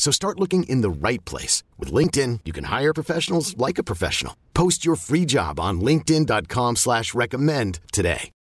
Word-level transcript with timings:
So 0.00 0.10
start 0.10 0.40
looking 0.40 0.62
in 0.62 0.80
the 0.80 0.88
right 0.88 1.22
place. 1.26 1.62
With 1.78 1.92
LinkedIn, 1.92 2.40
you 2.46 2.54
can 2.54 2.64
hire 2.64 2.94
professionals 2.94 3.54
like 3.58 3.76
a 3.76 3.82
professional. 3.82 4.34
Post 4.54 4.82
your 4.82 4.96
free 4.96 5.26
job 5.26 5.60
on 5.60 5.82
linkedin.com 5.82 6.76
slash 6.76 7.12
recommend 7.12 7.80
today. 7.92 8.32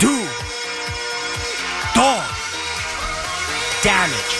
Do. 0.00 0.28
Dog. 1.94 2.28
Damage. 3.80 4.32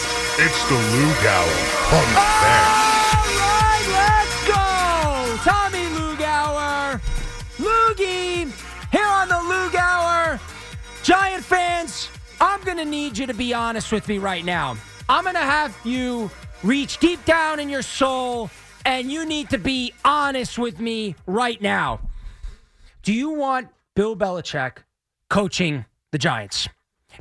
It's 0.42 0.64
the 0.66 0.74
Lou 0.74 1.14
Gower 1.22 1.62
Punk 1.86 2.10
Band. 2.10 2.66
All 3.14 3.30
right, 3.38 3.86
let's 3.94 4.38
go. 4.48 5.48
Tommy 5.48 5.86
Lugauer. 5.94 7.00
Loogie. 7.58 8.50
Here 8.90 9.06
on 9.06 9.28
the 9.28 9.36
Lugauer. 9.36 10.40
Giant 11.04 11.44
fans, 11.44 12.08
I'm 12.40 12.60
going 12.62 12.78
to 12.78 12.84
need 12.84 13.16
you 13.16 13.28
to 13.28 13.34
be 13.34 13.54
honest 13.54 13.92
with 13.92 14.08
me 14.08 14.18
right 14.18 14.44
now. 14.44 14.76
I'm 15.08 15.24
going 15.24 15.34
to 15.34 15.40
have 15.40 15.76
you 15.84 16.30
reach 16.62 16.98
deep 16.98 17.24
down 17.24 17.60
in 17.60 17.68
your 17.68 17.82
soul 17.82 18.50
and 18.84 19.10
you 19.10 19.26
need 19.26 19.50
to 19.50 19.58
be 19.58 19.92
honest 20.04 20.58
with 20.58 20.80
me 20.80 21.14
right 21.26 21.60
now. 21.60 22.00
Do 23.02 23.12
you 23.12 23.30
want 23.30 23.68
Bill 23.94 24.16
Belichick 24.16 24.78
coaching 25.28 25.84
the 26.12 26.18
Giants? 26.18 26.68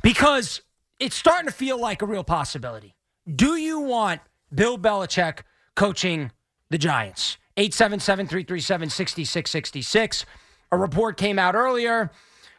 Because 0.02 0.62
it's 1.00 1.16
starting 1.16 1.46
to 1.46 1.52
feel 1.52 1.80
like 1.80 2.02
a 2.02 2.06
real 2.06 2.24
possibility. 2.24 2.94
Do 3.32 3.56
you 3.56 3.80
want 3.80 4.20
Bill 4.54 4.78
Belichick 4.78 5.40
coaching 5.74 6.30
the 6.70 6.78
Giants? 6.78 7.36
877 7.56 8.26
337 8.28 8.90
6666. 8.90 10.24
A 10.70 10.76
report 10.76 11.16
came 11.16 11.38
out 11.38 11.54
earlier 11.54 12.10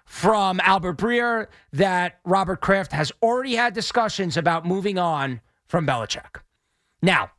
from 0.06 0.60
Albert 0.64 0.98
Breer 0.98 1.48
that 1.72 2.20
Robert 2.26 2.62
Kraft 2.62 2.92
has 2.92 3.12
already 3.22 3.56
had 3.56 3.74
discussions 3.74 4.38
about 4.38 4.66
moving 4.66 4.98
on 4.98 5.42
from 5.66 5.88
Belichick. 5.88 6.42
Now, 7.02 7.32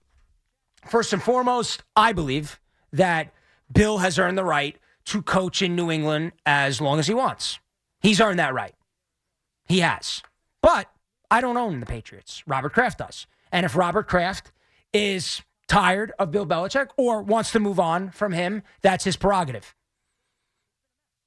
first 0.86 1.12
and 1.12 1.22
foremost, 1.22 1.82
I 1.94 2.12
believe 2.12 2.60
that 2.92 3.32
Bill 3.72 3.98
has 3.98 4.18
earned 4.18 4.38
the 4.38 4.44
right 4.44 4.76
to 5.06 5.22
coach 5.22 5.62
in 5.62 5.76
New 5.76 5.90
England 5.90 6.32
as 6.46 6.80
long 6.80 6.98
as 6.98 7.06
he 7.06 7.14
wants. 7.14 7.58
He's 8.00 8.20
earned 8.20 8.38
that 8.38 8.54
right. 8.54 8.74
He 9.66 9.80
has. 9.80 10.22
But 10.62 10.90
I 11.30 11.40
don't 11.40 11.56
own 11.56 11.80
the 11.80 11.86
Patriots. 11.86 12.42
Robert 12.46 12.72
Kraft 12.72 12.98
does. 12.98 13.27
And 13.50 13.64
if 13.64 13.77
Robert 13.77 14.08
Kraft 14.08 14.52
is 14.92 15.42
tired 15.66 16.12
of 16.18 16.30
Bill 16.30 16.46
Belichick 16.46 16.89
or 16.96 17.22
wants 17.22 17.52
to 17.52 17.60
move 17.60 17.80
on 17.80 18.10
from 18.10 18.33
him, 18.33 18.62
that's 18.83 19.05
his 19.05 19.16
prerogative. 19.16 19.74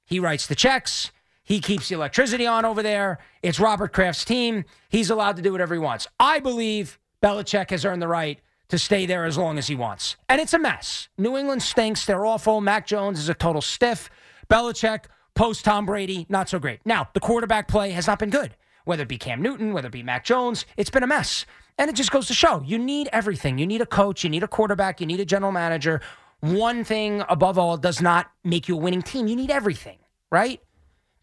He 0.06 0.20
writes 0.20 0.46
the 0.46 0.54
checks. 0.54 1.10
He 1.48 1.60
keeps 1.60 1.88
the 1.88 1.94
electricity 1.94 2.46
on 2.46 2.66
over 2.66 2.82
there. 2.82 3.20
It's 3.42 3.58
Robert 3.58 3.94
Kraft's 3.94 4.22
team. 4.22 4.66
He's 4.90 5.08
allowed 5.08 5.36
to 5.36 5.42
do 5.42 5.50
whatever 5.50 5.74
he 5.74 5.80
wants. 5.80 6.06
I 6.20 6.40
believe 6.40 6.98
Belichick 7.22 7.70
has 7.70 7.86
earned 7.86 8.02
the 8.02 8.06
right 8.06 8.38
to 8.68 8.78
stay 8.78 9.06
there 9.06 9.24
as 9.24 9.38
long 9.38 9.56
as 9.56 9.66
he 9.66 9.74
wants. 9.74 10.16
And 10.28 10.42
it's 10.42 10.52
a 10.52 10.58
mess. 10.58 11.08
New 11.16 11.38
England 11.38 11.62
stinks. 11.62 12.04
They're 12.04 12.26
awful. 12.26 12.60
Mac 12.60 12.86
Jones 12.86 13.18
is 13.18 13.30
a 13.30 13.34
total 13.34 13.62
stiff. 13.62 14.10
Belichick, 14.50 15.06
post 15.34 15.64
Tom 15.64 15.86
Brady, 15.86 16.26
not 16.28 16.50
so 16.50 16.58
great. 16.58 16.80
Now, 16.84 17.08
the 17.14 17.20
quarterback 17.20 17.66
play 17.66 17.92
has 17.92 18.06
not 18.06 18.18
been 18.18 18.28
good. 18.28 18.54
Whether 18.84 19.04
it 19.04 19.08
be 19.08 19.16
Cam 19.16 19.40
Newton, 19.40 19.72
whether 19.72 19.88
it 19.88 19.92
be 19.92 20.02
Mac 20.02 20.26
Jones, 20.26 20.66
it's 20.76 20.90
been 20.90 21.02
a 21.02 21.06
mess. 21.06 21.46
And 21.78 21.88
it 21.88 21.96
just 21.96 22.10
goes 22.10 22.26
to 22.26 22.34
show 22.34 22.62
you 22.66 22.78
need 22.78 23.08
everything. 23.10 23.56
You 23.56 23.66
need 23.66 23.80
a 23.80 23.86
coach, 23.86 24.22
you 24.22 24.28
need 24.28 24.42
a 24.42 24.48
quarterback, 24.48 25.00
you 25.00 25.06
need 25.06 25.20
a 25.20 25.24
general 25.24 25.52
manager. 25.52 26.02
One 26.40 26.84
thing 26.84 27.22
above 27.30 27.58
all 27.58 27.78
does 27.78 28.02
not 28.02 28.30
make 28.44 28.68
you 28.68 28.74
a 28.74 28.78
winning 28.78 29.00
team. 29.00 29.28
You 29.28 29.36
need 29.36 29.50
everything, 29.50 29.98
right? 30.30 30.60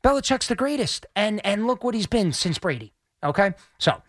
Belichick's 0.06 0.48
the 0.48 0.56
greatest. 0.56 1.08
And 1.16 1.44
and 1.44 1.66
look 1.66 1.84
what 1.84 1.96
he's 1.96 2.06
been 2.06 2.32
since 2.32 2.60
Brady. 2.60 2.94
Okay? 3.24 3.54
So 3.80 4.04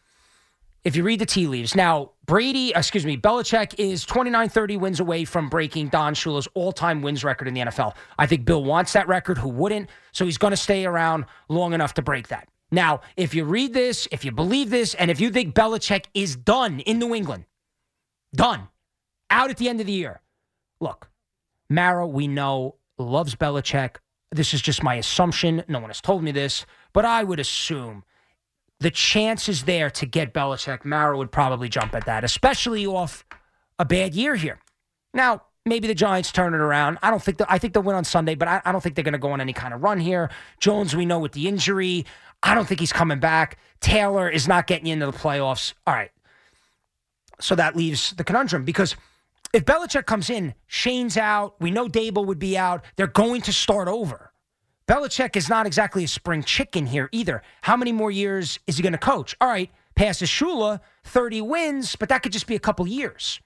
if 0.85 0.95
you 0.95 1.03
read 1.03 1.21
the 1.21 1.27
tea 1.27 1.47
leaves, 1.47 1.75
now 1.75 2.13
Brady, 2.27 2.73
excuse 2.77 3.07
me, 3.07 3.17
Belichick 3.17 3.75
is 3.79 4.05
29 4.05 4.51
30 4.51 4.77
wins 4.77 5.01
away 5.01 5.25
from 5.25 5.49
breaking 5.49 5.89
Don 5.89 6.15
Shula's 6.15 6.47
all 6.55 6.71
time 6.71 7.01
wins 7.01 7.25
record 7.25 7.49
in 7.49 7.55
the 7.55 7.63
NFL. 7.63 7.95
I 8.19 8.27
think 8.27 8.45
Bill 8.45 8.63
wants 8.63 8.93
that 8.93 9.09
record. 9.09 9.39
Who 9.39 9.49
wouldn't? 9.49 9.89
So 10.13 10.27
he's 10.27 10.37
going 10.37 10.51
to 10.51 10.57
stay 10.57 10.85
around 10.85 11.25
long 11.49 11.73
enough 11.73 11.95
to 11.95 12.03
break 12.03 12.29
that. 12.29 12.49
Now, 12.71 13.01
if 13.17 13.35
you 13.35 13.45
read 13.45 13.73
this, 13.73 14.07
if 14.11 14.25
you 14.25 14.33
believe 14.33 14.71
this, 14.71 14.93
and 14.95 15.11
if 15.11 15.21
you 15.21 15.31
think 15.31 15.55
Belichick 15.55 16.07
is 16.15 16.37
done 16.37 16.81
in 16.81 16.99
New 16.99 17.15
England, 17.15 17.47
done, 18.35 18.69
out 19.31 19.51
at 19.51 19.57
the 19.57 19.69
end 19.69 19.81
of 19.81 19.87
the 19.87 19.93
year, 19.93 20.21
look, 20.81 21.09
Mara, 21.71 22.07
we 22.07 22.27
know, 22.27 22.75
loves 22.99 23.35
Belichick. 23.37 23.97
This 24.33 24.53
is 24.53 24.61
just 24.61 24.83
my 24.83 24.95
assumption. 24.97 25.63
No 25.69 25.79
one 25.79 25.91
has 25.91 26.01
told 26.01 26.23
me 26.23 26.33
this, 26.33 26.67
but 26.93 27.05
I 27.05 27.25
would 27.25 27.41
assume 27.41 28.05
the 28.81 28.91
chances 28.91 29.65
there 29.65 29.89
to 29.91 30.07
get 30.07 30.35
Belichick, 30.35 30.85
Mara 30.85 31.17
would 31.17 31.33
probably 31.33 31.69
jump 31.69 31.95
at 31.95 32.07
that, 32.07 32.25
especially 32.25 32.87
off 32.87 33.25
a 33.79 33.85
bad 33.85 34.15
year 34.15 34.35
here. 34.35 34.61
Now, 35.15 35.43
maybe 35.65 35.89
the 35.89 35.95
Giants 35.95 36.33
turn 36.33 36.55
it 36.55 36.61
around. 36.61 36.99
I 37.03 37.11
don't 37.11 37.23
think 37.23 37.41
I 37.49 37.59
think 37.59 37.73
they'll 37.73 37.83
win 37.83 37.97
on 37.97 38.05
Sunday, 38.05 38.35
but 38.35 38.49
I, 38.49 38.61
I 38.65 38.73
don't 38.73 38.81
think 38.81 38.95
they're 38.95 39.05
going 39.05 39.13
to 39.13 39.19
go 39.19 39.33
on 39.33 39.41
any 39.41 39.53
kind 39.53 39.73
of 39.73 39.83
run 39.83 39.99
here. 39.99 40.31
Jones, 40.61 40.95
we 40.95 41.07
know 41.07 41.19
with 41.19 41.33
the 41.33 41.49
injury, 41.49 42.05
I 42.43 42.55
don't 42.55 42.67
think 42.67 42.81
he's 42.81 42.93
coming 42.93 43.19
back. 43.19 43.59
Taylor 43.81 44.29
is 44.29 44.47
not 44.47 44.67
getting 44.67 44.87
into 44.89 45.07
the 45.07 45.13
playoffs. 45.13 45.75
All 45.87 45.95
right. 45.95 46.11
So 47.41 47.55
that 47.55 47.77
leaves 47.77 48.13
the 48.13 48.25
conundrum 48.25 48.65
because 48.65 48.97
if 49.53 49.65
Belichick 49.65 50.07
comes 50.07 50.31
in, 50.31 50.55
Schoen's 50.67 51.17
out, 51.17 51.55
we 51.61 51.71
know 51.71 51.89
Daboll 51.89 52.27
would 52.27 52.39
be 52.39 52.59
out, 52.59 52.85
they're 52.97 53.07
going 53.07 53.43
to 53.43 53.53
start 53.53 53.89
over. 53.89 54.33
Belichick 54.89 55.35
is 55.37 55.49
not 55.49 55.67
exactly 55.67 56.05
a 56.05 56.09
spring 56.09 56.43
chicken 56.45 56.87
here 56.87 57.09
either. 57.11 57.43
How 57.63 57.77
many 57.77 57.91
more 57.93 58.11
years 58.11 58.59
is 58.67 58.77
he 58.77 58.83
going 58.83 58.93
to 58.93 58.99
coach? 58.99 59.35
All 59.41 59.49
right, 59.49 59.71
passes 59.97 60.29
Shula, 60.29 60.81
30 61.05 61.41
wins, 61.41 61.97
but 61.97 62.09
that 62.09 62.23
could 62.23 62.33
just 62.33 62.47
be 62.47 62.55
a 62.55 62.61
couple 62.61 62.87
years. 62.87 63.41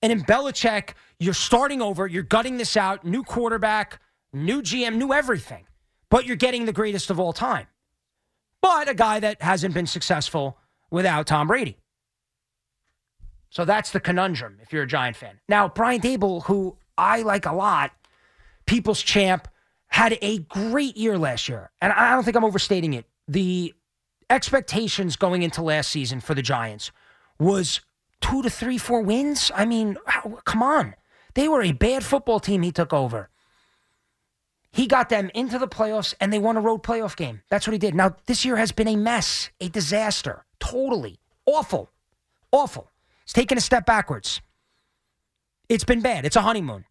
And 0.00 0.12
in 0.12 0.22
Belichick, 0.22 0.90
you're 1.18 1.34
starting 1.34 1.82
over, 1.82 2.06
you're 2.06 2.22
gutting 2.22 2.56
this 2.56 2.76
out, 2.76 3.04
new 3.04 3.24
quarterback, 3.24 4.00
new 4.32 4.62
GM, 4.62 4.96
new 4.96 5.12
everything, 5.12 5.66
but 6.08 6.24
you're 6.24 6.36
getting 6.36 6.64
the 6.64 6.72
greatest 6.72 7.10
of 7.10 7.18
all 7.20 7.32
time. 7.32 7.66
But 8.62 8.88
a 8.88 8.94
guy 8.94 9.20
that 9.20 9.42
hasn't 9.42 9.74
been 9.74 9.86
successful 9.86 10.58
without 10.90 11.26
Tom 11.26 11.48
Brady. 11.48 11.76
So 13.50 13.64
that's 13.64 13.90
the 13.90 14.00
conundrum 14.00 14.58
if 14.62 14.72
you're 14.72 14.82
a 14.82 14.86
Giant 14.86 15.16
fan. 15.16 15.40
Now, 15.48 15.68
Brian 15.68 16.00
Daboll, 16.00 16.44
who 16.44 16.76
I 16.96 17.22
like 17.22 17.46
a 17.46 17.52
lot, 17.52 17.92
people's 18.66 19.02
champ, 19.02 19.48
had 19.88 20.18
a 20.20 20.38
great 20.38 20.96
year 20.96 21.16
last 21.16 21.48
year. 21.48 21.70
And 21.80 21.92
I 21.92 22.12
don't 22.14 22.24
think 22.24 22.36
I'm 22.36 22.44
overstating 22.44 22.92
it. 22.92 23.06
The 23.26 23.72
expectations 24.30 25.16
going 25.16 25.42
into 25.42 25.62
last 25.62 25.90
season 25.90 26.20
for 26.20 26.34
the 26.34 26.42
Giants 26.42 26.90
was 27.38 27.80
two 28.20 28.42
to 28.42 28.50
three, 28.50 28.78
four 28.78 29.00
wins. 29.00 29.50
I 29.54 29.64
mean, 29.64 29.96
come 30.44 30.62
on. 30.62 30.94
They 31.34 31.48
were 31.48 31.62
a 31.62 31.72
bad 31.72 32.04
football 32.04 32.40
team 32.40 32.62
he 32.62 32.72
took 32.72 32.92
over. 32.92 33.30
He 34.70 34.86
got 34.86 35.08
them 35.08 35.30
into 35.34 35.58
the 35.58 35.68
playoffs 35.68 36.14
and 36.20 36.32
they 36.32 36.38
won 36.38 36.56
a 36.56 36.60
road 36.60 36.82
playoff 36.82 37.16
game. 37.16 37.40
That's 37.48 37.66
what 37.66 37.72
he 37.72 37.78
did. 37.78 37.94
Now, 37.94 38.16
this 38.26 38.44
year 38.44 38.56
has 38.56 38.72
been 38.72 38.88
a 38.88 38.96
mess, 38.96 39.50
a 39.60 39.68
disaster. 39.68 40.44
Totally 40.60 41.18
awful. 41.46 41.90
Awful. 42.52 42.90
It's 43.28 43.34
taken 43.34 43.58
a 43.58 43.60
step 43.60 43.84
backwards. 43.84 44.40
It's 45.68 45.84
been 45.84 46.00
bad. 46.00 46.24
It's 46.24 46.36
a 46.36 46.40
honeymoon. 46.40 46.86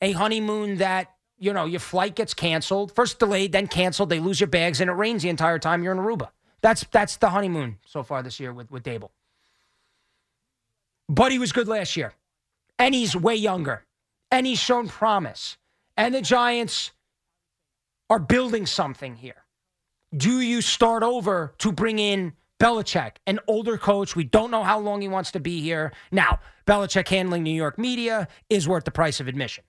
A 0.00 0.10
honeymoon 0.10 0.78
that, 0.78 1.12
you 1.38 1.52
know, 1.52 1.66
your 1.66 1.78
flight 1.78 2.16
gets 2.16 2.34
canceled. 2.34 2.92
First 2.96 3.20
delayed, 3.20 3.52
then 3.52 3.68
canceled. 3.68 4.10
They 4.10 4.18
lose 4.18 4.40
your 4.40 4.48
bags 4.48 4.80
and 4.80 4.90
it 4.90 4.94
rains 4.94 5.22
the 5.22 5.28
entire 5.28 5.60
time 5.60 5.84
you're 5.84 5.92
in 5.92 5.98
Aruba. 5.98 6.30
That's 6.62 6.84
that's 6.90 7.16
the 7.16 7.30
honeymoon 7.30 7.78
so 7.86 8.02
far 8.02 8.24
this 8.24 8.40
year 8.40 8.52
with, 8.52 8.72
with 8.72 8.82
Daboll. 8.82 9.10
But 11.08 11.30
he 11.30 11.38
was 11.38 11.52
good 11.52 11.68
last 11.68 11.96
year. 11.96 12.14
and 12.78 12.94
he's 12.94 13.14
way 13.14 13.36
younger, 13.36 13.84
and 14.30 14.46
he's 14.46 14.58
shown 14.58 14.88
promise, 14.88 15.56
and 15.96 16.14
the 16.14 16.22
Giants 16.22 16.90
are 18.10 18.18
building 18.18 18.66
something 18.66 19.16
here. 19.16 19.44
Do 20.16 20.40
you 20.40 20.60
start 20.60 21.02
over 21.04 21.54
to 21.58 21.72
bring 21.72 21.98
in 22.00 22.32
Belichick, 22.62 23.16
an 23.26 23.40
older 23.48 23.76
coach? 23.76 24.14
We 24.14 24.22
don't 24.22 24.52
know 24.52 24.62
how 24.62 24.78
long 24.78 25.00
he 25.00 25.08
wants 25.08 25.32
to 25.32 25.40
be 25.40 25.60
here. 25.60 25.92
Now, 26.12 26.38
Belichick 26.64 27.08
handling 27.08 27.42
New 27.42 27.50
York 27.50 27.76
media 27.76 28.28
is 28.48 28.68
worth 28.68 28.84
the 28.84 28.92
price 28.92 29.18
of 29.18 29.26
admission. 29.26 29.64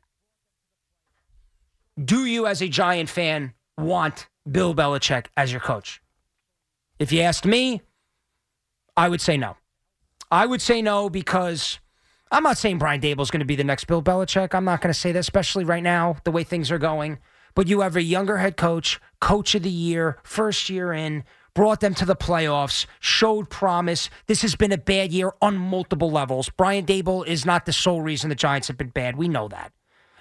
Do 2.03 2.25
you, 2.25 2.45
as 2.45 2.61
a 2.61 2.67
Giant 2.67 3.09
fan, 3.09 3.53
want 3.79 4.27
Bill 4.49 4.75
Belichick 4.75 5.25
as 5.35 5.51
your 5.51 5.59
coach? 5.59 6.03
If 6.99 7.11
you 7.11 7.21
asked 7.21 7.45
me, 7.45 7.81
I 8.95 9.09
would 9.09 9.21
say 9.21 9.37
no. 9.37 9.57
I 10.29 10.45
would 10.45 10.61
say 10.61 10.83
no 10.83 11.09
because 11.09 11.79
I'm 12.31 12.43
not 12.43 12.59
saying 12.59 12.77
Brian 12.77 13.01
Daboll 13.01 13.21
is 13.21 13.31
going 13.31 13.39
to 13.39 13.45
be 13.45 13.55
the 13.55 13.63
next 13.63 13.85
Bill 13.85 14.03
Belichick. 14.03 14.53
I'm 14.53 14.65
not 14.65 14.81
going 14.81 14.93
to 14.93 14.99
say 14.99 15.11
that, 15.11 15.19
especially 15.19 15.63
right 15.63 15.83
now, 15.83 16.17
the 16.25 16.31
way 16.31 16.43
things 16.43 16.69
are 16.69 16.77
going. 16.77 17.17
But 17.55 17.67
you 17.67 17.81
have 17.81 17.95
a 17.95 18.03
younger 18.03 18.37
head 18.37 18.55
coach, 18.55 18.99
coach 19.19 19.55
of 19.55 19.63
the 19.63 19.69
year, 19.69 20.19
first 20.23 20.69
year 20.69 20.93
in, 20.93 21.23
brought 21.53 21.79
them 21.79 21.93
to 21.95 22.05
the 22.05 22.15
playoffs, 22.15 22.85
showed 22.99 23.49
promise. 23.49 24.09
This 24.27 24.41
has 24.41 24.55
been 24.55 24.71
a 24.71 24.77
bad 24.77 25.11
year 25.11 25.33
on 25.41 25.57
multiple 25.57 26.11
levels. 26.11 26.49
Brian 26.49 26.85
Daboll 26.85 27.25
is 27.25 27.45
not 27.45 27.65
the 27.65 27.73
sole 27.73 28.01
reason 28.01 28.29
the 28.29 28.35
Giants 28.35 28.67
have 28.67 28.77
been 28.77 28.89
bad. 28.89 29.15
We 29.15 29.27
know 29.27 29.47
that. 29.49 29.71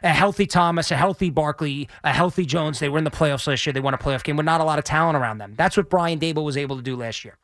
A 0.03 0.09
healthy 0.09 0.47
Thomas, 0.47 0.91
a 0.91 0.97
healthy 0.97 1.31
Barkley, 1.31 1.89
a 2.03 2.13
healthy 2.13 2.45
Jones. 2.45 2.81
They 2.81 2.89
were 2.89 2.99
in 2.99 3.05
the 3.05 3.11
playoffs 3.11 3.47
last 3.47 3.65
year. 3.65 3.73
They 3.73 3.81
won 3.81 3.95
a 3.95 3.99
playoff 3.99 4.25
game 4.25 4.37
with 4.37 4.47
not 4.47 4.61
a 4.61 4.65
lot 4.65 4.79
of 4.79 4.85
talent 4.85 5.17
around 5.17 5.39
them. 5.39 5.55
That's 5.57 5.77
what 5.77 5.89
Brian 5.89 6.19
Daboll 6.19 6.45
was 6.45 6.57
able 6.57 6.77
to 6.77 6.83
do 6.83 6.97
last 6.97 7.25
year. 7.25 7.39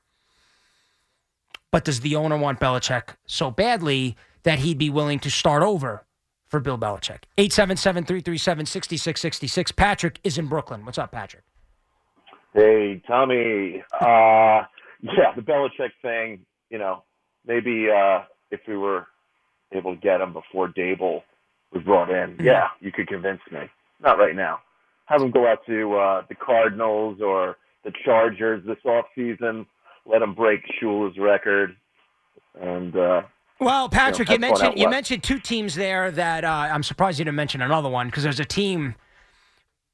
But 1.71 1.85
does 1.85 2.01
the 2.01 2.17
owner 2.17 2.37
want 2.37 2.59
Belichick 2.59 3.11
so 3.27 3.51
badly 3.51 4.17
that 4.43 4.61
he'd 4.61 4.79
be 4.79 4.91
willing 4.91 5.21
to 5.21 5.31
start 5.31 5.63
over 5.63 6.05
for 6.49 6.59
Bill 6.59 6.79
Belichick? 6.79 7.25
877 7.37 8.05
337 8.05 8.67
6666. 8.67 9.73
Patrick 9.73 10.19
is 10.25 10.37
in 10.37 10.47
Brooklyn. 10.47 10.85
What's 10.85 10.99
up, 10.99 11.13
Patrick? 11.13 11.45
Hey, 12.55 13.03
Tommy. 13.07 13.83
Uh, 14.01 14.65
yeah, 15.03 15.33
the 15.37 15.43
Belichick 15.43 15.91
thing, 16.03 16.45
you 16.71 16.79
know, 16.79 17.05
maybe 17.47 17.89
uh, 17.91 18.25
if 18.51 18.61
we 18.67 18.77
were 18.77 19.07
able 19.73 19.95
to 19.95 20.01
get 20.01 20.21
him 20.21 20.33
before 20.33 20.69
Daboll 20.69 21.23
was 21.73 21.83
brought 21.85 22.11
in, 22.11 22.37
yeah, 22.41 22.69
you 22.81 22.91
could 22.91 23.07
convince 23.07 23.41
me. 23.51 23.61
Not 24.01 24.19
right 24.19 24.35
now. 24.35 24.61
Have 25.07 25.23
him 25.23 25.31
go 25.31 25.47
out 25.47 25.65
to 25.67 25.95
uh, 25.95 26.23
the 26.29 26.35
Cardinals 26.35 27.21
or 27.23 27.57
the 27.85 27.93
Chargers 28.05 28.65
this 28.67 28.79
off 28.85 29.07
season. 29.15 29.67
Let 30.07 30.23
him 30.23 30.35
break 30.35 30.61
Shula's 30.81 31.19
record. 31.19 31.77
And 32.61 32.97
uh, 32.97 33.23
Well, 33.61 33.89
Patrick, 33.89 34.29
you 34.29 34.35
you, 34.35 34.39
know, 34.39 34.49
fun 34.49 34.61
mentioned 34.61 34.81
you 34.81 34.89
mentioned 34.89 35.23
two 35.23 35.39
teams 35.39 35.75
there 35.75 36.11
that 36.11 36.45
uh, 36.45 36.49
I'm 36.49 36.83
surprised 36.83 37.19
you 37.19 37.25
didn't 37.25 37.37
mention 37.37 37.63
another 37.63 37.89
one 37.89 38.09
because 38.09 38.23
there's 38.23 38.41
a 38.41 38.45
team 38.45 38.95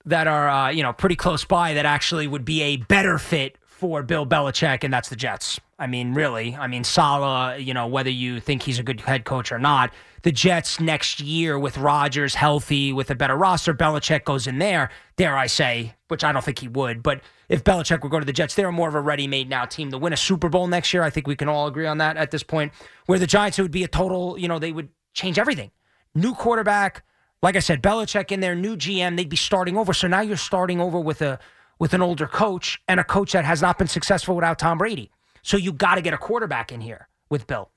that 0.06 0.26
are 0.26 0.48
uh, 0.48 0.70
you 0.70 0.82
know 0.82 0.92
pretty 0.92 1.16
close 1.16 1.44
by 1.44 1.74
that 1.74 1.86
actually 1.86 2.26
would 2.26 2.44
be 2.44 2.62
a 2.62 2.76
better 2.76 3.18
fit 3.18 3.58
for 3.66 4.02
Bill 4.02 4.26
Belichick, 4.26 4.84
and 4.84 4.92
that's 4.92 5.08
the 5.08 5.16
Jets. 5.16 5.60
I 5.78 5.86
mean, 5.88 6.14
really, 6.14 6.54
I 6.54 6.68
mean, 6.68 6.84
Saleh. 6.84 7.60
You 7.60 7.74
know, 7.74 7.86
whether 7.86 8.10
you 8.10 8.40
think 8.40 8.62
he's 8.62 8.78
a 8.78 8.82
good 8.82 9.00
head 9.00 9.24
coach 9.24 9.50
or 9.50 9.58
not, 9.58 9.92
the 10.22 10.32
Jets 10.32 10.80
next 10.80 11.20
year 11.20 11.58
with 11.58 11.76
Rodgers 11.76 12.34
healthy, 12.34 12.92
with 12.92 13.10
a 13.10 13.14
better 13.14 13.36
roster, 13.36 13.74
Belichick 13.74 14.24
goes 14.24 14.46
in 14.46 14.58
there. 14.58 14.90
Dare 15.16 15.36
I 15.36 15.46
say, 15.46 15.94
which 16.08 16.24
I 16.24 16.32
don't 16.32 16.44
think 16.44 16.60
he 16.60 16.68
would, 16.68 17.02
but 17.02 17.20
if 17.48 17.62
Belichick 17.64 18.02
would 18.02 18.10
go 18.10 18.20
to 18.20 18.24
the 18.24 18.32
Jets, 18.32 18.54
they're 18.54 18.72
more 18.72 18.88
of 18.88 18.94
a 18.94 19.00
ready-made 19.00 19.48
now 19.48 19.64
team 19.64 19.90
to 19.90 19.98
win 19.98 20.12
a 20.12 20.16
Super 20.16 20.48
Bowl 20.48 20.66
next 20.66 20.94
year. 20.94 21.02
I 21.02 21.10
think 21.10 21.26
we 21.26 21.36
can 21.36 21.48
all 21.48 21.66
agree 21.66 21.86
on 21.86 21.98
that 21.98 22.16
at 22.16 22.30
this 22.30 22.42
point. 22.42 22.72
Where 23.06 23.18
the 23.18 23.26
Giants, 23.26 23.58
it 23.58 23.62
would 23.62 23.70
be 23.70 23.84
a 23.84 23.88
total. 23.88 24.38
You 24.38 24.48
know, 24.48 24.58
they 24.58 24.72
would 24.72 24.88
change 25.12 25.38
everything. 25.38 25.70
New 26.14 26.34
quarterback, 26.34 27.04
like 27.44 27.56
I 27.56 27.60
said, 27.60 27.82
Belichick 27.82 28.32
in 28.32 28.40
their 28.40 28.54
new 28.54 28.74
GM, 28.74 29.18
they'd 29.18 29.28
be 29.28 29.36
starting 29.36 29.76
over. 29.76 29.92
So 29.92 30.08
now 30.08 30.22
you're 30.22 30.38
starting 30.38 30.80
over 30.80 30.98
with 30.98 31.20
a 31.20 31.38
with 31.78 31.92
an 31.92 32.00
older 32.00 32.26
coach 32.26 32.80
and 32.88 32.98
a 32.98 33.04
coach 33.04 33.32
that 33.32 33.44
has 33.44 33.60
not 33.60 33.76
been 33.76 33.86
successful 33.86 34.34
without 34.34 34.58
Tom 34.58 34.78
Brady. 34.78 35.10
So 35.42 35.58
you 35.58 35.70
got 35.70 35.96
to 35.96 36.00
get 36.00 36.14
a 36.14 36.16
quarterback 36.16 36.72
in 36.72 36.80
here 36.80 37.06
with 37.28 37.46
Bill. 37.46 37.70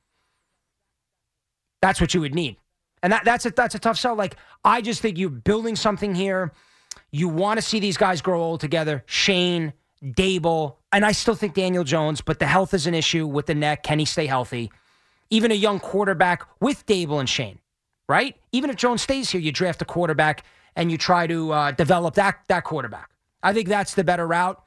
That's 1.81 1.99
what 1.99 2.13
you 2.13 2.21
would 2.21 2.33
need. 2.33 2.55
And 3.03 3.11
that, 3.11 3.25
that's 3.25 3.45
a 3.45 3.49
that's 3.49 3.75
a 3.75 3.79
tough 3.79 3.97
sell. 3.97 4.15
Like 4.15 4.37
I 4.63 4.79
just 4.79 5.01
think 5.01 5.17
you're 5.17 5.29
building 5.29 5.75
something 5.75 6.15
here. 6.15 6.53
You 7.11 7.27
want 7.27 7.57
to 7.57 7.61
see 7.61 7.81
these 7.81 7.97
guys 7.97 8.21
grow 8.21 8.41
old 8.41 8.61
together. 8.61 9.03
Schoen, 9.05 9.73
Daboll, 10.01 10.77
and 10.93 11.05
I 11.05 11.11
still 11.11 11.35
think 11.35 11.55
Daniel 11.55 11.83
Jones, 11.83 12.21
but 12.21 12.39
the 12.39 12.45
health 12.45 12.73
is 12.73 12.87
an 12.87 12.93
issue 12.93 13.27
with 13.27 13.47
the 13.47 13.55
neck. 13.55 13.83
Can 13.83 13.99
he 13.99 14.05
stay 14.05 14.27
healthy? 14.27 14.71
Even 15.29 15.51
a 15.51 15.55
young 15.55 15.81
quarterback 15.81 16.43
with 16.61 16.85
Daboll 16.85 17.19
and 17.19 17.27
Schoen 17.27 17.59
right? 18.07 18.35
Even 18.51 18.69
if 18.69 18.75
Jones 18.75 19.01
stays 19.01 19.29
here, 19.29 19.41
you 19.41 19.51
draft 19.51 19.81
a 19.81 19.85
quarterback 19.85 20.43
and 20.75 20.91
you 20.91 20.97
try 20.97 21.27
to 21.27 21.51
uh, 21.51 21.71
develop 21.71 22.15
that 22.15 22.39
that 22.47 22.63
quarterback. 22.63 23.09
I 23.43 23.53
think 23.53 23.67
that's 23.67 23.93
the 23.93 24.03
better 24.03 24.27
route. 24.27 24.61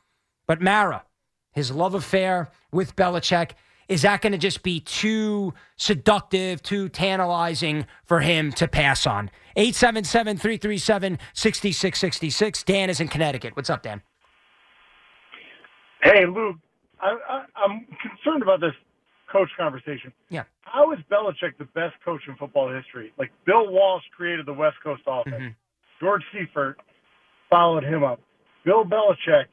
But 0.46 0.60
Mara, 0.60 1.04
his 1.52 1.70
love 1.70 1.94
affair 1.94 2.50
with 2.72 2.96
Belichick, 2.96 3.52
is 3.88 4.02
that 4.02 4.20
going 4.20 4.32
to 4.32 4.38
just 4.38 4.62
be 4.62 4.80
too 4.80 5.52
seductive, 5.76 6.62
too 6.62 6.88
tantalizing 6.88 7.86
for 8.04 8.20
him 8.20 8.52
to 8.52 8.68
pass 8.68 9.06
on? 9.06 9.30
877 9.56 10.36
337 10.36 11.18
6666. 11.34 12.62
Dan 12.62 12.88
is 12.88 13.00
in 13.00 13.08
Connecticut. 13.08 13.56
What's 13.56 13.70
up, 13.70 13.82
Dan? 13.82 14.02
Hey, 16.02 16.24
Luke, 16.24 16.56
I, 17.00 17.44
I'm 17.56 17.86
concerned 18.00 18.42
about 18.42 18.60
this 18.60 18.72
coach 19.30 19.48
conversation. 19.56 20.12
Yeah. 20.28 20.44
How 20.62 20.92
is 20.92 20.98
Belichick 21.10 21.58
the 21.58 21.64
best 21.66 21.94
coach 22.04 22.22
in 22.28 22.36
football 22.36 22.72
history? 22.72 23.12
Like 23.18 23.30
Bill 23.46 23.70
Walsh 23.70 24.04
created 24.16 24.46
the 24.46 24.52
West 24.52 24.76
Coast 24.82 25.02
offense. 25.06 25.34
Mhm. 25.36 25.54
George 26.00 26.22
Seifert 26.32 26.78
followed 27.48 27.84
him 27.84 28.02
up. 28.04 28.20
Bill 28.64 28.84
Belichick, 28.84 29.46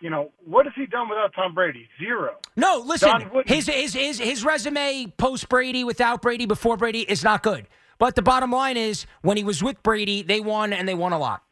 you 0.00 0.10
know, 0.10 0.30
what 0.44 0.66
has 0.66 0.74
he 0.76 0.86
done 0.86 1.08
without 1.08 1.32
Tom 1.34 1.54
Brady? 1.54 1.88
Zero. 1.98 2.36
No, 2.56 2.82
listen. 2.84 3.30
His 3.46 3.66
his 3.66 3.94
his 3.94 4.18
his 4.18 4.44
resume 4.44 5.06
post 5.16 5.48
Brady, 5.48 5.84
without 5.84 6.22
Brady, 6.22 6.46
before 6.46 6.76
Brady 6.76 7.00
is 7.02 7.22
not 7.24 7.42
good. 7.42 7.66
But 7.98 8.16
the 8.16 8.22
bottom 8.22 8.50
line 8.50 8.76
is, 8.76 9.06
when 9.20 9.36
he 9.36 9.44
was 9.44 9.62
with 9.62 9.80
Brady, 9.82 10.22
they 10.22 10.40
won 10.40 10.72
and 10.72 10.88
they 10.88 10.94
won 10.94 11.12
a 11.12 11.18
lot. 11.18 11.42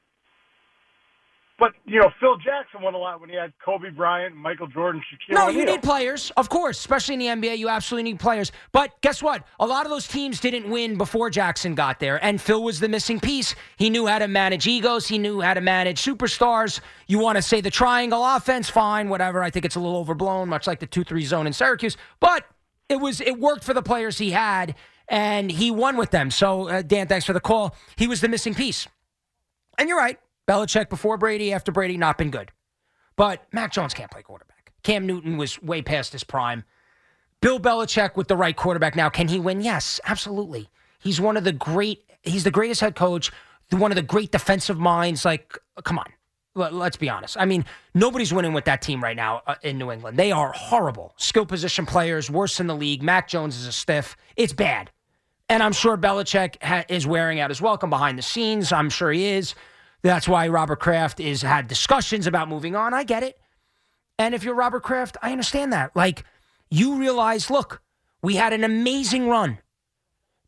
But 1.60 1.74
you 1.84 2.00
know, 2.00 2.10
Phil 2.18 2.36
Jackson 2.38 2.80
won 2.82 2.94
a 2.94 2.98
lot 2.98 3.20
when 3.20 3.28
he 3.28 3.36
had 3.36 3.52
Kobe 3.62 3.90
Bryant, 3.90 4.34
Michael 4.34 4.66
Jordan, 4.66 5.02
Shaquille 5.02 5.34
No, 5.34 5.48
O'Neal. 5.48 5.58
you 5.60 5.66
need 5.66 5.82
players, 5.82 6.32
of 6.38 6.48
course, 6.48 6.78
especially 6.78 7.14
in 7.14 7.20
the 7.20 7.26
NBA. 7.48 7.58
You 7.58 7.68
absolutely 7.68 8.10
need 8.10 8.18
players. 8.18 8.50
But 8.72 8.98
guess 9.02 9.22
what? 9.22 9.46
A 9.60 9.66
lot 9.66 9.84
of 9.84 9.90
those 9.90 10.08
teams 10.08 10.40
didn't 10.40 10.70
win 10.70 10.96
before 10.96 11.28
Jackson 11.28 11.74
got 11.74 12.00
there, 12.00 12.22
and 12.24 12.40
Phil 12.40 12.62
was 12.62 12.80
the 12.80 12.88
missing 12.88 13.20
piece. 13.20 13.54
He 13.76 13.90
knew 13.90 14.06
how 14.06 14.18
to 14.18 14.26
manage 14.26 14.66
egos. 14.66 15.06
He 15.06 15.18
knew 15.18 15.42
how 15.42 15.52
to 15.52 15.60
manage 15.60 16.02
superstars. 16.02 16.80
You 17.06 17.18
want 17.18 17.36
to 17.36 17.42
say 17.42 17.60
the 17.60 17.70
triangle 17.70 18.24
offense? 18.24 18.70
Fine, 18.70 19.10
whatever. 19.10 19.42
I 19.42 19.50
think 19.50 19.66
it's 19.66 19.76
a 19.76 19.80
little 19.80 19.98
overblown, 19.98 20.48
much 20.48 20.66
like 20.66 20.80
the 20.80 20.86
two-three 20.86 21.24
zone 21.26 21.46
in 21.46 21.52
Syracuse. 21.52 21.98
But 22.20 22.46
it 22.88 22.96
was 22.96 23.20
it 23.20 23.38
worked 23.38 23.64
for 23.64 23.74
the 23.74 23.82
players 23.82 24.16
he 24.16 24.30
had, 24.30 24.74
and 25.08 25.50
he 25.52 25.70
won 25.70 25.98
with 25.98 26.10
them. 26.10 26.30
So, 26.30 26.68
uh, 26.70 26.80
Dan, 26.80 27.06
thanks 27.06 27.26
for 27.26 27.34
the 27.34 27.40
call. 27.40 27.76
He 27.96 28.06
was 28.08 28.22
the 28.22 28.28
missing 28.28 28.54
piece. 28.54 28.88
And 29.76 29.86
you're 29.86 29.98
right. 29.98 30.18
Belichick 30.50 30.88
before 30.88 31.16
Brady, 31.16 31.52
after 31.52 31.70
Brady, 31.70 31.96
not 31.96 32.18
been 32.18 32.30
good. 32.32 32.50
But 33.14 33.46
Mac 33.52 33.70
Jones 33.72 33.94
can't 33.94 34.10
play 34.10 34.22
quarterback. 34.22 34.72
Cam 34.82 35.06
Newton 35.06 35.36
was 35.36 35.62
way 35.62 35.80
past 35.80 36.12
his 36.12 36.24
prime. 36.24 36.64
Bill 37.40 37.60
Belichick 37.60 38.16
with 38.16 38.26
the 38.26 38.36
right 38.36 38.56
quarterback 38.56 38.96
now, 38.96 39.08
can 39.10 39.28
he 39.28 39.38
win? 39.38 39.60
Yes, 39.60 40.00
absolutely. 40.04 40.68
He's 40.98 41.20
one 41.20 41.36
of 41.36 41.44
the 41.44 41.52
great, 41.52 42.02
he's 42.22 42.42
the 42.42 42.50
greatest 42.50 42.80
head 42.80 42.96
coach, 42.96 43.30
one 43.70 43.92
of 43.92 43.94
the 43.96 44.02
great 44.02 44.32
defensive 44.32 44.76
minds. 44.76 45.24
Like, 45.24 45.56
come 45.84 46.00
on, 46.00 46.06
Let- 46.56 46.74
let's 46.74 46.96
be 46.96 47.08
honest. 47.08 47.36
I 47.38 47.44
mean, 47.44 47.64
nobody's 47.94 48.32
winning 48.34 48.52
with 48.52 48.64
that 48.64 48.82
team 48.82 49.04
right 49.04 49.16
now 49.16 49.42
uh, 49.46 49.54
in 49.62 49.78
New 49.78 49.92
England. 49.92 50.18
They 50.18 50.32
are 50.32 50.50
horrible. 50.52 51.14
Skill 51.16 51.46
position 51.46 51.86
players, 51.86 52.28
worse 52.28 52.58
in 52.58 52.66
the 52.66 52.74
league. 52.74 53.04
Mac 53.04 53.28
Jones 53.28 53.56
is 53.56 53.68
a 53.68 53.72
stiff. 53.72 54.16
It's 54.34 54.52
bad. 54.52 54.90
And 55.48 55.62
I'm 55.62 55.72
sure 55.72 55.96
Belichick 55.96 56.60
ha- 56.60 56.84
is 56.88 57.06
wearing 57.06 57.38
out 57.38 57.50
his 57.50 57.62
welcome 57.62 57.88
behind 57.88 58.18
the 58.18 58.22
scenes. 58.22 58.72
I'm 58.72 58.90
sure 58.90 59.12
he 59.12 59.26
is. 59.26 59.54
That's 60.02 60.28
why 60.28 60.48
Robert 60.48 60.80
Kraft 60.80 61.20
is 61.20 61.42
had 61.42 61.68
discussions 61.68 62.26
about 62.26 62.48
moving 62.48 62.74
on. 62.74 62.94
I 62.94 63.04
get 63.04 63.22
it. 63.22 63.38
And 64.18 64.34
if 64.34 64.44
you're 64.44 64.54
Robert 64.54 64.82
Kraft, 64.82 65.16
I 65.22 65.32
understand 65.32 65.72
that. 65.72 65.94
Like, 65.96 66.24
you 66.70 66.96
realize, 66.96 67.50
look, 67.50 67.82
we 68.22 68.36
had 68.36 68.52
an 68.52 68.64
amazing 68.64 69.28
run. 69.28 69.58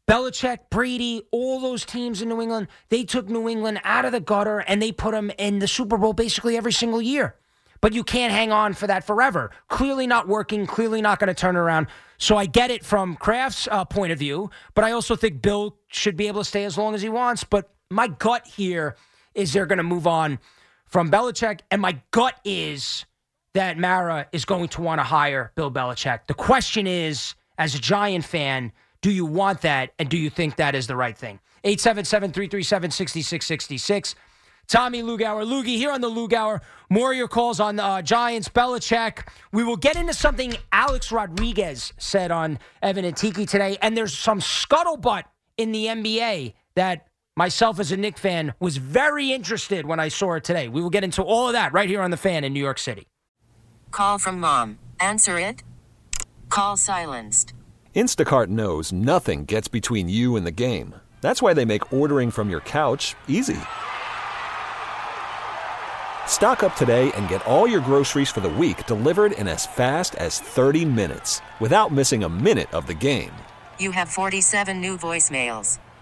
Belichick, 0.08 0.58
Brady, 0.70 1.22
all 1.30 1.60
those 1.60 1.84
teams 1.84 2.20
in 2.20 2.28
New 2.28 2.40
England, 2.40 2.68
they 2.88 3.04
took 3.04 3.28
New 3.28 3.48
England 3.48 3.80
out 3.84 4.04
of 4.04 4.12
the 4.12 4.20
gutter 4.20 4.58
and 4.58 4.82
they 4.82 4.92
put 4.92 5.12
them 5.12 5.30
in 5.38 5.58
the 5.58 5.68
Super 5.68 5.96
Bowl 5.96 6.12
basically 6.12 6.56
every 6.56 6.72
single 6.72 7.00
year. 7.00 7.36
But 7.80 7.94
you 7.94 8.04
can't 8.04 8.32
hang 8.32 8.52
on 8.52 8.74
for 8.74 8.86
that 8.86 9.04
forever. 9.04 9.50
Clearly 9.68 10.06
not 10.06 10.28
working, 10.28 10.66
clearly 10.66 11.00
not 11.00 11.18
going 11.18 11.28
to 11.28 11.34
turn 11.34 11.56
around. 11.56 11.86
So 12.18 12.36
I 12.36 12.46
get 12.46 12.70
it 12.70 12.84
from 12.84 13.16
Kraft's 13.16 13.66
uh, 13.70 13.84
point 13.84 14.12
of 14.12 14.18
view, 14.18 14.50
but 14.74 14.84
I 14.84 14.92
also 14.92 15.16
think 15.16 15.42
Bill 15.42 15.76
should 15.88 16.16
be 16.16 16.28
able 16.28 16.42
to 16.42 16.48
stay 16.48 16.64
as 16.64 16.76
long 16.76 16.94
as 16.94 17.02
he 17.02 17.08
wants. 17.08 17.42
But 17.42 17.70
my 17.90 18.08
gut 18.08 18.46
here 18.46 18.96
is 19.34 19.52
they're 19.52 19.66
going 19.66 19.78
to 19.78 19.82
move 19.82 20.06
on 20.06 20.38
from 20.86 21.10
Belichick, 21.10 21.60
and 21.70 21.80
my 21.80 22.00
gut 22.10 22.38
is 22.44 23.06
that 23.54 23.78
Mara 23.78 24.26
is 24.32 24.44
going 24.44 24.68
to 24.68 24.80
want 24.82 24.98
to 24.98 25.04
hire 25.04 25.52
Bill 25.54 25.70
Belichick. 25.70 26.26
The 26.26 26.34
question 26.34 26.86
is, 26.86 27.34
as 27.58 27.74
a 27.74 27.78
Giant 27.78 28.24
fan, 28.24 28.72
Do 29.02 29.10
you 29.10 29.26
want 29.26 29.62
that? 29.62 29.92
And 29.98 30.08
do 30.08 30.16
you 30.16 30.30
think 30.30 30.56
that 30.56 30.74
is 30.74 30.86
the 30.86 30.96
right 30.96 31.18
thing? 31.18 31.40
877 31.64 32.32
337 32.32 32.90
6666. 32.90 34.14
Tommy 34.68 35.02
Lugauer. 35.02 35.44
Loogie 35.44 35.76
here 35.76 35.90
on 35.90 36.00
the 36.00 36.08
Lugauer. 36.08 36.60
More 36.88 37.10
of 37.10 37.18
your 37.18 37.28
calls 37.28 37.58
on 37.58 37.80
uh, 37.80 38.00
Giants, 38.00 38.48
Belichick. 38.48 39.26
We 39.52 39.64
will 39.64 39.76
get 39.76 39.96
into 39.96 40.14
something 40.14 40.54
Alex 40.70 41.10
Rodriguez 41.10 41.92
said 41.98 42.30
on 42.30 42.58
Evan 42.80 43.04
and 43.04 43.16
Tiki 43.16 43.44
today. 43.44 43.76
And 43.82 43.96
there's 43.96 44.16
some 44.16 44.40
scuttlebutt 44.40 45.24
in 45.56 45.72
the 45.72 45.86
NBA 45.86 46.54
that 46.76 47.08
myself 47.36 47.80
as 47.80 47.92
a 47.92 47.96
Knick 47.96 48.18
fan 48.18 48.54
was 48.60 48.76
very 48.76 49.32
interested 49.32 49.86
when 49.86 50.00
I 50.00 50.08
saw 50.08 50.34
it 50.34 50.44
today. 50.44 50.68
We 50.68 50.82
will 50.82 50.90
get 50.90 51.04
into 51.04 51.22
all 51.22 51.46
of 51.46 51.52
that 51.52 51.72
right 51.72 51.88
here 51.88 52.02
on 52.02 52.10
the 52.10 52.16
fan 52.16 52.44
in 52.44 52.52
New 52.52 52.60
York 52.60 52.78
City. 52.78 53.06
Call 53.90 54.18
from 54.18 54.40
mom. 54.40 54.78
Answer 54.98 55.38
it. 55.38 55.62
Call 56.48 56.76
silenced. 56.76 57.52
Instacart 57.94 58.48
knows 58.48 58.92
nothing 58.92 59.44
gets 59.44 59.68
between 59.68 60.08
you 60.08 60.34
and 60.36 60.44
the 60.44 60.50
game. 60.50 60.94
That's 61.20 61.40
why 61.40 61.54
they 61.54 61.64
make 61.64 61.92
ordering 61.92 62.30
from 62.30 62.50
your 62.50 62.60
couch 62.60 63.14
easy. 63.28 63.58
Stock 66.26 66.62
up 66.62 66.74
today 66.74 67.12
and 67.12 67.28
get 67.28 67.46
all 67.46 67.68
your 67.68 67.80
groceries 67.80 68.30
for 68.30 68.40
the 68.40 68.48
week 68.48 68.86
delivered 68.86 69.32
in 69.32 69.46
as 69.46 69.66
fast 69.66 70.14
as 70.16 70.40
30 70.40 70.84
minutes 70.84 71.40
without 71.60 71.92
missing 71.92 72.24
a 72.24 72.28
minute 72.28 72.72
of 72.72 72.86
the 72.86 72.94
game. 72.94 73.32
You 73.78 73.92
have 73.92 74.08
47 74.08 74.80
new 74.80 74.96
voicemails. 74.96 75.78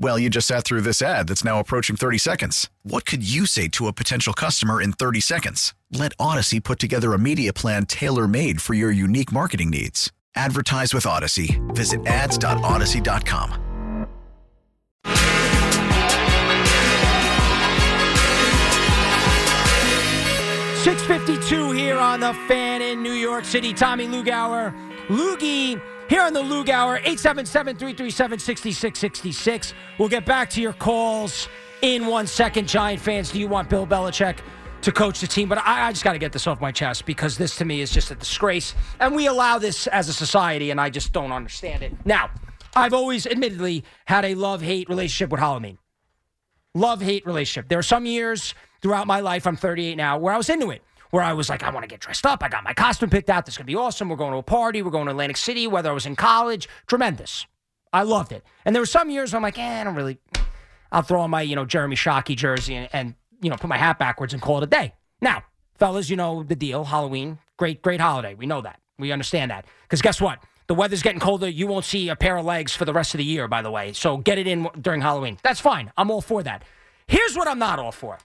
Well, 0.00 0.18
you 0.18 0.30
just 0.30 0.48
sat 0.48 0.64
through 0.64 0.80
this 0.80 1.02
ad 1.02 1.28
that's 1.28 1.44
now 1.44 1.60
approaching 1.60 1.94
30 1.94 2.16
seconds. 2.16 2.70
What 2.84 3.04
could 3.04 3.22
you 3.22 3.44
say 3.44 3.68
to 3.68 3.86
a 3.86 3.92
potential 3.92 4.32
customer 4.32 4.80
in 4.80 4.92
30 4.94 5.20
seconds? 5.20 5.74
Let 5.92 6.16
Audacy 6.16 6.64
put 6.64 6.78
together 6.78 7.12
a 7.12 7.18
media 7.18 7.52
plan 7.52 7.84
tailor 7.84 8.26
made 8.26 8.62
for 8.62 8.72
your 8.72 8.90
unique 8.90 9.30
marketing 9.30 9.68
needs. 9.68 10.10
Advertise 10.34 10.94
with 10.94 11.04
Audacy. 11.04 11.60
Visit 11.74 12.06
ads.audacy.com. 12.06 13.66
652 20.82 21.72
here 21.72 21.98
on 21.98 22.20
the 22.20 22.32
fan 22.48 22.80
in 22.80 23.02
New 23.02 23.12
York 23.12 23.44
City. 23.44 23.74
Tommy 23.74 24.06
Lugauer, 24.06 24.74
Loogie 25.08 25.78
here 26.10 26.22
on 26.22 26.32
the 26.32 26.42
Lugauer, 26.42 26.96
877 26.96 27.76
337 27.76 28.38
6666. 28.40 29.74
We'll 29.96 30.08
get 30.08 30.26
back 30.26 30.50
to 30.50 30.60
your 30.60 30.72
calls 30.72 31.48
in 31.82 32.06
one 32.06 32.26
second. 32.26 32.68
Giant 32.68 33.00
fans, 33.00 33.30
do 33.30 33.38
you 33.38 33.46
want 33.46 33.70
Bill 33.70 33.86
Belichick 33.86 34.38
to 34.82 34.90
coach 34.90 35.20
the 35.20 35.28
team? 35.28 35.48
But 35.48 35.58
I, 35.58 35.86
I 35.86 35.92
just 35.92 36.02
got 36.02 36.14
to 36.14 36.18
get 36.18 36.32
this 36.32 36.48
off 36.48 36.60
my 36.60 36.72
chest 36.72 37.06
because 37.06 37.38
this 37.38 37.54
to 37.58 37.64
me 37.64 37.80
is 37.80 37.92
just 37.92 38.10
a 38.10 38.16
disgrace. 38.16 38.74
And 38.98 39.14
we 39.14 39.28
allow 39.28 39.58
this 39.58 39.86
as 39.86 40.08
a 40.08 40.12
society, 40.12 40.72
and 40.72 40.80
I 40.80 40.90
just 40.90 41.12
don't 41.12 41.30
understand 41.30 41.84
it. 41.84 41.94
Now, 42.04 42.30
I've 42.74 42.92
always 42.92 43.24
admittedly 43.28 43.84
had 44.06 44.24
a 44.24 44.34
love 44.34 44.62
hate 44.62 44.88
relationship 44.88 45.30
with 45.30 45.38
Halloween. 45.38 45.78
Love 46.74 47.00
hate 47.00 47.24
relationship. 47.24 47.68
There 47.68 47.78
are 47.78 47.84
some 47.84 48.04
years 48.04 48.54
throughout 48.82 49.06
my 49.06 49.20
life, 49.20 49.46
I'm 49.46 49.56
38 49.56 49.94
now, 49.94 50.18
where 50.18 50.34
I 50.34 50.36
was 50.36 50.50
into 50.50 50.70
it. 50.70 50.82
Where 51.10 51.22
I 51.22 51.32
was 51.32 51.48
like, 51.48 51.62
I 51.62 51.70
want 51.70 51.82
to 51.84 51.88
get 51.88 52.00
dressed 52.00 52.24
up. 52.24 52.42
I 52.42 52.48
got 52.48 52.62
my 52.62 52.72
costume 52.72 53.10
picked 53.10 53.30
out. 53.30 53.44
This 53.44 53.54
is 53.54 53.58
going 53.58 53.66
to 53.66 53.72
be 53.72 53.76
awesome. 53.76 54.08
We're 54.08 54.16
going 54.16 54.32
to 54.32 54.38
a 54.38 54.42
party. 54.42 54.80
We're 54.82 54.90
going 54.90 55.06
to 55.06 55.10
Atlantic 55.10 55.36
City, 55.36 55.66
whether 55.66 55.90
I 55.90 55.92
was 55.92 56.06
in 56.06 56.14
college. 56.16 56.68
Tremendous. 56.86 57.46
I 57.92 58.02
loved 58.02 58.30
it. 58.32 58.44
And 58.64 58.74
there 58.74 58.80
were 58.80 58.86
some 58.86 59.10
years 59.10 59.34
I'm 59.34 59.42
like, 59.42 59.58
eh, 59.58 59.80
I 59.80 59.84
don't 59.84 59.96
really. 59.96 60.18
I'll 60.92 61.02
throw 61.02 61.20
on 61.20 61.30
my, 61.30 61.42
you 61.42 61.56
know, 61.56 61.64
Jeremy 61.64 61.96
Shockey 61.96 62.36
jersey 62.36 62.74
and, 62.74 62.88
and, 62.92 63.14
you 63.42 63.50
know, 63.50 63.56
put 63.56 63.68
my 63.68 63.76
hat 63.76 63.98
backwards 63.98 64.32
and 64.32 64.42
call 64.42 64.58
it 64.58 64.64
a 64.64 64.66
day. 64.66 64.94
Now, 65.20 65.44
fellas, 65.78 66.10
you 66.10 66.16
know 66.16 66.42
the 66.42 66.56
deal. 66.56 66.84
Halloween, 66.84 67.38
great, 67.56 67.82
great 67.82 68.00
holiday. 68.00 68.34
We 68.34 68.46
know 68.46 68.60
that. 68.60 68.80
We 68.98 69.12
understand 69.12 69.50
that. 69.50 69.66
Because 69.82 70.02
guess 70.02 70.20
what? 70.20 70.42
The 70.66 70.74
weather's 70.74 71.02
getting 71.02 71.20
colder. 71.20 71.48
You 71.48 71.66
won't 71.66 71.84
see 71.84 72.08
a 72.08 72.16
pair 72.16 72.36
of 72.36 72.44
legs 72.44 72.72
for 72.72 72.84
the 72.84 72.92
rest 72.92 73.14
of 73.14 73.18
the 73.18 73.24
year, 73.24 73.48
by 73.48 73.62
the 73.62 73.70
way. 73.70 73.92
So 73.92 74.16
get 74.16 74.38
it 74.38 74.46
in 74.46 74.68
during 74.80 75.00
Halloween. 75.00 75.38
That's 75.42 75.58
fine. 75.58 75.92
I'm 75.96 76.10
all 76.10 76.20
for 76.20 76.44
that. 76.44 76.62
Here's 77.08 77.36
what 77.36 77.48
I'm 77.48 77.58
not 77.58 77.80
all 77.80 77.90
for 77.90 78.18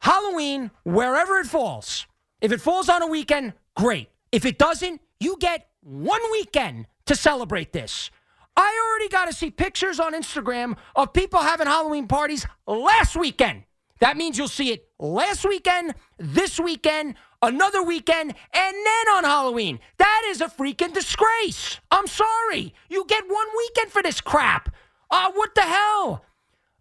Halloween, 0.00 0.70
wherever 0.84 1.38
it 1.38 1.46
falls. 1.46 2.06
If 2.40 2.52
it 2.52 2.60
falls 2.60 2.88
on 2.88 3.02
a 3.02 3.06
weekend, 3.06 3.52
great. 3.76 4.08
If 4.32 4.44
it 4.44 4.58
doesn't, 4.58 5.00
you 5.18 5.36
get 5.38 5.68
one 5.82 6.20
weekend 6.32 6.86
to 7.06 7.14
celebrate 7.14 7.72
this. 7.72 8.10
I 8.56 8.90
already 8.90 9.08
got 9.08 9.26
to 9.26 9.32
see 9.32 9.50
pictures 9.50 10.00
on 10.00 10.14
Instagram 10.14 10.76
of 10.96 11.12
people 11.12 11.40
having 11.40 11.66
Halloween 11.66 12.06
parties 12.06 12.46
last 12.66 13.16
weekend. 13.16 13.64
That 14.00 14.16
means 14.16 14.38
you'll 14.38 14.48
see 14.48 14.72
it 14.72 14.88
last 14.98 15.44
weekend, 15.44 15.94
this 16.18 16.58
weekend, 16.58 17.16
another 17.42 17.82
weekend, 17.82 18.34
and 18.52 18.74
then 18.74 19.14
on 19.14 19.24
Halloween. 19.24 19.78
That 19.98 20.22
is 20.28 20.40
a 20.40 20.46
freaking 20.46 20.94
disgrace. 20.94 21.78
I'm 21.90 22.06
sorry. 22.06 22.74
You 22.88 23.04
get 23.06 23.24
one 23.28 23.46
weekend 23.56 23.92
for 23.92 24.02
this 24.02 24.20
crap. 24.20 24.74
Uh, 25.10 25.30
what 25.32 25.54
the 25.54 25.62
hell? 25.62 26.24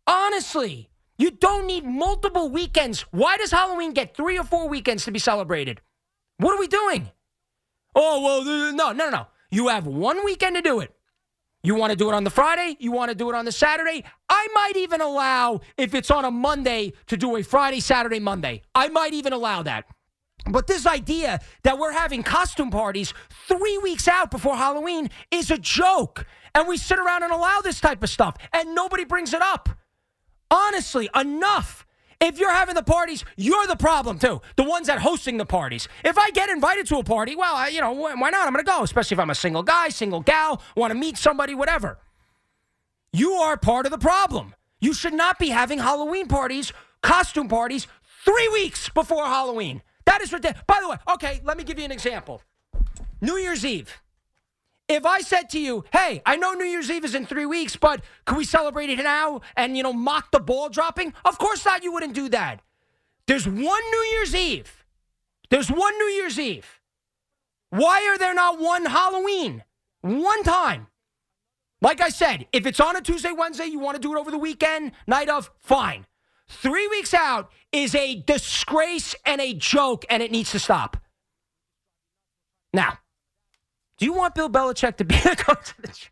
Honestly, 0.07 0.89
you 1.19 1.29
don't 1.29 1.67
need 1.67 1.85
multiple 1.85 2.49
weekends. 2.49 3.01
Why 3.11 3.37
does 3.37 3.51
Halloween 3.51 3.93
get 3.93 4.15
three 4.15 4.39
or 4.39 4.43
four 4.43 4.67
weekends 4.67 5.03
to 5.05 5.11
be 5.11 5.19
celebrated? 5.19 5.81
What 6.37 6.55
are 6.55 6.59
we 6.59 6.67
doing? 6.67 7.11
Oh, 7.93 8.23
well, 8.23 8.73
no, 8.73 8.93
no, 8.93 9.09
no. 9.09 9.27
You 9.51 9.67
have 9.67 9.85
one 9.85 10.23
weekend 10.23 10.55
to 10.55 10.61
do 10.61 10.79
it. 10.79 10.95
You 11.61 11.75
want 11.75 11.91
to 11.91 11.97
do 11.97 12.09
it 12.09 12.13
on 12.13 12.23
the 12.23 12.29
Friday? 12.29 12.77
You 12.79 12.93
want 12.93 13.09
to 13.09 13.15
do 13.15 13.29
it 13.29 13.35
on 13.35 13.43
the 13.43 13.51
Saturday? 13.51 14.05
I 14.29 14.47
might 14.53 14.77
even 14.77 15.01
allow, 15.01 15.59
if 15.77 15.93
it's 15.93 16.09
on 16.09 16.23
a 16.23 16.31
Monday, 16.31 16.93
to 17.07 17.17
do 17.17 17.35
a 17.35 17.43
Friday, 17.43 17.81
Saturday, 17.81 18.19
Monday. 18.19 18.61
I 18.73 18.87
might 18.87 19.13
even 19.13 19.33
allow 19.33 19.63
that. 19.63 19.85
But 20.49 20.67
this 20.67 20.85
idea 20.85 21.41
that 21.63 21.77
we're 21.77 21.91
having 21.91 22.23
costume 22.23 22.71
parties 22.71 23.13
three 23.49 23.77
weeks 23.79 24.07
out 24.07 24.31
before 24.31 24.55
Halloween 24.55 25.09
is 25.31 25.51
a 25.51 25.57
joke. 25.57 26.25
And 26.55 26.65
we 26.65 26.77
sit 26.77 26.97
around 26.97 27.23
and 27.23 27.33
allow 27.33 27.59
this 27.61 27.81
type 27.81 28.01
of 28.03 28.09
stuff, 28.09 28.37
and 28.53 28.73
nobody 28.73 29.03
brings 29.03 29.33
it 29.33 29.41
up. 29.41 29.67
Honestly, 30.51 31.09
enough. 31.15 31.85
If 32.21 32.37
you're 32.37 32.51
having 32.51 32.75
the 32.75 32.83
parties, 32.83 33.23
you're 33.37 33.67
the 33.67 33.77
problem 33.77 34.19
too. 34.19 34.41
The 34.57 34.63
ones 34.63 34.87
that 34.87 34.99
hosting 34.99 35.37
the 35.37 35.45
parties. 35.45 35.87
If 36.03 36.17
I 36.17 36.31
get 36.31 36.49
invited 36.49 36.85
to 36.87 36.97
a 36.97 37.03
party, 37.03 37.35
well, 37.35 37.55
I, 37.55 37.69
you 37.69 37.79
know, 37.79 37.93
why 37.93 38.29
not? 38.29 38.45
I'm 38.45 38.53
going 38.53 38.65
to 38.65 38.69
go, 38.69 38.83
especially 38.83 39.15
if 39.15 39.19
I'm 39.19 39.29
a 39.29 39.35
single 39.35 39.63
guy, 39.63 39.87
single 39.89 40.19
gal, 40.19 40.61
want 40.75 40.91
to 40.91 40.99
meet 40.99 41.17
somebody, 41.17 41.55
whatever. 41.55 41.97
You 43.13 43.31
are 43.33 43.55
part 43.55 43.85
of 43.85 43.91
the 43.91 43.97
problem. 43.97 44.53
You 44.81 44.93
should 44.93 45.13
not 45.13 45.39
be 45.39 45.49
having 45.49 45.79
Halloween 45.79 46.27
parties, 46.27 46.73
costume 47.01 47.47
parties, 47.47 47.87
three 48.25 48.49
weeks 48.49 48.89
before 48.89 49.25
Halloween. 49.25 49.81
That 50.05 50.21
is 50.21 50.33
ridiculous. 50.33 50.63
By 50.67 50.79
the 50.81 50.89
way, 50.89 50.97
okay, 51.13 51.41
let 51.45 51.57
me 51.57 51.63
give 51.63 51.79
you 51.79 51.85
an 51.85 51.91
example. 51.91 52.41
New 53.21 53.37
Year's 53.37 53.65
Eve. 53.65 54.01
If 54.89 55.05
I 55.05 55.21
said 55.21 55.51
to 55.51 55.59
you, 55.59 55.85
hey, 55.93 56.23
I 56.25 56.35
know 56.35 56.53
New 56.53 56.65
Year's 56.65 56.89
Eve 56.89 57.05
is 57.05 57.13
in 57.13 57.27
three 57.27 57.45
weeks, 57.45 57.75
but 57.75 58.01
can 58.25 58.37
we 58.37 58.43
celebrate 58.43 58.89
it 58.89 58.97
now 58.97 59.41
and, 59.55 59.77
you 59.77 59.83
know, 59.83 59.93
mock 59.93 60.31
the 60.31 60.39
ball 60.39 60.67
dropping? 60.67 61.13
Of 61.23 61.37
course 61.37 61.63
not, 61.63 61.83
you 61.83 61.93
wouldn't 61.93 62.15
do 62.15 62.27
that. 62.29 62.61
There's 63.27 63.47
one 63.47 63.55
New 63.91 64.07
Year's 64.13 64.33
Eve. 64.33 64.83
There's 65.51 65.69
one 65.69 65.95
New 65.99 66.05
Year's 66.05 66.39
Eve. 66.39 66.79
Why 67.69 68.07
are 68.09 68.17
there 68.17 68.33
not 68.33 68.59
one 68.59 68.87
Halloween? 68.87 69.63
One 70.01 70.41
time. 70.41 70.87
Like 71.81 72.01
I 72.01 72.09
said, 72.09 72.47
if 72.51 72.65
it's 72.65 72.79
on 72.79 72.95
a 72.95 73.01
Tuesday, 73.01 73.31
Wednesday, 73.31 73.65
you 73.65 73.77
want 73.77 73.95
to 73.95 74.01
do 74.01 74.15
it 74.15 74.19
over 74.19 74.31
the 74.31 74.39
weekend, 74.39 74.93
night 75.05 75.29
of, 75.29 75.51
fine. 75.59 76.07
Three 76.47 76.87
weeks 76.87 77.13
out 77.13 77.51
is 77.71 77.93
a 77.93 78.21
disgrace 78.21 79.15
and 79.23 79.39
a 79.39 79.53
joke, 79.53 80.03
and 80.09 80.23
it 80.23 80.31
needs 80.31 80.51
to 80.51 80.59
stop. 80.59 80.97
Now, 82.73 82.97
do 83.99 84.05
you 84.05 84.13
want 84.13 84.33
Bill 84.33 84.49
Belichick 84.49 84.97
to 84.97 85.05
be 85.05 85.15
the 85.23 85.35
coach 85.35 85.71
of 85.71 85.77
the 85.81 85.87
Giants? 85.87 86.09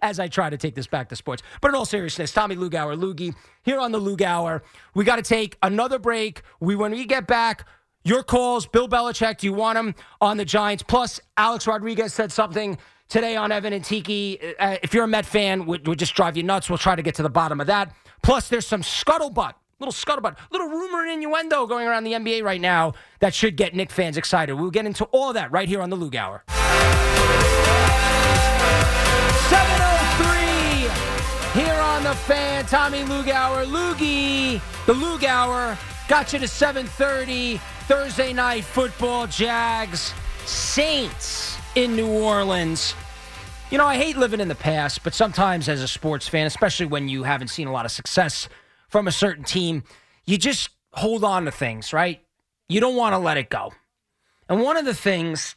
as, 0.00 0.18
I 0.18 0.28
try 0.28 0.50
to 0.50 0.56
take 0.56 0.74
this 0.74 0.86
back 0.86 1.08
to 1.10 1.16
sports. 1.16 1.42
But 1.60 1.68
in 1.68 1.74
all 1.74 1.84
seriousness, 1.84 2.32
Tommy 2.32 2.56
Lugauer, 2.56 2.98
Loogie, 2.98 3.34
here 3.62 3.78
on 3.78 3.92
the 3.92 4.00
Lugauer. 4.00 4.62
We 4.94 5.04
got 5.04 5.16
to 5.16 5.22
take 5.22 5.58
another 5.62 5.98
break. 5.98 6.42
We 6.60 6.76
When 6.76 6.92
we 6.92 7.04
get 7.04 7.26
back, 7.26 7.66
your 8.04 8.22
calls, 8.22 8.66
Bill 8.66 8.88
Belichick, 8.88 9.38
do 9.38 9.46
you 9.46 9.52
want 9.52 9.78
him 9.78 9.94
on 10.20 10.36
the 10.36 10.44
Giants? 10.44 10.82
Plus, 10.86 11.20
Alex 11.36 11.66
Rodriguez 11.66 12.12
said 12.12 12.30
something 12.30 12.78
today 13.08 13.36
on 13.36 13.50
Evan 13.50 13.72
and 13.72 13.84
Tiki. 13.84 14.38
Uh, 14.58 14.76
if 14.82 14.92
you're 14.92 15.04
a 15.04 15.08
Met 15.08 15.26
fan, 15.26 15.66
would, 15.66 15.86
would 15.88 15.98
just 15.98 16.14
drive 16.14 16.36
you 16.36 16.42
nuts. 16.42 16.68
We'll 16.68 16.78
try 16.78 16.96
to 16.96 17.02
get 17.02 17.14
to 17.16 17.22
the 17.22 17.30
bottom 17.30 17.60
of 17.60 17.66
that. 17.66 17.94
Plus, 18.22 18.48
there's 18.48 18.66
some 18.66 18.82
scuttlebutt, 18.82 19.54
little 19.80 19.92
scuttlebutt, 19.92 20.36
little 20.50 20.68
rumor 20.68 21.02
and 21.02 21.12
innuendo 21.12 21.66
going 21.66 21.86
around 21.86 22.04
the 22.04 22.12
NBA 22.12 22.42
right 22.42 22.60
now 22.60 22.94
that 23.20 23.34
should 23.34 23.56
get 23.56 23.74
Knick 23.74 23.90
fans 23.90 24.16
excited. 24.16 24.54
We'll 24.54 24.70
get 24.70 24.86
into 24.86 25.04
all 25.06 25.32
that 25.32 25.50
right 25.52 25.68
here 25.68 25.80
on 25.80 25.90
the 25.90 25.96
Lug 25.96 26.16
Hour. 26.16 26.42
703 29.48 31.60
here 31.60 31.80
on 31.80 32.04
the 32.04 32.14
fan. 32.14 32.64
Tommy 32.66 33.00
Lugauer, 33.00 33.66
Loogie, 33.66 34.60
the 34.86 34.94
Lugauer 34.94 35.76
got 36.08 36.32
you 36.32 36.38
to 36.38 36.48
730. 36.48 37.60
Thursday 37.86 38.32
night 38.32 38.64
football, 38.64 39.26
Jags, 39.26 40.14
Saints 40.46 41.58
in 41.74 41.94
New 41.94 42.08
Orleans. 42.08 42.94
You 43.70 43.76
know, 43.76 43.84
I 43.84 43.96
hate 43.96 44.16
living 44.16 44.40
in 44.40 44.48
the 44.48 44.54
past, 44.54 45.04
but 45.04 45.12
sometimes 45.12 45.68
as 45.68 45.82
a 45.82 45.88
sports 45.88 46.26
fan, 46.26 46.46
especially 46.46 46.86
when 46.86 47.10
you 47.10 47.24
haven't 47.24 47.48
seen 47.48 47.66
a 47.66 47.72
lot 47.72 47.84
of 47.84 47.90
success 47.90 48.48
from 48.94 49.08
a 49.08 49.12
certain 49.12 49.42
team, 49.42 49.82
you 50.24 50.38
just 50.38 50.70
hold 50.92 51.24
on 51.24 51.46
to 51.46 51.50
things, 51.50 51.92
right? 51.92 52.22
You 52.68 52.78
don't 52.78 52.94
want 52.94 53.12
to 53.12 53.18
let 53.18 53.36
it 53.36 53.50
go. 53.50 53.72
And 54.48 54.62
one 54.62 54.76
of 54.76 54.84
the 54.84 54.94
things 54.94 55.56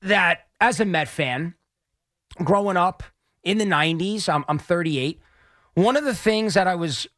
that, 0.00 0.46
as 0.60 0.78
a 0.78 0.84
Met 0.84 1.08
fan, 1.08 1.54
growing 2.44 2.76
up 2.76 3.02
in 3.42 3.58
the 3.58 3.64
90s, 3.64 4.28
I'm, 4.28 4.44
I'm 4.46 4.60
38, 4.60 5.20
one 5.74 5.96
of 5.96 6.04
the 6.04 6.14
things 6.14 6.54
that 6.54 6.68
I 6.68 6.76
was 6.76 7.08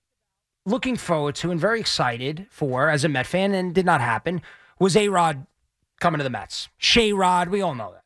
looking 0.65 0.97
forward 0.97 1.35
to 1.35 1.51
and 1.51 1.61
very 1.61 1.79
excited 1.79 2.47
for 2.49 2.89
as 2.89 3.05
a 3.05 3.11
Met 3.11 3.27
fan, 3.27 3.53
and 3.53 3.75
did 3.75 3.85
not 3.85 4.01
happen, 4.01 4.41
was 4.81 4.97
A 4.97 5.11
Rod 5.11 5.47
coming 6.01 6.21
to 6.21 6.25
the 6.25 6.31
Mets. 6.31 6.71
Shea 6.79 7.13
Rod, 7.13 7.51
we 7.51 7.61
all 7.61 7.75
know 7.75 7.93
that. 7.93 8.05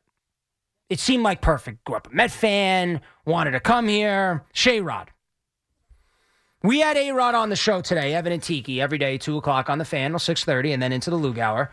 It 0.89 0.99
seemed 0.99 1.23
like 1.23 1.39
perfect. 1.39 1.85
Grew 1.85 1.95
up 1.95 2.11
a 2.11 2.13
Met 2.13 2.31
fan, 2.31 2.99
wanted 3.25 3.51
to 3.51 3.61
come 3.61 3.87
here. 3.87 4.43
Shea 4.51 4.81
Rod. 4.81 5.11
We 6.61 6.79
had 6.79 6.97
A 6.97 7.11
Rod 7.11 7.35
on 7.35 7.49
the 7.49 7.55
show 7.55 7.79
today, 7.79 8.13
Evan 8.13 8.33
and 8.33 8.43
Tiki, 8.43 8.81
every 8.81 8.97
day, 8.97 9.17
2 9.17 9.37
o'clock 9.37 9.69
on 9.69 9.77
the 9.77 9.85
fan 9.85 10.11
till 10.11 10.19
6.30, 10.19 10.73
and 10.73 10.83
then 10.83 10.91
into 10.91 11.09
the 11.09 11.17
Lug 11.17 11.39
Hour. 11.39 11.71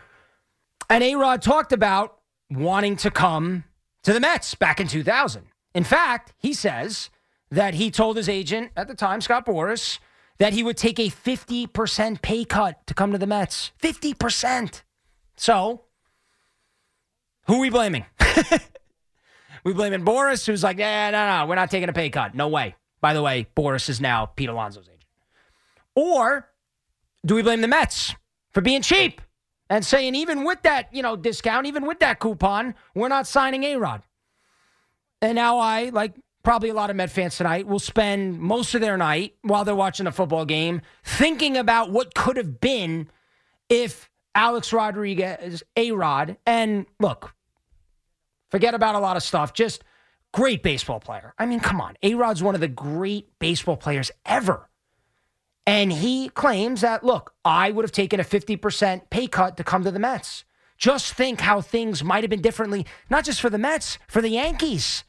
And 0.89 1.03
A 1.03 1.15
Rod 1.15 1.41
talked 1.41 1.73
about 1.73 2.19
wanting 2.49 2.95
to 2.97 3.11
come 3.11 3.65
to 4.03 4.13
the 4.13 4.21
Mets 4.21 4.55
back 4.55 4.79
in 4.79 4.87
2000. 4.87 5.43
In 5.75 5.83
fact, 5.83 6.33
he 6.37 6.53
says 6.53 7.09
that 7.51 7.73
he 7.73 7.91
told 7.91 8.15
his 8.15 8.29
agent 8.29 8.71
at 8.77 8.87
the 8.87 8.95
time, 8.95 9.19
Scott 9.19 9.45
Boras, 9.45 9.99
that 10.37 10.53
he 10.53 10.63
would 10.63 10.77
take 10.77 10.99
a 10.99 11.09
50% 11.09 12.21
pay 12.21 12.45
cut 12.45 12.87
to 12.87 12.93
come 12.93 13.11
to 13.11 13.17
the 13.17 13.27
Mets. 13.27 13.71
50%. 13.83 14.83
So, 15.35 15.83
who 17.47 17.55
are 17.55 17.59
we 17.59 17.69
blaming? 17.69 18.05
we 19.65 19.73
blaming 19.73 20.05
Boras, 20.05 20.45
who's 20.45 20.63
like, 20.63 20.77
yeah, 20.77 21.09
no, 21.11 21.27
no, 21.27 21.45
we're 21.45 21.55
not 21.55 21.71
taking 21.71 21.89
a 21.89 21.93
pay 21.93 22.09
cut. 22.09 22.35
No 22.35 22.47
way. 22.47 22.75
By 23.01 23.13
the 23.13 23.21
way, 23.21 23.47
Boras 23.55 23.89
is 23.89 24.01
now 24.01 24.25
Pete 24.25 24.49
Alonso's 24.49 24.87
agent. 24.87 25.05
Or 25.95 26.49
do 27.25 27.35
we 27.35 27.41
blame 27.41 27.61
the 27.61 27.67
Mets 27.67 28.15
for 28.51 28.61
being 28.61 28.81
cheap 28.81 29.21
and 29.69 29.85
saying, 29.85 30.15
even 30.15 30.43
with 30.43 30.61
that, 30.63 30.93
you 30.93 31.01
know, 31.01 31.15
discount, 31.15 31.67
even 31.67 31.85
with 31.85 31.99
that 31.99 32.19
coupon, 32.19 32.75
we're 32.95 33.07
not 33.07 33.27
signing 33.27 33.63
A-Rod? 33.63 34.03
And 35.21 35.35
now 35.35 35.59
I, 35.59 35.89
like 35.89 36.13
probably 36.43 36.69
a 36.69 36.73
lot 36.73 36.89
of 36.89 36.95
Met 36.95 37.11
fans 37.11 37.35
tonight 37.35 37.67
will 37.67 37.79
spend 37.79 38.39
most 38.39 38.73
of 38.73 38.81
their 38.81 38.97
night 38.97 39.35
while 39.41 39.65
they're 39.65 39.75
watching 39.75 40.07
a 40.07 40.11
football 40.11 40.45
game 40.45 40.81
thinking 41.03 41.57
about 41.57 41.91
what 41.91 42.15
could 42.15 42.37
have 42.37 42.61
been 42.61 43.09
if 43.69 44.09
Alex 44.33 44.71
Rodriguez, 44.71 45.63
A 45.75 45.91
Rod, 45.91 46.37
and 46.45 46.85
look, 46.99 47.33
forget 48.49 48.73
about 48.75 48.95
a 48.95 48.99
lot 48.99 49.17
of 49.17 49.23
stuff. 49.23 49.53
Just 49.53 49.83
great 50.33 50.63
baseball 50.63 50.99
player. 50.99 51.33
I 51.37 51.45
mean, 51.45 51.59
come 51.59 51.81
on. 51.81 51.95
A 52.03 52.13
Rod's 52.15 52.43
one 52.43 52.55
of 52.55 52.61
the 52.61 52.67
great 52.67 53.37
baseball 53.39 53.77
players 53.77 54.11
ever. 54.25 54.69
And 55.65 55.91
he 55.91 56.29
claims 56.29 56.81
that, 56.81 57.03
look, 57.03 57.33
I 57.43 57.71
would 57.71 57.83
have 57.83 57.91
taken 57.91 58.19
a 58.19 58.23
50% 58.23 59.09
pay 59.09 59.27
cut 59.27 59.57
to 59.57 59.63
come 59.63 59.83
to 59.83 59.91
the 59.91 59.99
Mets. 59.99 60.45
Just 60.77 61.13
think 61.13 61.41
how 61.41 61.59
things 61.59 62.03
might 62.03 62.23
have 62.23 62.29
been 62.29 62.41
differently, 62.41 62.85
not 63.09 63.25
just 63.25 63.41
for 63.41 63.49
the 63.49 63.57
Mets, 63.57 63.97
for 64.07 64.21
the 64.21 64.29
Yankees 64.29 65.03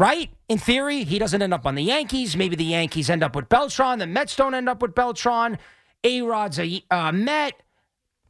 right? 0.00 0.30
In 0.48 0.56
theory, 0.56 1.04
he 1.04 1.18
doesn't 1.18 1.42
end 1.42 1.52
up 1.52 1.66
on 1.66 1.74
the 1.74 1.82
Yankees. 1.82 2.34
Maybe 2.34 2.56
the 2.56 2.64
Yankees 2.64 3.10
end 3.10 3.22
up 3.22 3.36
with 3.36 3.50
Beltran. 3.50 3.98
The 3.98 4.06
Mets 4.06 4.34
don't 4.34 4.54
end 4.54 4.68
up 4.68 4.80
with 4.80 4.94
Beltran. 4.94 5.58
A 6.02 6.22
Rod's 6.22 6.58
a 6.58 6.82
uh, 6.90 7.12
Met. 7.12 7.62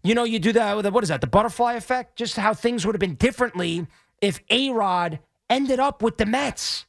You 0.02 0.16
know, 0.16 0.24
you 0.24 0.40
do 0.40 0.52
that. 0.52 0.92
What 0.92 1.04
is 1.04 1.10
that? 1.10 1.20
The 1.20 1.28
butterfly 1.28 1.74
effect? 1.74 2.16
Just 2.16 2.36
how 2.36 2.54
things 2.54 2.84
would 2.84 2.96
have 2.96 3.00
been 3.00 3.14
differently 3.14 3.86
if 4.20 4.40
A 4.50 4.70
Rod 4.70 5.20
ended 5.50 5.80
up 5.80 6.02
with 6.02 6.16
the 6.16 6.24
Mets. 6.24 6.86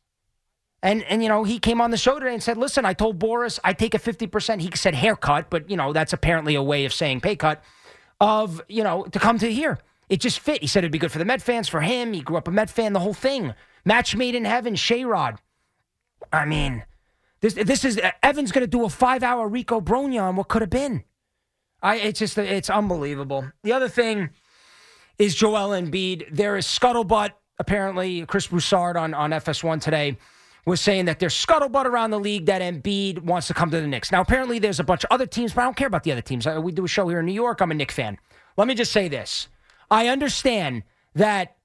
And 0.83 1.03
and 1.03 1.21
you 1.21 1.29
know, 1.29 1.43
he 1.43 1.59
came 1.59 1.81
on 1.81 1.91
the 1.91 1.97
show 1.97 2.17
today 2.19 2.33
and 2.33 2.41
said, 2.41 2.57
"Listen, 2.57 2.85
I 2.85 2.93
told 2.93 3.19
Boras 3.19 3.59
I 3.63 3.73
take 3.73 3.93
a 3.93 3.99
fifty 3.99 4.25
percent." 4.27 4.61
He 4.61 4.71
said 4.73 4.95
haircut, 4.95 5.49
but 5.49 5.69
you 5.69 5.77
know 5.77 5.93
that's 5.93 6.13
apparently 6.13 6.55
a 6.55 6.63
way 6.63 6.85
of 6.85 6.93
saying 6.93 7.21
pay 7.21 7.35
cut. 7.35 7.61
Of 8.19 8.61
you 8.67 8.83
know 8.83 9.03
to 9.03 9.19
come 9.19 9.37
to 9.39 9.51
here, 9.51 9.79
it 10.09 10.21
just 10.21 10.39
fit. 10.39 10.61
He 10.61 10.67
said 10.67 10.83
it'd 10.83 10.91
be 10.91 10.97
good 10.97 11.11
for 11.11 11.19
the 11.19 11.25
Met 11.25 11.41
fans, 11.41 11.67
for 11.67 11.81
him. 11.81 12.13
He 12.13 12.21
grew 12.21 12.37
up 12.37 12.47
a 12.47 12.51
Met 12.51 12.69
fan, 12.69 12.93
the 12.93 12.99
whole 12.99 13.13
thing. 13.13 13.53
Match 13.85 14.15
made 14.15 14.35
in 14.35 14.45
heaven, 14.45 14.73
Shayrod. 14.73 15.37
I 16.33 16.45
mean, 16.45 16.83
this 17.41 17.53
this 17.53 17.85
is 17.85 17.99
Evan's 18.23 18.51
going 18.51 18.63
to 18.63 18.67
do 18.67 18.85
a 18.85 18.89
five 18.89 19.21
hour 19.21 19.47
Rico 19.47 19.81
Brogna 19.81 20.23
on 20.23 20.35
what 20.35 20.47
could 20.47 20.61
have 20.61 20.69
been. 20.69 21.03
I 21.81 21.97
it's 21.97 22.19
just 22.19 22.37
it's 22.37 22.69
unbelievable. 22.69 23.51
The 23.63 23.73
other 23.73 23.89
thing 23.89 24.29
is 25.17 25.35
Joel 25.35 25.69
Embiid. 25.69 26.27
There 26.31 26.57
is 26.57 26.65
scuttlebutt. 26.65 27.31
Apparently, 27.61 28.25
Chris 28.25 28.47
Broussard 28.47 28.97
on 28.97 29.13
on 29.13 29.29
FS1 29.29 29.79
today 29.79 30.17
was 30.65 30.81
saying 30.81 31.05
that 31.05 31.19
there's 31.19 31.33
scuttlebutt 31.35 31.85
around 31.85 32.09
the 32.09 32.19
league 32.19 32.47
that 32.47 32.61
Embiid 32.61 33.19
wants 33.19 33.45
to 33.47 33.53
come 33.53 33.69
to 33.69 33.79
the 33.79 33.85
Knicks. 33.85 34.11
Now, 34.11 34.21
apparently, 34.21 34.57
there's 34.57 34.79
a 34.79 34.83
bunch 34.83 35.03
of 35.03 35.11
other 35.11 35.27
teams, 35.27 35.53
but 35.53 35.61
I 35.61 35.65
don't 35.65 35.77
care 35.77 35.85
about 35.85 36.03
the 36.03 36.11
other 36.11 36.23
teams. 36.23 36.47
We 36.47 36.71
do 36.71 36.85
a 36.85 36.87
show 36.87 37.07
here 37.07 37.19
in 37.19 37.27
New 37.27 37.33
York. 37.33 37.61
I'm 37.61 37.69
a 37.69 37.75
Knick 37.75 37.91
fan. 37.91 38.17
Let 38.57 38.67
me 38.67 38.73
just 38.73 38.91
say 38.91 39.07
this: 39.07 39.47
I 39.91 40.07
understand 40.07 40.81
that 41.13 41.57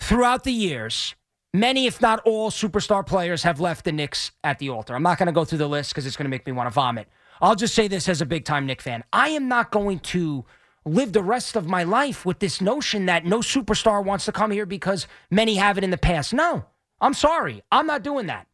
throughout 0.00 0.42
the 0.42 0.52
years, 0.52 1.14
Many, 1.54 1.86
if 1.86 2.00
not 2.00 2.18
all, 2.24 2.50
superstar 2.50 3.06
players 3.06 3.44
have 3.44 3.60
left 3.60 3.84
the 3.84 3.92
Knicks 3.92 4.32
at 4.42 4.58
the 4.58 4.70
altar. 4.70 4.96
I'm 4.96 5.04
not 5.04 5.18
going 5.18 5.28
to 5.28 5.32
go 5.32 5.44
through 5.44 5.58
the 5.58 5.68
list 5.68 5.90
because 5.92 6.04
it's 6.04 6.16
going 6.16 6.24
to 6.24 6.28
make 6.28 6.44
me 6.46 6.52
want 6.52 6.66
to 6.66 6.72
vomit. 6.72 7.06
I'll 7.40 7.54
just 7.54 7.76
say 7.76 7.86
this 7.86 8.08
as 8.08 8.20
a 8.20 8.26
big 8.26 8.44
time 8.44 8.66
Knick 8.66 8.82
fan. 8.82 9.04
I 9.12 9.28
am 9.28 9.46
not 9.46 9.70
going 9.70 10.00
to 10.00 10.44
live 10.84 11.12
the 11.12 11.22
rest 11.22 11.56
of 11.56 11.66
my 11.66 11.82
life 11.82 12.26
with 12.26 12.38
this 12.38 12.60
notion 12.60 13.06
that 13.06 13.24
no 13.24 13.38
superstar 13.38 14.04
wants 14.04 14.24
to 14.26 14.32
come 14.32 14.50
here 14.50 14.66
because 14.66 15.06
many 15.30 15.56
have 15.56 15.78
it 15.78 15.84
in 15.84 15.90
the 15.90 15.98
past. 15.98 16.34
No, 16.34 16.66
I'm 17.00 17.14
sorry. 17.14 17.62
I'm 17.72 17.86
not 17.86 18.02
doing 18.02 18.26
that. 18.26 18.46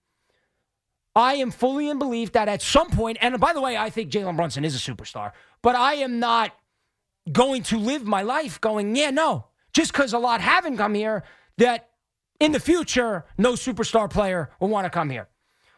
I 1.15 1.35
am 1.35 1.51
fully 1.51 1.89
in 1.89 1.99
belief 1.99 2.33
that 2.33 2.49
at 2.49 2.63
some 2.63 2.91
point, 2.91 3.19
and 3.21 3.41
by 3.41 3.53
the 3.53 3.61
way, 3.61 3.77
I 3.77 3.91
think 3.91 4.13
Jalen 4.13 4.37
Brunson 4.37 4.65
is 4.65 4.77
a 4.77 4.79
superstar, 4.79 5.33
but 5.61 5.75
I 5.75 5.95
am 5.95 6.21
not 6.21 6.53
going 7.33 7.65
to 7.65 7.79
live 7.79 8.05
my 8.05 8.23
life 8.23 8.61
going, 8.61 8.95
yeah, 8.95 9.11
no, 9.11 9.47
just 9.73 9.93
because 9.93 10.13
a 10.13 10.19
lot 10.19 10.41
haven't 10.41 10.77
come 10.77 10.95
here, 10.95 11.25
that 11.59 11.91
in 12.39 12.53
the 12.53 12.61
future, 12.61 13.25
no 13.37 13.55
superstar 13.55 14.09
player 14.09 14.51
will 14.61 14.69
want 14.69 14.85
to 14.85 14.91
come 14.91 15.11
here. 15.11 15.29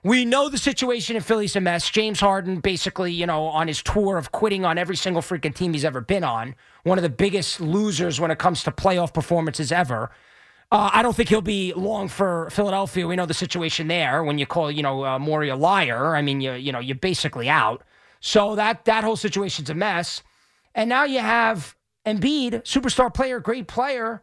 We 0.05 0.25
know 0.25 0.49
the 0.49 0.59
situation 0.59 1.15
in 1.15 1.23
Philly's 1.23 1.55
a 1.55 1.61
mess. 1.61 1.89
James 1.89 2.19
Harden, 2.19 2.59
basically, 2.59 3.13
you 3.13 3.25
know, 3.25 3.45
on 3.45 3.69
his 3.69 3.81
tour 3.83 4.19
of 4.19 4.33
quitting 4.33 4.65
on 4.65 4.77
every 4.77 4.97
single 4.97 5.23
freaking 5.23 5.55
team 5.55 5.75
he's 5.75 5.85
ever 5.85 6.01
been 6.01 6.25
on, 6.25 6.57
one 6.83 6.99
of 6.99 7.03
the 7.03 7.09
biggest 7.09 7.61
losers 7.61 8.19
when 8.19 8.33
it 8.33 8.39
comes 8.39 8.65
to 8.65 8.73
playoff 8.73 9.15
performances 9.15 9.71
ever. 9.71 10.11
Uh, 10.73 10.91
I 10.93 11.03
don't 11.03 11.15
think 11.15 11.29
he'll 11.29 11.41
be 11.41 11.73
long 11.75 12.09
for 12.09 12.51
Philadelphia. 12.51 13.07
We 13.07 13.15
know 13.15 13.27
the 13.27 13.35
situation 13.35 13.87
there. 13.87 14.25
When 14.25 14.39
you 14.39 14.47
call, 14.47 14.73
you 14.73 14.83
know, 14.83 15.05
uh, 15.05 15.19
Morey 15.21 15.51
a 15.51 15.57
liar, 15.57 16.17
I 16.17 16.23
mean, 16.23 16.41
you 16.41 16.55
you 16.55 16.73
know, 16.73 16.81
you're 16.81 16.97
basically 16.97 17.49
out. 17.49 17.85
So 18.21 18.57
that 18.57 18.87
that 18.87 19.05
whole 19.05 19.17
situation's 19.17 19.71
a 19.71 19.75
mess. 19.75 20.23
And 20.75 20.89
now 20.89 21.05
you 21.05 21.21
have 21.21 21.77
Embiid, 22.05 22.63
superstar 22.63 23.13
player, 23.13 23.39
great 23.39 23.69
player. 23.69 24.23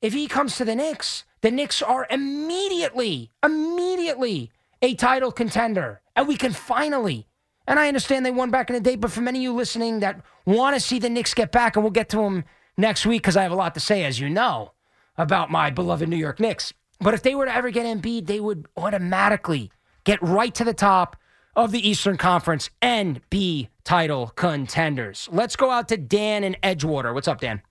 If 0.00 0.14
he 0.14 0.28
comes 0.28 0.56
to 0.56 0.64
the 0.64 0.76
Knicks, 0.76 1.24
the 1.42 1.50
Knicks 1.50 1.82
are 1.82 2.06
immediately, 2.08 3.32
immediately 3.44 4.50
a 4.82 4.94
title 4.94 5.32
contender. 5.32 6.00
And 6.16 6.28
we 6.28 6.36
can 6.36 6.52
finally, 6.52 7.26
and 7.66 7.78
I 7.78 7.88
understand 7.88 8.24
they 8.24 8.30
won 8.30 8.50
back 8.50 8.70
in 8.70 8.74
the 8.74 8.80
day, 8.80 8.96
but 8.96 9.10
for 9.10 9.20
many 9.20 9.38
of 9.40 9.42
you 9.42 9.52
listening 9.54 10.00
that 10.00 10.20
want 10.46 10.74
to 10.76 10.80
see 10.80 10.98
the 10.98 11.10
Knicks 11.10 11.34
get 11.34 11.52
back, 11.52 11.76
and 11.76 11.84
we'll 11.84 11.92
get 11.92 12.08
to 12.10 12.18
them 12.18 12.44
next 12.76 13.06
week 13.06 13.22
because 13.22 13.36
I 13.36 13.42
have 13.42 13.52
a 13.52 13.56
lot 13.56 13.74
to 13.74 13.80
say, 13.80 14.04
as 14.04 14.18
you 14.18 14.28
know, 14.28 14.72
about 15.16 15.50
my 15.50 15.70
beloved 15.70 16.08
New 16.08 16.16
York 16.16 16.40
Knicks. 16.40 16.72
But 17.00 17.14
if 17.14 17.22
they 17.22 17.34
were 17.34 17.46
to 17.46 17.54
ever 17.54 17.70
get 17.70 17.86
Embiid, 17.86 18.26
they 18.26 18.40
would 18.40 18.66
automatically 18.76 19.70
get 20.04 20.20
right 20.22 20.54
to 20.54 20.64
the 20.64 20.74
top 20.74 21.16
of 21.56 21.72
the 21.72 21.88
Eastern 21.88 22.16
Conference 22.16 22.70
and 22.80 23.20
be 23.30 23.68
title 23.84 24.32
contenders. 24.36 25.28
Let's 25.32 25.56
go 25.56 25.70
out 25.70 25.88
to 25.88 25.96
Dan 25.96 26.44
in 26.44 26.56
Edgewater. 26.62 27.12
What's 27.14 27.28
up, 27.28 27.40
Dan? 27.40 27.62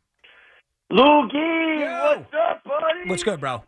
Loogie, 0.91 2.17
what's 2.17 2.33
up, 2.33 2.63
buddy? 2.63 3.09
What's 3.09 3.23
good, 3.23 3.39
bro? 3.39 3.63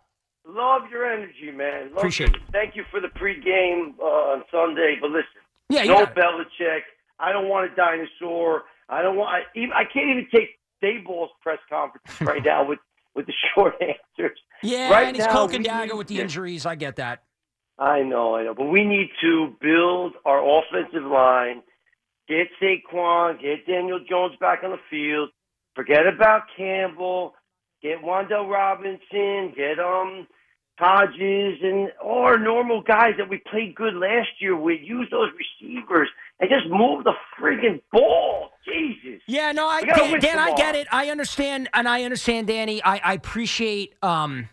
Love 0.54 0.82
your 0.92 1.10
energy, 1.10 1.52
man. 1.56 1.90
Love 1.90 2.00
Appreciate 2.00 2.34
you. 2.34 2.42
Thank 2.52 2.76
you 2.76 2.84
for 2.92 3.00
the 3.00 3.08
pregame 3.08 3.98
uh, 4.00 4.34
on 4.36 4.44
Sunday. 4.52 4.98
But 5.00 5.12
listen, 5.12 5.42
Yeah, 5.70 5.84
no. 5.84 6.06
Belichick. 6.06 6.82
I 7.20 7.32
don't 7.32 7.48
want 7.48 7.72
a 7.72 7.76
dinosaur. 7.76 8.64
I 8.90 9.02
don't 9.02 9.16
want. 9.16 9.30
I, 9.30 9.58
even, 9.58 9.72
I 9.72 9.84
can't 9.84 10.10
even 10.10 10.28
take 10.34 10.60
Daboll's 10.84 11.32
press 11.42 11.60
conference 11.70 12.10
right 12.22 12.44
now 12.44 12.68
with 12.68 12.80
with 13.16 13.28
the 13.28 13.34
short 13.56 13.76
answers. 13.82 14.38
Yeah, 14.62 14.90
right 14.92 15.08
and 15.08 15.16
he's 15.16 15.26
now, 15.26 15.32
cloak 15.32 15.54
and 15.54 15.64
dagger 15.64 15.96
with 15.96 16.08
the 16.08 16.16
yeah. 16.16 16.24
injuries. 16.24 16.66
I 16.66 16.76
get 16.76 16.98
that. 16.98 17.24
I 17.80 18.02
know, 18.04 18.36
I 18.36 18.44
know, 18.44 18.54
but 18.54 18.66
we 18.66 18.84
need 18.84 19.10
to 19.22 19.56
build 19.62 20.14
our 20.26 20.40
offensive 20.40 21.04
line. 21.04 21.64
Get 22.28 22.48
Saquon, 22.62 23.42
get 23.42 23.66
Daniel 23.66 24.00
Jones 24.08 24.36
back 24.40 24.60
on 24.64 24.72
the 24.72 24.78
field. 24.90 25.30
Forget 25.76 26.06
about 26.06 26.44
Campbell. 26.56 27.34
Get 27.82 28.04
Wan'Dale 28.04 28.48
Robinson. 28.48 29.54
Get 29.56 29.80
um 29.80 30.28
Hodges 30.82 31.60
and 31.62 31.92
all 32.04 32.24
our 32.24 32.40
normal 32.40 32.82
guys 32.82 33.12
that 33.20 33.30
we 33.30 33.38
played 33.50 33.76
good 33.76 33.94
last 33.94 34.30
year 34.40 34.56
with. 34.56 34.80
Use 34.82 35.08
those 35.12 35.30
receivers 35.38 36.10
and 36.40 36.50
just 36.50 36.68
move 36.70 37.04
the 37.04 37.14
friggin' 37.40 37.82
ball. 37.92 38.50
Jesus. 38.66 39.22
Yeah, 39.28 39.52
no, 39.52 39.68
I 39.68 39.82
Dan, 39.84 40.20
Dan 40.20 40.40
I 40.40 40.56
get 40.56 40.76
it. 40.76 40.88
I 40.92 41.10
understand, 41.10 41.70
and 41.74 41.88
I 41.88 42.04
understand, 42.04 42.48
Danny. 42.48 42.84
I, 42.84 42.98
I 42.98 43.14
appreciate 43.14 43.96
um, 44.02 44.50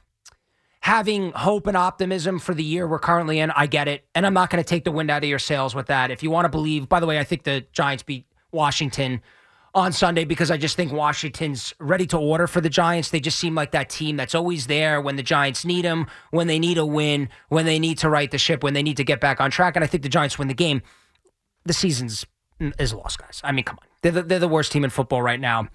having 0.81 1.33
hope 1.33 1.67
and 1.67 1.77
optimism 1.77 2.39
for 2.39 2.55
the 2.55 2.65
year 2.65 2.87
we're 2.87 2.99
currently 2.99 3.39
in. 3.39 3.51
I 3.51 3.67
get 3.67 3.89
it, 3.89 4.07
and 4.15 4.27
I'm 4.27 4.35
not 4.35 4.51
going 4.51 4.63
to 4.63 4.69
take 4.69 4.85
the 4.85 4.93
wind 4.93 5.11
out 5.11 5.23
of 5.23 5.29
your 5.29 5.39
sails 5.39 5.75
with 5.75 5.87
that. 5.87 6.11
If 6.11 6.23
you 6.23 6.31
want 6.31 6.45
to 6.45 6.51
believe, 6.51 6.89
by 6.89 7.01
the 7.01 7.07
way, 7.07 7.19
I 7.19 7.25
think 7.25 7.45
the 7.45 7.67
Giants 7.73 8.03
beat 8.03 8.27
Washington 8.53 9.23
on 9.79 9.93
Sunday 9.93 10.25
because 10.25 10.51
I 10.51 10.57
just 10.57 10.77
think 10.77 10.93
Washington's 10.93 11.75
ready 11.79 12.07
to 12.09 12.19
order 12.19 12.47
for 12.47 12.61
the 12.61 12.69
Giants. 12.69 13.11
They 13.11 13.21
just 13.21 13.39
seem 13.39 13.55
like 13.55 13.71
that 13.73 13.89
team 13.89 14.17
that's 14.17 14.35
always 14.35 14.67
there 14.67 15.01
when 15.01 15.17
the 15.17 15.23
Giants 15.23 15.65
need 15.65 15.85
them, 15.85 16.07
when 16.31 16.47
they 16.47 16.59
need 16.59 16.79
a 16.79 16.85
win, 16.85 17.29
when 17.49 17.65
they 17.65 17.79
need 17.79 17.99
to 17.99 18.11
right 18.11 18.31
the 18.31 18.39
ship, 18.39 18.63
when 18.63 18.75
they 18.75 18.83
need 18.83 18.97
to 18.99 19.05
get 19.05 19.21
back 19.21 19.41
on 19.41 19.51
track. 19.51 19.77
And 19.77 19.85
I 19.85 19.87
think 19.87 20.03
the 20.03 20.09
Giants 20.09 20.39
win 20.39 20.49
the 20.49 20.55
game. 20.55 20.83
The 21.65 21.73
season's 21.73 22.27
is 22.61 22.93
lost, 22.93 23.19
guys. 23.19 23.41
I 23.45 23.53
mean, 23.53 23.65
come 23.65 23.79
on. 23.81 23.89
They're 24.03 24.13
the, 24.13 24.23
they're 24.23 24.39
the 24.39 24.49
worst 24.49 24.73
team 24.73 24.85
in 24.85 24.91
football 24.91 25.23
right 25.23 25.41
now. 25.41 25.69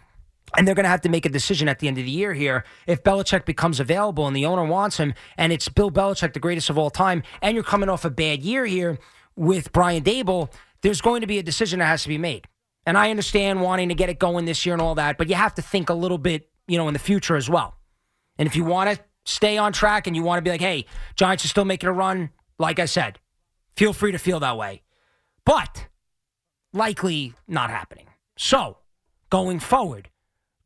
And 0.57 0.67
they're 0.67 0.75
going 0.75 0.83
to 0.83 0.89
have 0.89 1.01
to 1.01 1.09
make 1.09 1.25
a 1.25 1.29
decision 1.29 1.67
at 1.67 1.79
the 1.79 1.87
end 1.87 1.97
of 1.97 2.03
the 2.03 2.11
year 2.11 2.33
here. 2.33 2.65
If 2.85 3.03
Belichick 3.03 3.45
becomes 3.45 3.79
available 3.79 4.27
and 4.27 4.35
the 4.35 4.45
owner 4.45 4.65
wants 4.65 4.97
him, 4.97 5.13
and 5.37 5.53
it's 5.53 5.69
Bill 5.69 5.89
Belichick, 5.89 6.33
the 6.33 6.39
greatest 6.39 6.69
of 6.69 6.77
all 6.77 6.89
time, 6.89 7.23
and 7.41 7.55
you're 7.55 7.63
coming 7.63 7.89
off 7.89 8.05
a 8.05 8.09
bad 8.09 8.43
year 8.43 8.65
here 8.65 8.99
with 9.35 9.71
Brian 9.71 10.03
Daboll, 10.03 10.53
there's 10.81 11.01
going 11.01 11.21
to 11.21 11.27
be 11.27 11.39
a 11.39 11.43
decision 11.43 11.79
that 11.79 11.85
has 11.85 12.03
to 12.03 12.09
be 12.09 12.17
made. 12.17 12.45
And 12.85 12.97
I 12.97 13.09
understand 13.09 13.61
wanting 13.61 13.89
to 13.89 13.95
get 13.95 14.09
it 14.09 14.19
going 14.19 14.45
this 14.45 14.65
year 14.65 14.73
and 14.73 14.81
all 14.81 14.95
that, 14.95 15.17
but 15.17 15.29
you 15.29 15.35
have 15.35 15.55
to 15.55 15.61
think 15.61 15.89
a 15.89 15.93
little 15.93 16.17
bit, 16.17 16.49
you 16.67 16.77
know, 16.77 16.87
in 16.87 16.93
the 16.93 16.99
future 16.99 17.35
as 17.35 17.49
well. 17.49 17.77
And 18.37 18.47
if 18.47 18.55
you 18.55 18.63
want 18.63 18.89
to 18.89 18.99
stay 19.25 19.57
on 19.57 19.71
track 19.71 20.07
and 20.07 20.15
you 20.15 20.23
want 20.23 20.39
to 20.39 20.41
be 20.41 20.49
like, 20.49 20.61
hey, 20.61 20.85
Giants 21.15 21.45
are 21.45 21.49
still 21.49 21.65
making 21.65 21.87
a 21.87 21.93
run, 21.93 22.29
like 22.59 22.79
I 22.79 22.85
said, 22.85 23.19
feel 23.75 23.93
free 23.93 24.11
to 24.11 24.17
feel 24.17 24.39
that 24.41 24.57
way. 24.57 24.81
But 25.45 25.87
likely 26.73 27.33
not 27.47 27.69
happening. 27.69 28.07
So, 28.37 28.77
going 29.29 29.59
forward, 29.59 30.09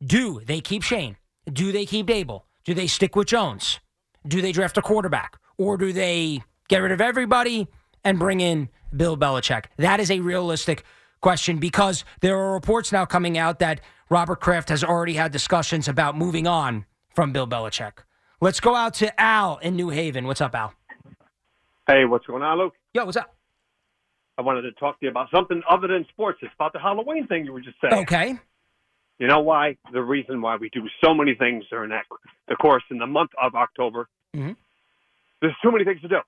do 0.04 0.40
they 0.44 0.60
keep 0.60 0.82
Schoen? 0.82 1.16
Do 1.52 1.72
they 1.72 1.86
keep 1.86 2.06
Daboll? 2.06 2.42
Do 2.64 2.74
they 2.74 2.86
stick 2.86 3.16
with 3.16 3.28
Jones? 3.28 3.80
Do 4.26 4.42
they 4.42 4.52
draft 4.52 4.76
a 4.76 4.82
quarterback? 4.82 5.38
Or 5.56 5.76
do 5.76 5.92
they 5.92 6.42
get 6.68 6.78
rid 6.78 6.92
of 6.92 7.00
everybody 7.00 7.68
and 8.04 8.18
bring 8.18 8.40
in 8.40 8.68
Bill 8.94 9.16
Belichick? 9.16 9.66
That 9.76 10.00
is 10.00 10.10
a 10.10 10.20
realistic 10.20 10.84
question 11.20 11.58
because 11.58 12.04
there 12.20 12.38
are 12.38 12.52
reports 12.52 12.92
now 12.92 13.04
coming 13.04 13.36
out 13.38 13.58
that 13.58 13.80
Robert 14.10 14.40
Kraft 14.40 14.68
has 14.68 14.82
already 14.82 15.14
had 15.14 15.32
discussions 15.32 15.88
about 15.88 16.16
moving 16.16 16.46
on 16.46 16.86
from 17.14 17.32
Bill 17.32 17.46
Belichick. 17.46 17.98
Let's 18.40 18.60
go 18.60 18.74
out 18.74 18.94
to 18.94 19.20
Al 19.20 19.58
in 19.58 19.76
New 19.76 19.90
Haven. 19.90 20.26
What's 20.26 20.40
up, 20.40 20.54
Al? 20.54 20.72
Hey, 21.86 22.04
what's 22.04 22.26
going 22.26 22.42
on, 22.42 22.58
Luke? 22.58 22.74
Yo, 22.94 23.04
what's 23.04 23.16
up? 23.16 23.34
I 24.36 24.42
wanted 24.42 24.62
to 24.62 24.72
talk 24.72 25.00
to 25.00 25.06
you 25.06 25.10
about 25.10 25.28
something 25.34 25.62
other 25.68 25.88
than 25.88 26.06
sports. 26.10 26.38
It's 26.42 26.52
about 26.54 26.72
the 26.72 26.78
Halloween 26.78 27.26
thing 27.26 27.44
you 27.44 27.52
were 27.52 27.60
just 27.60 27.76
saying. 27.80 28.02
Okay. 28.02 28.38
You 29.18 29.26
know 29.26 29.40
why? 29.40 29.76
The 29.92 30.00
reason 30.00 30.40
why 30.40 30.56
we 30.56 30.68
do 30.68 30.82
so 31.02 31.12
many 31.12 31.34
things 31.34 31.64
during 31.68 31.90
that, 31.90 32.04
the 32.46 32.54
course 32.54 32.84
in 32.90 32.98
the 32.98 33.06
month 33.06 33.30
of 33.42 33.56
October. 33.56 34.08
Mhm. 34.36 34.56
There's 35.40 35.56
too 35.60 35.72
many 35.72 35.84
things 35.84 36.00
to 36.02 36.08
do. 36.08 36.20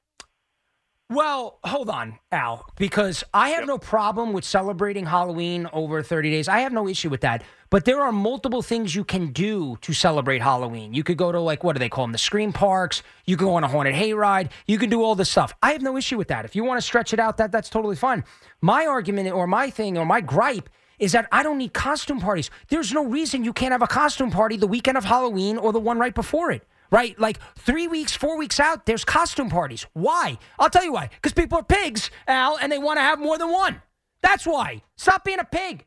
Well, 1.11 1.59
hold 1.65 1.91
on, 1.91 2.21
Al, 2.31 2.65
because 2.77 3.25
I 3.35 3.49
have 3.49 3.67
no 3.67 3.79
problem 3.79 4.33
with 4.33 4.45
celebrating 4.45 5.07
Halloween 5.07 5.69
over 5.73 6.05
30 6.05 6.31
days. 6.31 6.47
I 6.47 6.61
have 6.61 6.73
no 6.73 6.87
issue 6.87 7.11
with 7.11 7.23
that. 7.23 7.43
But 7.69 7.85
there 7.85 8.01
are 8.01 8.13
multiple 8.13 8.63
things 8.63 8.95
you 8.95 9.03
can 9.03 9.33
do 9.33 9.77
to 9.81 9.93
celebrate 9.93 10.41
Halloween. 10.41 10.95
You 10.95 11.03
could 11.03 11.17
go 11.17 11.33
to, 11.33 11.41
like, 11.41 11.65
what 11.65 11.73
do 11.73 11.81
they 11.81 11.89
call 11.89 12.05
them? 12.05 12.13
The 12.13 12.19
scream 12.19 12.53
parks. 12.53 13.03
You 13.27 13.37
can 13.37 13.49
go 13.49 13.55
on 13.55 13.65
a 13.65 13.69
haunted 13.69 13.97
hayride. 13.97 14.51
You 14.69 14.79
can 14.79 14.89
do 14.89 15.03
all 15.03 15.17
this 15.17 15.29
stuff. 15.29 15.53
I 15.61 15.73
have 15.73 15.83
no 15.83 15.97
issue 15.97 16.17
with 16.17 16.29
that. 16.29 16.45
If 16.45 16.55
you 16.55 16.63
want 16.63 16.81
to 16.81 16.87
stretch 16.87 17.13
it 17.13 17.19
out, 17.19 17.39
that 17.39 17.51
that's 17.51 17.71
totally 17.71 17.97
fine. 17.97 18.23
My 18.61 18.87
argument 18.87 19.33
or 19.33 19.49
my 19.49 19.69
thing 19.69 19.99
or 19.99 20.07
my 20.07 20.21
gripe 20.21 20.71
is 21.01 21.11
that 21.11 21.27
I 21.33 21.43
don't 21.43 21.59
need 21.59 21.73
costume 21.73 22.21
parties. 22.21 22.51
There's 22.69 22.93
no 22.93 23.05
reason 23.05 23.43
you 23.43 23.53
can't 23.53 23.73
have 23.73 23.83
a 23.83 23.89
costume 23.89 24.31
party 24.31 24.57
the 24.57 24.69
weekend 24.69 24.97
of 24.97 25.05
Halloween 25.05 25.59
or 25.59 25.73
the 25.73 25.81
one 25.81 25.99
right 25.99 26.15
before 26.15 26.53
it. 26.53 26.65
Right? 26.91 27.19
Like 27.19 27.39
three 27.57 27.87
weeks, 27.87 28.17
four 28.17 28.37
weeks 28.37 28.59
out, 28.59 28.87
there's 28.87 29.05
costume 29.05 29.49
parties. 29.49 29.87
Why? 29.93 30.39
I'll 30.59 30.71
tell 30.71 30.85
you 30.85 30.93
why. 30.93 31.09
Because 31.11 31.33
people 31.33 31.59
are 31.59 31.65
pigs, 31.65 32.11
Al, 32.27 32.59
and 32.59 32.71
they 32.71 32.79
want 32.79 32.99
to 32.99 33.03
have 33.03 33.21
more 33.21 33.39
than 33.39 33.51
one. 33.51 33.81
That's 34.23 34.47
why. 34.47 34.83
Stop 34.97 35.25
being 35.25 35.39
a 35.39 35.45
pig. 35.45 35.87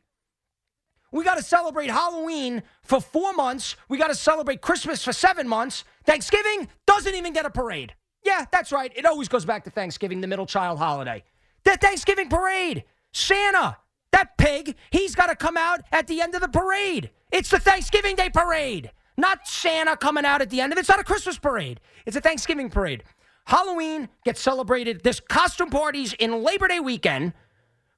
We 1.12 1.22
got 1.22 1.36
to 1.36 1.44
celebrate 1.44 1.90
Halloween 1.90 2.64
for 2.82 3.00
four 3.00 3.32
months. 3.34 3.76
We 3.88 3.98
got 3.98 4.08
to 4.08 4.16
celebrate 4.16 4.60
Christmas 4.60 5.04
for 5.04 5.12
seven 5.12 5.46
months. 5.46 5.84
Thanksgiving 6.04 6.68
doesn't 6.86 7.14
even 7.14 7.32
get 7.32 7.46
a 7.46 7.50
parade. 7.50 7.94
Yeah, 8.24 8.46
that's 8.50 8.72
right. 8.72 8.90
It 8.96 9.06
always 9.06 9.28
goes 9.28 9.44
back 9.44 9.64
to 9.64 9.70
Thanksgiving, 9.70 10.20
the 10.20 10.26
middle 10.26 10.46
child 10.46 10.78
holiday. 10.78 11.22
The 11.64 11.76
Thanksgiving 11.76 12.28
parade. 12.28 12.84
Santa, 13.12 13.76
that 14.10 14.36
pig, 14.38 14.74
he's 14.90 15.14
got 15.14 15.26
to 15.26 15.36
come 15.36 15.56
out 15.56 15.82
at 15.92 16.08
the 16.08 16.20
end 16.20 16.34
of 16.34 16.40
the 16.40 16.48
parade. 16.48 17.10
It's 17.30 17.50
the 17.50 17.60
Thanksgiving 17.60 18.16
Day 18.16 18.30
parade, 18.30 18.90
not 19.16 19.46
Santa 19.46 19.96
coming 19.96 20.24
out 20.24 20.42
at 20.42 20.50
the 20.50 20.60
end 20.60 20.72
of 20.72 20.78
it. 20.78 20.80
It's 20.80 20.88
not 20.88 21.00
a 21.00 21.04
Christmas 21.04 21.38
parade, 21.38 21.80
it's 22.06 22.16
a 22.16 22.20
Thanksgiving 22.20 22.70
parade. 22.70 23.04
Halloween 23.46 24.08
gets 24.24 24.40
celebrated. 24.40 25.02
There's 25.02 25.20
costume 25.20 25.68
parties 25.70 26.14
in 26.14 26.42
Labor 26.42 26.66
Day 26.68 26.80
weekend. 26.80 27.34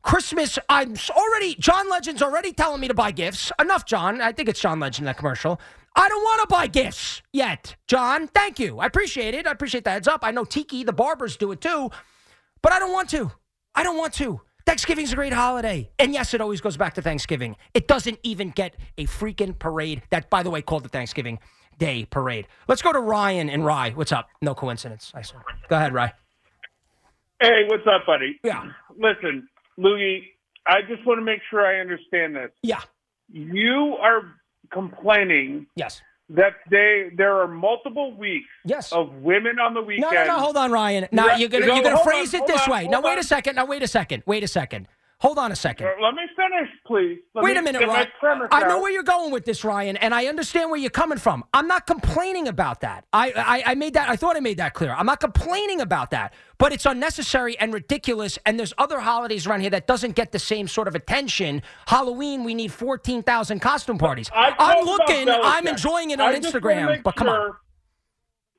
Christmas, 0.03 0.59
I'm 0.69 0.95
already, 1.17 1.57
John 1.57 1.91
Legend's 1.91 2.23
already 2.23 2.53
telling 2.53 2.81
me 2.81 2.89
to 2.89 2.95
buy 2.95 3.11
gifts. 3.11 3.51
Enough, 3.61 3.87
John. 3.87 4.21
I 4.21 4.33
think 4.33 4.49
it's 4.49 4.61
John 4.61 4.79
Legend, 4.79 5.09
that 5.09 5.17
commercial. 5.17 5.61
I 5.97 6.09
don't 6.09 6.23
want 6.23 6.43
to 6.43 6.55
buy 6.55 6.67
gifts 6.67 7.23
yet, 7.33 7.75
John. 7.89 8.29
Thank 8.29 8.59
you. 8.59 8.79
I 8.79 8.87
appreciate 8.87 9.35
it. 9.35 9.47
I 9.47 9.51
appreciate 9.51 9.85
the 9.85 9.91
heads 9.91 10.07
up. 10.07 10.21
I 10.23 10.31
know 10.31 10.45
Tiki, 10.45 10.85
the 10.85 10.93
barbers, 10.93 11.37
do 11.37 11.51
it 11.53 11.61
too, 11.61 11.91
but 12.63 12.73
I 12.73 12.79
don't 12.79 12.93
want 12.93 13.09
to. 13.11 13.33
I 13.75 13.83
don't 13.83 13.97
want 13.97 14.13
to. 14.15 14.41
Thanksgiving's 14.67 15.13
a 15.13 15.17
great 15.17 15.33
holiday. 15.33 15.89
And 15.99 16.13
yes, 16.13 16.35
it 16.35 16.41
always 16.41 16.61
goes 16.61 16.77
back 16.77 16.95
to 16.95 17.03
Thanksgiving. 17.03 17.57
It 17.73 17.87
doesn't 17.87 18.19
even 18.25 18.51
get 18.51 18.75
a 18.99 19.07
freaking 19.07 19.57
parade 19.57 20.03
that, 20.11 20.29
by 20.29 20.43
the 20.43 20.51
way, 20.51 20.61
called 20.61 20.83
the 20.83 20.89
Thanksgiving 20.89 21.39
Day 21.79 22.05
Parade. 22.11 22.49
Let's 22.67 22.83
go 22.83 22.93
to 22.93 22.99
Ryan 22.99 23.49
and 23.49 23.65
Rye. 23.65 23.91
What's 23.91 24.11
up? 24.11 24.29
No 24.43 24.55
coincidence, 24.55 25.13
I 25.15 25.23
saw. 25.23 25.37
Go 25.69 25.77
ahead, 25.77 25.95
Rye. 25.95 26.13
Hey, 27.41 27.65
what's 27.69 27.87
up, 27.87 28.07
buddy? 28.07 28.41
Yeah. 28.43 28.65
Listen, 28.99 29.49
Lougie, 29.79 30.25
I 30.67 30.81
just 30.89 31.07
want 31.07 31.19
to 31.21 31.25
make 31.25 31.41
sure 31.49 31.65
I 31.65 31.81
understand 31.81 32.35
this. 32.35 32.51
Yeah. 32.63 32.81
You 33.29 33.97
are 34.01 34.23
complaining 34.73 35.67
Yes. 35.77 36.03
That 36.31 36.55
they 36.71 37.11
there 37.17 37.41
are 37.41 37.49
multiple 37.49 38.17
weeks 38.17 38.49
yes. 38.65 38.93
of 38.93 39.13
women 39.23 39.59
on 39.59 39.75
the 39.75 39.83
weekend. 39.83 40.13
No, 40.13 40.25
no, 40.25 40.25
no. 40.25 40.39
Hold 40.39 40.57
on, 40.57 40.73
Ryan. 40.73 41.09
Now 41.13 41.37
you're 41.37 41.49
gonna 41.49 41.67
No, 41.67 41.75
you're 41.75 41.85
gonna 41.85 42.03
phrase 42.03 42.35
on, 42.35 42.43
it 42.43 42.47
this 42.47 42.63
on, 42.67 42.73
way. 42.73 42.89
Now 42.89 43.01
wait 43.01 43.13
on. 43.13 43.19
a 43.19 43.23
second. 43.23 43.57
Now 43.57 43.67
wait 43.67 43.83
a 43.83 43.89
second. 43.89 44.23
Wait 44.27 44.43
a 44.43 44.49
second. 44.49 44.89
Hold 45.27 45.41
on 45.41 45.51
a 45.51 45.57
second. 45.57 45.89
Let 46.01 46.15
me 46.15 46.23
finish, 46.37 46.71
please. 46.87 47.19
Let 47.35 47.43
Wait 47.43 47.57
a 47.57 47.63
minute, 47.63 47.85
Ryan. 47.85 48.07
I 48.53 48.61
know 48.61 48.77
out. 48.77 48.81
where 48.81 48.93
you're 48.93 49.03
going 49.03 49.33
with 49.33 49.45
this, 49.45 49.65
Ryan, 49.65 49.97
and 49.97 50.15
I 50.15 50.27
understand 50.27 50.71
where 50.71 50.79
you're 50.79 50.89
coming 50.89 51.19
from. 51.19 51.43
I'm 51.53 51.67
not 51.67 51.85
complaining 51.85 52.47
about 52.47 52.83
that. 52.83 53.07
I, 53.13 53.33
I, 53.33 53.73
I 53.73 53.75
made 53.75 53.95
that. 53.95 54.09
I 54.09 54.15
thought 54.15 54.37
I 54.37 54.41
made 54.41 54.59
that 54.59 54.73
clear. 54.75 54.95
I'm 54.95 55.07
not 55.07 55.19
complaining 55.19 55.81
about 55.81 56.13
that, 56.13 56.33
but 56.59 56.73
it's 56.73 56.87
unnecessary 56.87 57.59
and 57.59 57.75
ridiculous. 57.75 58.39
And 58.47 58.57
there's 58.57 58.73
other 58.79 59.01
holidays 59.01 59.49
around 59.49 59.63
here 59.63 59.71
that 59.71 59.89
doesn't 59.89 60.15
get 60.15 60.31
the 60.31 60.39
same 60.39 60.69
sort 60.69 60.87
of 60.87 60.95
attention. 60.95 61.61
Halloween, 61.89 62.45
we 62.45 62.55
need 62.55 62.71
14,000 62.71 63.59
costume 63.59 63.99
parties. 63.99 64.31
I'm 64.33 64.85
looking. 64.85 65.29
I'm 65.29 65.67
enjoying 65.67 66.13
it 66.13 66.21
on 66.21 66.29
I 66.29 66.39
just 66.39 66.55
wanna 66.55 66.77
Instagram. 66.77 67.03
But 67.03 67.17
come 67.17 67.31
on. 67.31 67.57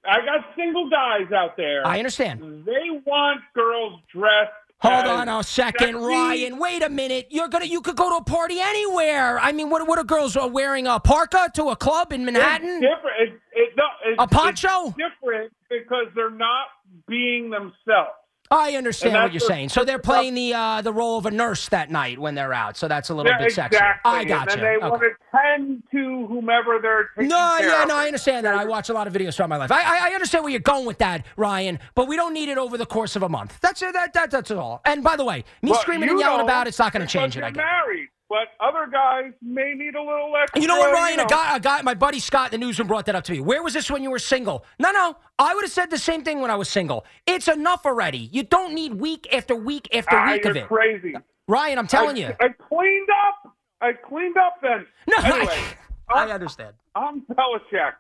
I 0.04 0.18
got 0.26 0.54
single 0.58 0.90
guys 0.90 1.32
out 1.34 1.56
there. 1.56 1.88
I 1.88 2.00
understand. 2.00 2.66
They 2.66 2.90
want 3.06 3.40
girls 3.56 4.02
dressed. 4.14 4.52
Hold 4.80 5.06
as 5.06 5.10
on 5.10 5.30
a 5.30 5.44
second. 5.44 5.96
Ryan. 5.96 6.60
Wait 6.60 6.84
a 6.84 6.90
minute. 6.90 7.28
You're 7.32 7.48
gonna 7.48 7.66
you 7.66 7.82
could 7.82 7.96
go 7.96 8.10
to 8.10 8.18
a 8.18 8.24
party 8.24 8.60
anywhere. 8.60 9.40
I 9.40 9.52
mean, 9.52 9.70
what 9.70 9.88
what 9.88 9.98
are 9.98 10.04
girls 10.04 10.38
are 10.38 10.48
wearing 10.48 10.86
a 10.86 11.00
parka 11.00 11.50
to 11.56 11.70
a 11.70 11.76
club 11.76 12.14
in 12.14 12.26
Manhattan? 12.26 12.70
It's 12.70 12.82
different. 12.82 13.16
It, 13.20 13.42
it, 13.54 13.74
no, 13.76 13.84
it's, 14.06 14.22
A 14.22 14.28
poncho? 14.28 14.88
It's 14.88 14.98
different 14.98 15.54
because 15.70 16.06
they're 16.16 16.30
not 16.30 16.68
being 17.08 17.50
themselves. 17.50 18.14
I 18.50 18.76
understand 18.76 19.14
what 19.16 19.34
you're 19.34 19.40
the- 19.40 19.46
saying. 19.46 19.70
So 19.70 19.84
they're 19.84 20.00
playing 20.00 20.34
the 20.34 20.54
uh, 20.54 20.82
the 20.82 20.94
role 20.94 21.18
of 21.18 21.26
a 21.26 21.32
nurse 21.32 21.68
that 21.70 21.92
night 21.92 22.18
when 22.18 22.34
they're 22.36 22.54
out. 22.54 22.78
So 22.78 22.88
that's 22.88 23.10
a 23.10 23.14
little 23.16 23.32
Yeah, 23.32 23.40
bit 23.40 23.52
sexy. 23.52 23.78
I 24.06 24.24
got 24.24 24.50
and 24.52 24.60
you. 24.62 24.66
then 24.66 24.80
they 24.82 24.88
want 24.88 25.02
to 25.02 25.10
tend 25.32 25.84
to 25.92 26.28
whomever 26.28 26.80
they're 26.82 27.10
taking 27.16 27.30
No, 27.30 27.56
care 27.60 27.68
yeah, 27.70 27.82
of. 27.84 27.90
no, 27.90 27.96
I 27.98 28.06
understand 28.06 28.46
that. 28.46 28.56
I 28.56 28.64
watch 28.66 28.90
a 28.90 28.94
lot 28.94 29.08
of 29.08 29.14
videos 29.14 29.36
throughout 29.36 29.50
my 29.50 29.58
life. 29.58 29.72
I, 29.72 29.82
I, 29.82 30.10
I 30.12 30.14
understand 30.14 30.44
where 30.46 30.52
you're 30.52 30.60
going 30.62 30.86
with 30.86 31.00
that, 31.00 31.26
Ryan, 31.36 31.80
but 31.96 32.08
we 32.08 32.16
don't 32.16 32.34
need 32.34 32.48
it 32.50 32.58
over 32.58 32.78
the 32.78 32.86
course 32.86 33.16
of 33.18 33.24
a 33.24 33.30
month. 33.30 33.58
That's 33.62 33.82
it. 33.82 33.92
That, 33.94 34.14
that, 34.14 34.32
that's 34.32 34.50
it 34.52 34.58
all. 34.58 34.82
And 34.86 35.04
by 35.04 35.18
the 35.18 35.26
way, 35.26 35.44
me 35.62 35.72
But 35.72 35.82
screaming 35.82 36.10
and 36.10 36.20
yelling 36.20 36.42
about 36.42 36.68
it's 36.68 36.80
not 36.80 36.94
going 36.94 37.06
to 37.06 37.12
change 37.12 37.36
it. 37.36 37.44
I 37.44 37.50
get. 37.52 37.58
married, 37.58 37.97
but 38.30 38.50
other 38.60 38.88
guys 38.92 39.32
may 39.42 39.74
need 39.74 39.96
a 39.96 40.02
little 40.02 40.34
extra. 40.42 40.62
You 40.62 40.68
know 40.68 40.78
what, 40.78 40.92
Ryan? 40.94 41.20
you 41.20 41.26
A 41.26 41.28
guy, 41.28 41.56
a 41.56 41.60
guy, 41.60 41.82
my 41.82 41.94
buddy 41.94 42.20
Scott, 42.20 42.54
in 42.54 42.60
the 42.60 42.66
newsroom, 42.66 42.88
brought 42.88 43.06
that 43.06 43.16
up 43.16 43.24
to 43.26 43.32
me. 43.32 43.40
Where 43.40 43.64
was 43.64 43.74
this 43.74 43.90
when 43.90 44.04
you 44.04 44.12
were 44.12 44.20
single? 44.20 44.66
No, 44.80 44.92
no. 44.92 45.16
I 45.40 45.54
would 45.56 45.64
have 45.64 45.72
said 45.72 45.90
the 45.90 45.98
same 45.98 46.24
thing 46.24 46.42
when 46.42 46.52
I 46.52 46.56
was 46.56 46.68
single. 46.70 47.06
It's 47.26 47.48
enough 47.48 47.86
already. 47.86 48.30
You 48.32 48.44
don't 48.44 48.74
need 48.74 48.94
week 48.96 49.28
after 49.34 49.56
week 49.56 49.88
after 49.96 50.16
Ah, 50.16 50.32
week 50.34 50.46
of 50.46 50.56
it. 50.58 50.68
crazy. 50.68 51.16
Ryan, 51.48 51.80
I'm 51.80 51.88
telling 51.88 52.18
I, 52.18 52.20
you. 52.20 52.36
I 52.42 52.50
cleaned 52.50 53.08
up. 53.28 53.56
I 53.80 53.92
cleaned 53.94 54.38
up 54.38 54.56
then. 54.62 54.86
No, 55.08 55.16
I- 55.20 55.38
anyway, 55.40 55.60
I 56.10 56.20
I'm- 56.24 56.32
understand. 56.32 56.74
I'm 56.96 57.22
Belichick, 57.22 57.94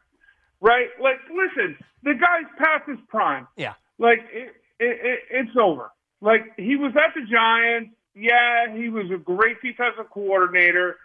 right? 0.59 0.87
Like, 1.01 1.17
listen, 1.29 1.77
the 2.03 2.13
guy's 2.15 2.49
past 2.57 2.89
his 2.89 2.97
prime. 3.09 3.47
Yeah. 3.55 3.73
Like, 3.99 4.19
it, 4.33 4.55
it, 4.79 4.99
it, 5.03 5.19
it's 5.29 5.51
over. 5.61 5.91
Like, 6.19 6.41
he 6.57 6.75
was 6.75 6.93
at 6.95 7.13
the 7.13 7.21
Giants. 7.31 7.91
Yeah, 8.17 8.75
he 8.75 8.89
was 8.89 9.05
a 9.13 9.17
great 9.17 9.61
defensive 9.61 10.09
coordinator. 10.11 10.97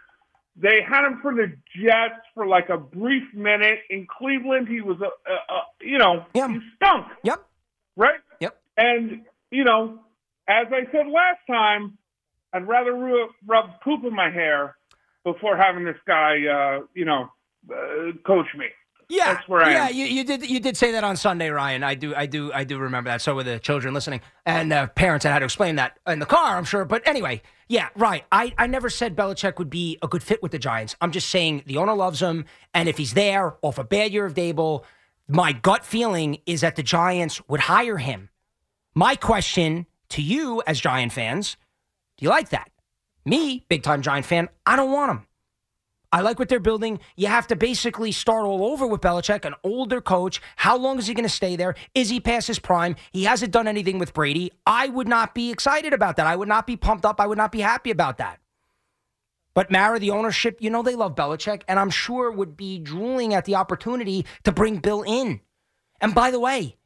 They 0.55 0.81
had 0.87 1.05
him 1.05 1.19
for 1.21 1.33
the 1.33 1.55
Jets 1.75 2.21
for 2.33 2.47
like 2.47 2.69
a 2.69 2.77
brief 2.77 3.23
minute. 3.33 3.79
In 3.89 4.07
Cleveland, 4.07 4.67
he 4.67 4.81
was 4.81 4.97
a, 4.99 5.05
a, 5.31 5.33
a 5.33 5.61
you 5.81 5.97
know, 5.97 6.25
he 6.33 6.59
stunk. 6.75 7.07
Yep. 7.23 7.45
Right? 7.95 8.19
Yep. 8.39 8.59
And, 8.77 9.25
you 9.51 9.63
know, 9.63 9.99
as 10.47 10.67
I 10.71 10.91
said 10.91 11.07
last 11.07 11.39
time, 11.47 11.97
I'd 12.51 12.67
rather 12.67 12.93
ru- 12.93 13.29
rub 13.45 13.81
poop 13.83 14.03
in 14.03 14.13
my 14.15 14.29
hair 14.29 14.75
before 15.23 15.55
having 15.57 15.85
this 15.85 15.97
guy, 16.05 16.37
uh, 16.45 16.85
you 16.93 17.05
know, 17.05 17.29
uh, 17.71 18.11
coach 18.25 18.47
me. 18.57 18.65
Yeah, 19.09 19.33
That's 19.33 19.47
where 19.47 19.61
I 19.63 19.71
yeah, 19.71 19.87
am. 19.87 19.95
you, 19.95 20.05
you 20.05 20.23
did 20.23 20.49
you 20.49 20.59
did 20.59 20.77
say 20.77 20.91
that 20.93 21.03
on 21.03 21.15
Sunday, 21.15 21.49
Ryan. 21.49 21.83
I 21.83 21.95
do 21.95 22.15
I 22.15 22.25
do 22.25 22.51
I 22.53 22.63
do 22.63 22.77
remember 22.77 23.09
that. 23.09 23.21
So 23.21 23.35
were 23.35 23.43
the 23.43 23.59
children 23.59 23.93
listening 23.93 24.21
and 24.45 24.71
uh, 24.73 24.87
parents. 24.87 25.25
I 25.25 25.31
had 25.31 25.39
to 25.39 25.45
explain 25.45 25.75
that 25.75 25.99
in 26.07 26.19
the 26.19 26.25
car, 26.25 26.57
I'm 26.57 26.63
sure. 26.65 26.85
But 26.85 27.07
anyway, 27.07 27.41
yeah, 27.67 27.89
right. 27.95 28.23
I, 28.31 28.53
I 28.57 28.67
never 28.67 28.89
said 28.89 29.15
Belichick 29.15 29.57
would 29.59 29.69
be 29.69 29.97
a 30.01 30.07
good 30.07 30.23
fit 30.23 30.41
with 30.41 30.51
the 30.51 30.59
Giants. 30.59 30.95
I'm 31.01 31.11
just 31.11 31.29
saying 31.29 31.63
the 31.65 31.77
owner 31.77 31.93
loves 31.93 32.21
him, 32.21 32.45
and 32.73 32.87
if 32.89 32.97
he's 32.97 33.13
there 33.13 33.55
off 33.61 33.77
a 33.77 33.83
bad 33.83 34.11
year 34.13 34.25
of 34.25 34.33
Daboll, 34.33 34.83
my 35.27 35.51
gut 35.53 35.85
feeling 35.85 36.39
is 36.45 36.61
that 36.61 36.75
the 36.75 36.83
Giants 36.83 37.41
would 37.47 37.61
hire 37.61 37.97
him. 37.97 38.29
My 38.95 39.15
question 39.15 39.85
to 40.09 40.21
you, 40.21 40.61
as 40.67 40.79
Giant 40.79 41.11
fans, 41.13 41.57
do 42.17 42.25
you 42.25 42.29
like 42.29 42.49
that? 42.49 42.69
Me, 43.25 43.65
big 43.69 43.83
time 43.83 44.01
Giant 44.01 44.25
fan, 44.25 44.49
I 44.65 44.75
don't 44.75 44.91
want 44.91 45.11
him. 45.11 45.27
I 46.13 46.21
like 46.21 46.37
what 46.37 46.47
they're 46.47 46.59
building. 46.59 46.99
You 47.15 47.25
have 47.25 47.47
to 47.47 47.55
basically 47.55 48.11
start 48.11 48.45
all 48.45 48.65
over 48.65 48.85
with 48.85 49.01
Belichick, 49.01 49.45
an 49.45 49.55
older 49.63 49.99
coach. 49.99 50.39
How 50.57 50.77
long 50.77 50.99
is 50.99 51.07
he 51.07 51.15
going 51.15 51.27
to 51.27 51.29
stay 51.29 51.55
there? 51.55 51.73
Is 51.95 52.11
he 52.11 52.19
past 52.19 52.47
his 52.47 52.59
prime? 52.59 52.95
He 53.11 53.23
hasn't 53.23 53.51
done 53.51 53.67
anything 53.67 53.97
with 53.97 54.13
Brady. 54.13 54.51
I 54.63 54.89
would 54.89 55.07
not 55.07 55.33
be 55.33 55.49
excited 55.49 55.91
about 55.91 56.17
that. 56.17 56.27
I 56.27 56.35
would 56.35 56.47
not 56.47 56.67
be 56.67 56.77
pumped 56.77 57.03
up. 57.03 57.19
I 57.19 57.25
would 57.25 57.39
not 57.39 57.51
be 57.51 57.61
happy 57.61 57.89
about 57.89 58.19
that. 58.19 58.39
But 59.55 59.71
Mara, 59.71 59.97
the 59.97 60.11
ownership, 60.11 60.57
you 60.59 60.69
know 60.69 60.83
they 60.83 60.95
love 60.95 61.15
Belichick, 61.15 61.63
and 61.67 61.79
I'm 61.79 61.89
sure 61.89 62.31
would 62.31 62.55
be 62.55 62.77
drooling 62.77 63.33
at 63.33 63.45
the 63.45 63.55
opportunity 63.55 64.23
to 64.43 64.51
bring 64.51 64.77
Bill 64.77 65.01
in. 65.01 65.41
And 65.99 66.13
by 66.13 66.29
the 66.29 66.39
way, 66.39 66.77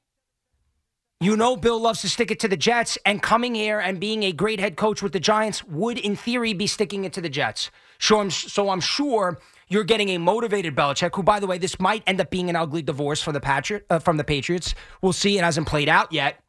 you 1.19 1.36
know 1.36 1.58
Bill 1.58 1.80
loves 1.80 2.01
to 2.01 2.10
stick 2.10 2.30
it 2.30 2.39
to 2.41 2.47
the 2.47 2.58
Jets, 2.58 2.97
and 3.06 3.21
coming 3.21 3.56
here 3.56 3.80
and 3.80 3.99
being 3.99 4.23
a 4.23 4.32
great 4.32 4.60
head 4.60 4.77
coach 4.77 5.01
with 5.01 5.13
the 5.13 5.19
Giants 5.19 5.63
would, 5.63 5.97
in 5.97 6.15
theory, 6.15 6.53
be 6.53 6.67
sticking 6.67 7.06
it 7.06 7.13
to 7.13 7.21
the 7.21 7.30
Jets. 7.30 7.71
So 7.99 8.19
I'm, 8.19 8.30
so 8.30 8.69
I'm 8.69 8.82
sure 8.82 9.39
you're 9.67 9.84
getting 9.84 10.10
a 10.10 10.19
motivated 10.19 10.75
Belichick, 10.75 11.15
who, 11.15 11.23
by 11.23 11.39
the 11.39 11.47
way, 11.47 11.58
this 11.58 11.80
might 11.80 12.03
end 12.06 12.21
up 12.21 12.30
being 12.30 12.49
an 12.49 12.56
ugly 12.56 12.82
divorce 12.82 13.21
for 13.21 13.32
the 13.32 13.39
Patriot, 13.39 13.86
uh, 13.89 13.99
from 13.99 14.17
the 14.17 14.23
Patriots. 14.23 14.75
We'll 15.01 15.13
see. 15.13 15.38
It 15.38 15.43
hasn't 15.43 15.67
played 15.67 15.89
out 15.89 16.12
yet. 16.12 16.39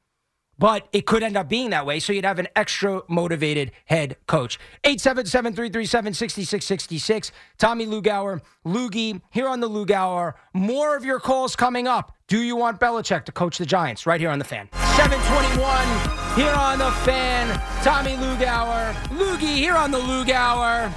But 0.59 0.89
it 0.93 1.07
could 1.07 1.23
end 1.23 1.37
up 1.37 1.49
being 1.49 1.71
that 1.71 1.87
way. 1.87 2.01
So 2.01 2.13
you'd 2.13 2.25
have 2.25 2.39
an 2.39 2.49
extra 2.57 3.03
motivated 3.09 3.73
head 3.85 4.17
coach. 4.27 4.59
877 4.85 5.53
337 5.53 6.15
6666. 6.15 7.33
Tommy 7.59 7.87
Lugauer, 7.87 8.43
Loogie, 8.67 9.23
here 9.31 9.49
on 9.49 9.61
the 9.61 9.69
Lugauer. 9.69 10.35
More 10.53 10.97
of 10.97 11.05
your 11.05 11.21
calls 11.21 11.55
coming 11.55 11.87
up. 11.87 12.17
Do 12.27 12.43
you 12.43 12.57
want 12.57 12.81
Belichick 12.81 13.25
to 13.25 13.33
coach 13.33 13.59
the 13.59 13.67
Giants? 13.67 14.07
Right 14.07 14.21
here 14.21 14.31
on 14.31 14.39
the 14.39 14.45
fan. 14.45 14.69
721 14.97 16.37
here 16.37 16.53
on 16.53 16.79
the 16.79 16.91
fan. 17.03 17.59
Tommy 17.83 18.17
Lugauer. 18.17 18.93
Loogie 19.17 19.57
here 19.57 19.77
on 19.77 19.91
the 19.91 19.99
Lugauer. 19.99 20.93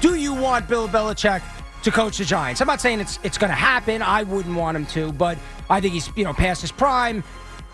Do 0.00 0.16
you 0.16 0.34
want 0.34 0.68
Bill 0.68 0.88
Belichick 0.88 1.42
to 1.82 1.90
coach 1.90 2.18
the 2.18 2.24
Giants? 2.24 2.60
I'm 2.60 2.66
not 2.66 2.80
saying 2.80 3.00
it's 3.00 3.18
it's 3.22 3.38
going 3.38 3.50
to 3.50 3.56
happen. 3.56 4.02
I 4.02 4.22
wouldn't 4.24 4.54
want 4.54 4.76
him 4.76 4.86
to, 4.86 5.12
but 5.12 5.38
I 5.70 5.80
think 5.80 5.94
he's 5.94 6.10
you 6.16 6.24
know 6.24 6.32
past 6.32 6.60
his 6.60 6.72
prime. 6.72 7.24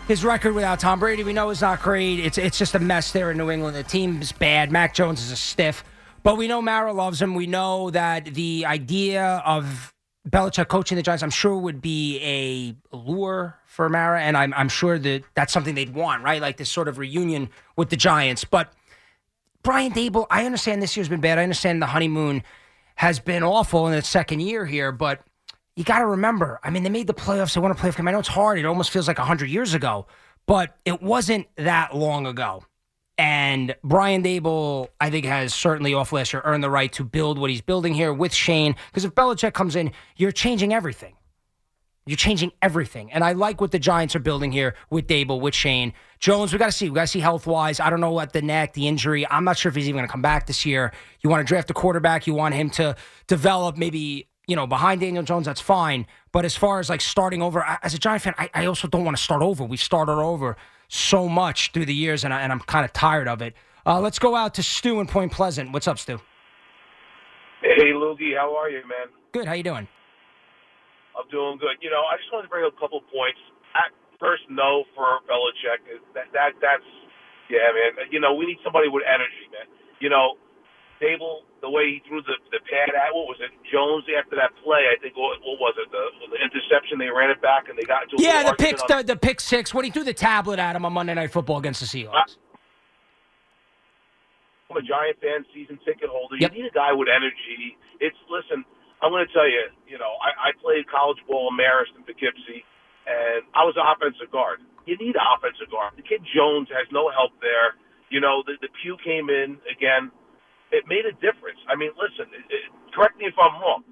His 0.09 0.25
record 0.25 0.55
without 0.55 0.79
Tom 0.79 0.99
Brady, 0.99 1.23
we 1.23 1.33
know, 1.33 1.51
is 1.51 1.61
not 1.61 1.83
great. 1.83 2.19
It's 2.19 2.39
it's 2.39 2.57
just 2.57 2.73
a 2.73 2.79
mess 2.79 3.11
there 3.11 3.29
in 3.29 3.37
New 3.37 3.51
England. 3.51 3.75
The 3.75 3.83
team's 3.83 4.31
bad. 4.31 4.71
Mac 4.71 4.95
Jones 4.95 5.21
is 5.21 5.29
a 5.29 5.35
stiff, 5.35 5.83
but 6.23 6.35
we 6.35 6.47
know 6.47 6.63
Mara 6.63 6.91
loves 6.91 7.21
him. 7.21 7.35
We 7.35 7.45
know 7.45 7.91
that 7.91 8.25
the 8.25 8.65
idea 8.65 9.43
of 9.45 9.93
Belichick 10.27 10.67
coaching 10.67 10.95
the 10.95 11.03
Giants, 11.03 11.21
I'm 11.21 11.29
sure, 11.29 11.55
would 11.55 11.79
be 11.79 12.19
a 12.91 12.95
lure 12.95 13.59
for 13.67 13.87
Mara, 13.87 14.19
and 14.19 14.35
I'm 14.35 14.51
I'm 14.55 14.67
sure 14.67 14.97
that 14.97 15.25
that's 15.35 15.53
something 15.53 15.75
they'd 15.75 15.93
want, 15.93 16.23
right? 16.23 16.41
Like 16.41 16.57
this 16.57 16.71
sort 16.71 16.87
of 16.87 16.97
reunion 16.97 17.51
with 17.77 17.89
the 17.89 17.95
Giants, 17.95 18.43
but. 18.43 18.73
Brian 19.61 19.91
Daboll, 19.91 20.25
I 20.31 20.45
understand 20.45 20.81
this 20.81 20.95
year's 20.95 21.09
been 21.09 21.19
bad. 21.19 21.37
I 21.37 21.43
understand 21.43 21.81
the 21.81 21.87
honeymoon 21.87 22.43
has 22.95 23.19
been 23.19 23.43
awful 23.43 23.87
in 23.89 23.93
its 23.93 24.07
second 24.07 24.39
year 24.39 24.65
here, 24.65 24.93
but 24.93 25.21
you 25.79 25.85
got 25.85 25.99
to 25.99 26.05
remember, 26.07 26.59
I 26.61 26.71
mean, 26.71 26.83
they 26.83 26.89
made 26.89 27.07
the 27.07 27.13
playoffs. 27.13 27.53
They 27.53 27.61
won 27.61 27.71
a 27.71 27.73
playoff 27.73 27.95
game. 27.95 28.05
I 28.05 28.11
know 28.11 28.19
it's 28.19 28.27
hard. 28.27 28.59
It 28.59 28.65
almost 28.65 28.89
feels 28.89 29.07
like 29.07 29.17
100 29.17 29.49
years 29.49 29.73
ago, 29.73 30.07
but 30.45 30.75
it 30.83 31.01
wasn't 31.01 31.47
that 31.55 31.95
long 31.95 32.27
ago. 32.27 32.65
And 33.17 33.73
Brian 33.81 34.21
Daboll, 34.21 34.89
I 34.99 35.09
think, 35.09 35.23
has 35.23 35.53
certainly 35.53 35.93
off 35.93 36.11
last 36.11 36.33
year 36.33 36.41
earned 36.43 36.65
the 36.65 36.69
right 36.69 36.91
to 36.91 37.05
build 37.05 37.39
what 37.39 37.49
he's 37.49 37.61
building 37.61 37.93
here 37.93 38.13
with 38.13 38.33
Schoen. 38.33 38.75
Because 38.89 39.05
if 39.05 39.15
Belichick 39.15 39.53
comes 39.53 39.77
in, 39.77 39.93
you're 40.17 40.33
changing 40.33 40.73
everything. 40.73 41.15
You're 42.05 42.17
changing 42.17 42.51
everything. 42.61 43.11
And 43.13 43.23
I 43.23 43.31
like 43.31 43.61
what 43.61 43.71
the 43.71 43.79
Giants 43.79 44.15
are 44.17 44.19
building 44.19 44.51
here 44.51 44.75
with 44.89 45.07
Daboll, 45.07 45.39
with 45.39 45.53
Schoen. 45.53 45.93
Jones, 46.19 46.51
we 46.51 46.59
got 46.59 46.65
to 46.65 46.71
see. 46.71 46.89
We 46.89 46.95
got 46.95 47.01
to 47.01 47.07
see 47.07 47.19
health 47.19 47.45
wise. 47.45 47.79
I 47.79 47.89
don't 47.89 48.01
know 48.01 48.11
what 48.11 48.33
the 48.33 48.41
neck, 48.41 48.73
the 48.73 48.87
injury. 48.87 49.27
I'm 49.29 49.43
not 49.43 49.57
sure 49.57 49.69
if 49.69 49.75
he's 49.75 49.87
even 49.87 49.99
going 49.99 50.07
to 50.07 50.11
come 50.11 50.21
back 50.21 50.47
this 50.47 50.65
year. 50.65 50.91
You 51.21 51.29
want 51.29 51.39
to 51.39 51.45
draft 51.45 51.69
a 51.69 51.73
quarterback. 51.73 52.25
You 52.25 52.33
want 52.33 52.55
him 52.55 52.69
to 52.71 52.95
develop 53.27 53.77
maybe, 53.77 54.28
you 54.49 54.55
know, 54.55 54.67
behind 54.67 55.01
Daniel 55.01 55.23
Jones. 55.23 55.45
That's 55.45 55.61
fine. 55.61 56.07
But 56.31 56.43
as 56.45 56.55
far 56.55 56.79
as 56.79 56.89
like 56.89 57.01
starting 57.01 57.41
over, 57.41 57.63
I- 57.63 57.77
as 57.83 57.93
a 57.93 57.99
Giant 57.99 58.23
fan, 58.23 58.33
I, 58.37 58.49
I 58.53 58.65
also 58.65 58.87
don't 58.87 59.05
want 59.05 59.15
to 59.17 59.23
start 59.23 59.41
over. 59.41 59.63
We've 59.63 59.79
started 59.79 60.13
over 60.13 60.57
so 60.87 61.29
much 61.29 61.71
through 61.71 61.85
the 61.85 61.93
years, 61.93 62.23
and, 62.23 62.33
I, 62.33 62.41
and 62.41 62.51
I'm 62.51 62.59
kind 62.61 62.83
of 62.83 62.91
tired 62.91 63.27
of 63.27 63.41
it. 63.41 63.53
Uh, 63.85 63.99
let's 63.99 64.19
go 64.19 64.35
out 64.35 64.55
to 64.55 64.63
Stu 64.63 64.99
in 64.99 65.07
Point 65.07 65.31
Pleasant. 65.31 65.71
What's 65.71 65.87
up, 65.87 65.99
Stu? 65.99 66.19
Hey, 67.61 67.91
Loogie, 67.93 68.35
how 68.37 68.55
are 68.57 68.69
you, 68.69 68.81
man? 68.87 69.07
Good. 69.31 69.45
How 69.45 69.53
you 69.53 69.63
doing? 69.63 69.87
I'm 71.17 71.27
doing 71.29 71.57
good. 71.59 71.75
You 71.81 71.89
know, 71.91 72.01
I 72.07 72.15
just 72.17 72.31
wanted 72.31 72.47
to 72.47 72.49
bring 72.49 72.65
up 72.65 72.73
a 72.75 72.79
couple 72.79 73.01
points. 73.11 73.39
At 73.75 73.91
first, 74.19 74.43
no 74.49 74.83
for 74.95 75.19
Belichick. 75.27 75.83
That 76.15 76.31
that 76.33 76.55
that's 76.63 76.87
yeah, 77.51 77.69
man. 77.75 78.07
You 78.09 78.19
know, 78.19 78.33
we 78.33 78.45
need 78.47 78.57
somebody 78.63 78.87
with 78.87 79.03
energy, 79.03 79.45
man. 79.51 79.67
You 79.99 80.09
know, 80.09 80.39
Daboll, 80.99 81.47
the 81.63 81.69
way 81.71 81.95
he 81.95 82.03
threw 82.07 82.21
the 82.21 82.35
the 82.51 82.59
pad 82.67 82.91
at 82.91 83.15
what 83.15 83.27
was 83.27 83.39
it? 83.39 83.51
Jones 83.71 84.03
after 84.11 84.35
that 84.35 84.51
play, 84.63 84.83
I 84.91 84.99
think 84.99 85.15
what, 85.15 85.39
what 85.43 85.59
was 85.59 85.75
it? 85.79 85.87
The, 85.91 86.03
the 86.27 86.39
interception. 86.43 86.99
They 86.99 87.07
ran 87.07 87.31
it 87.31 87.41
back 87.41 87.71
and 87.71 87.79
they 87.79 87.87
got 87.87 88.03
into 88.03 88.19
a 88.19 88.21
Yeah, 88.21 88.43
the 88.43 88.55
pick, 88.55 88.75
the, 88.87 89.03
the 89.03 89.15
pick 89.15 89.39
six. 89.39 89.73
When 89.73 89.85
he 89.85 89.91
threw 89.91 90.03
the 90.03 90.13
tablet 90.13 90.59
at 90.59 90.75
him 90.75 90.83
on 90.83 90.93
Monday 90.93 91.15
Night 91.15 91.31
Football 91.31 91.59
against 91.59 91.79
the 91.79 91.87
Seahawks. 91.87 92.35
Uh, 92.35 92.49
I'm 94.69 94.77
a 94.77 94.85
Giant 94.85 95.17
fan, 95.17 95.41
season 95.49 95.79
ticket 95.81 96.13
holder. 96.13 96.37
You 96.37 96.47
need 96.53 96.69
a 96.69 96.75
guy 96.75 96.93
with 96.93 97.09
energy. 97.09 97.73
It's 97.99 98.17
listen. 98.29 98.63
I'm 99.01 99.09
going 99.09 99.25
to 99.25 99.33
tell 99.33 99.47
you. 99.49 99.71
You 99.87 99.97
know, 99.97 100.13
I, 100.21 100.51
I 100.51 100.57
played 100.61 100.85
college 100.85 101.17
ball 101.25 101.49
in 101.49 101.57
Marist 101.57 101.95
and 101.97 102.05
Poughkeepsie, 102.05 102.61
and 103.07 103.41
I 103.57 103.65
was 103.65 103.73
an 103.79 103.87
offensive 103.87 104.29
guard. 104.29 104.61
You 104.85 104.93
need 105.01 105.17
an 105.17 105.25
offensive 105.25 105.71
guard. 105.73 105.97
The 105.97 106.05
kid 106.05 106.21
Jones 106.35 106.69
has 106.69 106.85
no 106.91 107.09
help 107.09 107.33
there. 107.41 107.79
You 108.13 108.21
know, 108.21 108.43
the 108.45 108.61
the 108.61 108.69
Pew 108.83 108.97
came 109.01 109.33
in 109.33 109.57
again. 109.65 110.13
It 110.71 110.85
made 110.87 111.05
a 111.05 111.13
difference. 111.13 111.59
I 111.67 111.75
mean, 111.75 111.91
listen. 111.97 112.31
It, 112.33 112.45
it, 112.53 112.61
correct 112.93 113.17
me 113.17 113.25
if 113.25 113.33
I'm 113.39 113.59
wrong. 113.61 113.83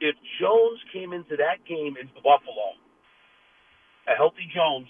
If 0.00 0.16
Jones 0.40 0.80
came 0.92 1.12
into 1.12 1.36
that 1.36 1.64
game 1.66 1.96
in 2.00 2.08
Buffalo, 2.16 2.76
a 4.08 4.16
healthy 4.16 4.50
Jones, 4.54 4.88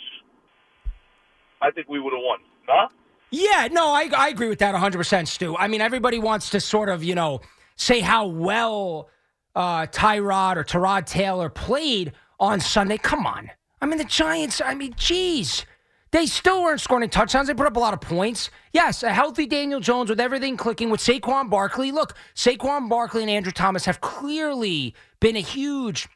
I 1.61 1.71
think 1.71 1.89
we 1.89 2.01
would 2.01 2.13
have 2.13 2.23
won. 2.23 2.39
Huh? 2.67 2.89
Yeah, 3.31 3.69
no, 3.71 3.89
I, 3.89 4.11
I 4.17 4.29
agree 4.29 4.49
with 4.49 4.59
that 4.59 4.75
100%, 4.75 5.27
Stu. 5.29 5.57
I 5.57 5.69
mean, 5.69 5.81
everybody 5.81 6.19
wants 6.19 6.51
to 6.51 6.61
sort 6.61 6.89
of, 6.89 7.03
you 7.03 7.15
know, 7.15 7.41
say 7.77 8.01
how 8.01 8.27
well 8.27 9.09
uh, 9.55 9.87
Tyrod 9.87 10.57
or 10.57 10.65
Tyrod 10.65 11.07
Taylor 11.07 11.49
played 11.49 12.13
on 12.39 12.61
Sunday. 12.61 12.99
Come 12.99 13.27
on. 13.27 13.51
I 13.81 13.87
mean, 13.87 13.99
the 13.99 14.05
Giants, 14.05 14.61
I 14.65 14.75
mean, 14.75 14.95
geez. 14.97 15.65
They 16.13 16.27
still 16.27 16.63
weren't 16.63 16.81
scoring 16.81 17.09
touchdowns. 17.09 17.49
They 17.49 17.55
put 17.55 17.67
up 17.67 17.77
a 17.77 17.81
lot 17.81 17.95
of 17.95 18.03
points. 18.03 18.51
Yes, 18.73 19.03
a 19.03 19.13
healthy 19.13 19.47
Daniel 19.47 19.81
Jones 19.81 20.11
with 20.11 20.21
everything 20.21 20.59
clicking 20.59 20.91
with 20.91 21.01
Saquon 21.01 21.49
Barkley. 21.49 21.91
Look, 21.91 22.15
Saquon 22.35 22.91
Barkley 22.91 23.23
and 23.23 23.31
Andrew 23.31 23.53
Thomas 23.53 23.87
have 23.87 24.03
clearly 24.03 24.95
been 25.21 25.37
a 25.37 25.41
huge 25.41 26.09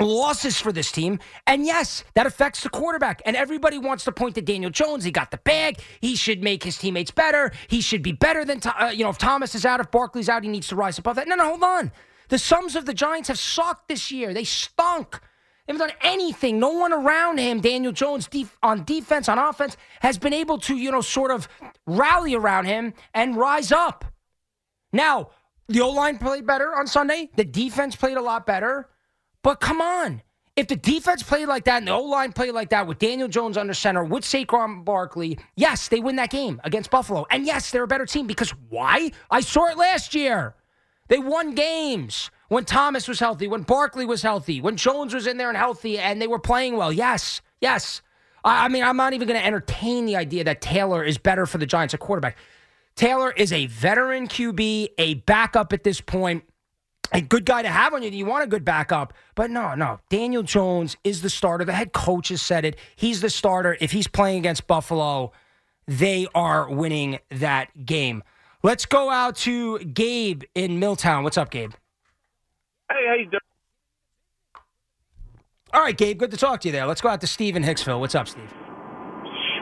losses 0.00 0.60
for 0.60 0.70
this 0.70 0.92
team. 0.92 1.18
And 1.46 1.66
yes, 1.66 2.04
that 2.14 2.24
affects 2.24 2.62
the 2.62 2.68
quarterback. 2.68 3.20
And 3.26 3.36
everybody 3.36 3.78
wants 3.78 4.04
to 4.04 4.12
point 4.12 4.36
to 4.36 4.42
Daniel 4.42 4.70
Jones. 4.70 5.02
He 5.02 5.10
got 5.10 5.32
the 5.32 5.38
bag. 5.38 5.80
He 6.00 6.14
should 6.14 6.42
make 6.42 6.62
his 6.62 6.78
teammates 6.78 7.10
better. 7.10 7.50
He 7.66 7.80
should 7.80 8.02
be 8.02 8.12
better 8.12 8.44
than, 8.44 8.60
uh, 8.64 8.92
you 8.94 9.02
know, 9.02 9.10
if 9.10 9.18
Thomas 9.18 9.56
is 9.56 9.66
out, 9.66 9.80
if 9.80 9.90
Barkley's 9.90 10.28
out, 10.28 10.44
he 10.44 10.48
needs 10.48 10.68
to 10.68 10.76
rise 10.76 10.98
above 10.98 11.16
that. 11.16 11.26
No, 11.26 11.34
no, 11.34 11.48
hold 11.48 11.64
on. 11.64 11.90
The 12.28 12.38
sums 12.38 12.76
of 12.76 12.86
the 12.86 12.94
Giants 12.94 13.28
have 13.28 13.38
sucked 13.38 13.88
this 13.88 14.12
year. 14.12 14.32
They 14.32 14.44
stunk. 14.44 15.20
They 15.66 15.72
haven't 15.72 15.88
done 15.88 15.96
anything. 16.02 16.58
No 16.58 16.70
one 16.70 16.92
around 16.92 17.38
him, 17.38 17.60
Daniel 17.60 17.92
Jones, 17.92 18.26
def- 18.26 18.58
on 18.62 18.84
defense, 18.84 19.28
on 19.28 19.38
offense, 19.38 19.76
has 20.00 20.18
been 20.18 20.32
able 20.32 20.58
to, 20.58 20.76
you 20.76 20.90
know, 20.90 21.00
sort 21.00 21.30
of 21.30 21.48
rally 21.86 22.34
around 22.34 22.64
him 22.64 22.94
and 23.14 23.36
rise 23.36 23.70
up. 23.70 24.04
Now, 24.92 25.30
the 25.68 25.80
O 25.80 25.90
line 25.90 26.18
played 26.18 26.46
better 26.46 26.74
on 26.74 26.86
Sunday. 26.86 27.30
The 27.36 27.44
defense 27.44 27.94
played 27.94 28.16
a 28.16 28.22
lot 28.22 28.44
better. 28.44 28.88
But 29.42 29.60
come 29.60 29.80
on. 29.80 30.22
If 30.54 30.68
the 30.68 30.76
defense 30.76 31.22
played 31.22 31.46
like 31.46 31.64
that 31.64 31.78
and 31.78 31.88
the 31.88 31.92
O 31.92 32.02
line 32.02 32.32
played 32.32 32.52
like 32.52 32.70
that 32.70 32.86
with 32.86 32.98
Daniel 32.98 33.28
Jones 33.28 33.56
under 33.56 33.72
center, 33.72 34.04
with 34.04 34.22
Saquon 34.24 34.84
Barkley, 34.84 35.38
yes, 35.56 35.88
they 35.88 36.00
win 36.00 36.16
that 36.16 36.30
game 36.30 36.60
against 36.64 36.90
Buffalo. 36.90 37.24
And 37.30 37.46
yes, 37.46 37.70
they're 37.70 37.84
a 37.84 37.88
better 37.88 38.04
team 38.04 38.26
because 38.26 38.50
why? 38.68 39.12
I 39.30 39.40
saw 39.40 39.66
it 39.68 39.78
last 39.78 40.14
year. 40.14 40.54
They 41.08 41.18
won 41.18 41.54
games 41.54 42.30
when 42.52 42.66
Thomas 42.66 43.08
was 43.08 43.18
healthy, 43.18 43.48
when 43.48 43.62
Barkley 43.62 44.04
was 44.04 44.20
healthy, 44.20 44.60
when 44.60 44.76
Jones 44.76 45.14
was 45.14 45.26
in 45.26 45.38
there 45.38 45.48
and 45.48 45.56
healthy, 45.56 45.98
and 45.98 46.20
they 46.20 46.26
were 46.26 46.38
playing 46.38 46.76
well. 46.76 46.92
Yes, 46.92 47.40
yes. 47.62 48.02
I, 48.44 48.66
I 48.66 48.68
mean, 48.68 48.84
I'm 48.84 48.98
not 48.98 49.14
even 49.14 49.26
going 49.26 49.40
to 49.40 49.46
entertain 49.46 50.04
the 50.04 50.16
idea 50.16 50.44
that 50.44 50.60
Taylor 50.60 51.02
is 51.02 51.16
better 51.16 51.46
for 51.46 51.56
the 51.56 51.64
Giants 51.64 51.94
at 51.94 52.00
quarterback. 52.00 52.36
Taylor 52.94 53.32
is 53.32 53.54
a 53.54 53.66
veteran 53.66 54.28
QB, 54.28 54.88
a 54.98 55.14
backup 55.14 55.72
at 55.72 55.82
this 55.82 56.00
point 56.00 56.44
a 57.14 57.20
good 57.20 57.44
guy 57.44 57.60
to 57.60 57.68
have 57.68 57.92
on 57.92 58.02
you. 58.02 58.10
You 58.10 58.24
want 58.24 58.42
a 58.42 58.46
good 58.46 58.64
backup. 58.64 59.12
But 59.34 59.50
no, 59.50 59.74
no. 59.74 60.00
Daniel 60.08 60.42
Jones 60.42 60.96
is 61.04 61.20
the 61.20 61.28
starter. 61.28 61.62
The 61.62 61.74
head 61.74 61.92
coach 61.92 62.28
has 62.28 62.40
said 62.40 62.64
it. 62.64 62.78
He's 62.96 63.20
the 63.20 63.28
starter. 63.28 63.76
If 63.82 63.92
he's 63.92 64.08
playing 64.08 64.38
against 64.38 64.66
Buffalo, 64.66 65.32
they 65.86 66.26
are 66.34 66.70
winning 66.70 67.18
that 67.30 67.84
game. 67.84 68.22
Let's 68.62 68.86
go 68.86 69.10
out 69.10 69.36
to 69.38 69.78
Gabe 69.80 70.44
in 70.54 70.78
Milltown. 70.78 71.22
What's 71.22 71.36
up, 71.36 71.50
Gabe? 71.50 71.72
Hey, 72.92 73.06
how 73.08 73.14
you 73.14 73.24
doing? 73.24 73.40
All 75.72 75.80
right, 75.80 75.96
Gabe. 75.96 76.18
Good 76.18 76.30
to 76.32 76.36
talk 76.36 76.60
to 76.62 76.68
you 76.68 76.72
there. 76.72 76.86
Let's 76.86 77.00
go 77.00 77.08
out 77.08 77.20
to 77.22 77.26
Steve 77.26 77.56
in 77.56 77.62
Hicksville. 77.62 78.00
What's 78.00 78.14
up, 78.14 78.28
Steve? 78.28 78.52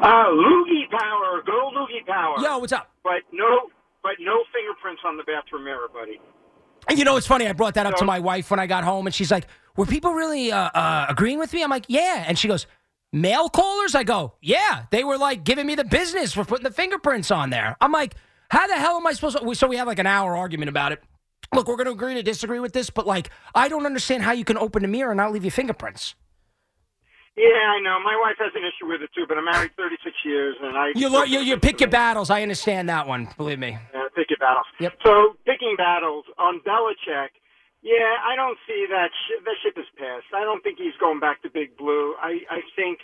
Uh, 0.03 0.25
loogie 0.33 0.91
power, 0.91 1.43
go 1.47 1.71
loogie 1.77 2.05
power. 2.07 2.37
Yo, 2.41 2.59
what's 2.59 2.73
up? 2.73 2.91
But 3.05 3.23
no, 3.33 3.69
but 4.03 4.13
no 4.19 4.43
fingerprints 4.53 5.03
on 5.07 5.17
the 5.17 5.23
bathroom 5.25 5.65
mirror, 5.65 5.89
buddy. 5.93 6.19
And 6.89 6.99
you 6.99 7.05
know, 7.05 7.17
it's 7.17 7.27
funny. 7.27 7.47
I 7.47 7.53
brought 7.53 7.75
that 7.75 7.87
up 7.87 7.97
to 7.97 8.05
my 8.05 8.19
wife 8.19 8.51
when 8.51 8.59
I 8.59 8.67
got 8.67 8.83
home, 8.83 9.07
and 9.07 9.15
she's 9.15 9.31
like, 9.31 9.47
"Were 9.77 9.87
people 9.87 10.15
really 10.15 10.51
uh, 10.51 10.71
uh, 10.75 11.07
agreeing 11.09 11.39
with 11.39 11.53
me?" 11.53 11.63
I'm 11.63 11.71
like, 11.71 11.85
"Yeah," 11.89 12.25
and 12.27 12.39
she 12.39 12.49
goes, 12.49 12.67
"Male 13.13 13.51
callers?" 13.51 13.95
I 13.95 14.03
go, 14.03 14.33
"Yeah." 14.41 14.85
They 14.91 15.05
were 15.05 15.19
like 15.19 15.45
giving 15.45 15.67
me 15.67 15.75
the 15.75 15.85
business 15.85 16.33
for 16.33 16.45
putting 16.45 16.65
the 16.65 16.73
fingerprints 16.73 17.31
on 17.31 17.51
there. 17.51 17.77
I'm 17.81 17.93
like, 17.93 18.15
"How 18.51 18.67
the 18.67 18.77
hell 18.77 18.97
am 18.97 19.07
I 19.07 19.13
supposed 19.13 19.39
to?" 19.39 19.55
So 19.55 19.69
we 19.69 19.77
have 19.77 19.87
like 19.87 19.99
an 19.99 20.07
hour 20.07 20.35
argument 20.35 20.71
about 20.71 20.93
it. 20.93 21.03
Look, 21.55 21.67
we're 21.69 21.77
going 21.77 21.87
to 21.87 21.93
agree 21.93 22.15
to 22.15 22.23
disagree 22.23 22.61
with 22.61 22.73
this, 22.73 22.91
but 22.91 23.07
like, 23.07 23.31
I 23.55 23.69
don't 23.69 23.87
understand 23.87 24.23
how 24.23 24.33
you 24.33 24.45
can 24.45 24.57
open 24.57 24.85
a 24.85 24.89
mirror 24.89 25.11
and 25.11 25.19
not 25.19 25.33
leave 25.33 25.45
your 25.45 25.51
fingerprints. 25.51 26.15
Yeah, 27.37 27.47
I 27.47 27.81
know. 27.81 27.99
My 28.05 28.19
wife 28.21 28.37
has 28.39 28.53
an 28.55 28.63
issue 28.63 28.87
with 28.91 29.01
it 29.03 29.11
too, 29.17 29.25
but 29.27 29.39
I'm 29.39 29.45
married 29.47 29.71
36 29.77 30.15
years, 30.25 30.57
and 30.61 30.77
I 30.77 30.93
You 30.95 31.09
lo- 31.09 31.23
you, 31.25 31.41
you 31.41 31.57
pick 31.59 31.81
your 31.81 31.89
battles. 31.89 32.29
I 32.29 32.43
understand 32.43 32.89
that 32.89 33.07
one. 33.07 33.29
Believe 33.37 33.59
me. 33.59 33.79
uh, 33.95 34.09
pick 34.15 34.29
your 34.31 34.39
battles. 34.39 34.67
Yep. 34.79 34.95
So 35.05 35.37
picking 35.47 35.75
battles 35.77 36.25
on 36.39 36.61
Belichick. 36.67 37.31
Yeah, 37.83 38.13
I 38.29 38.37
don't 38.37 38.59
see 38.69 38.85
that. 38.91 39.09
Sh- 39.09 39.41
that 39.45 39.57
ship 39.65 39.79
is 39.79 39.87
passed. 39.97 40.27
I 40.37 40.45
don't 40.45 40.63
think 40.63 40.77
he's 40.79 40.93
going 41.01 41.19
back 41.19 41.41
to 41.43 41.49
Big 41.51 41.77
Blue. 41.79 42.15
I 42.21 42.41
I 42.51 42.61
think 42.77 42.99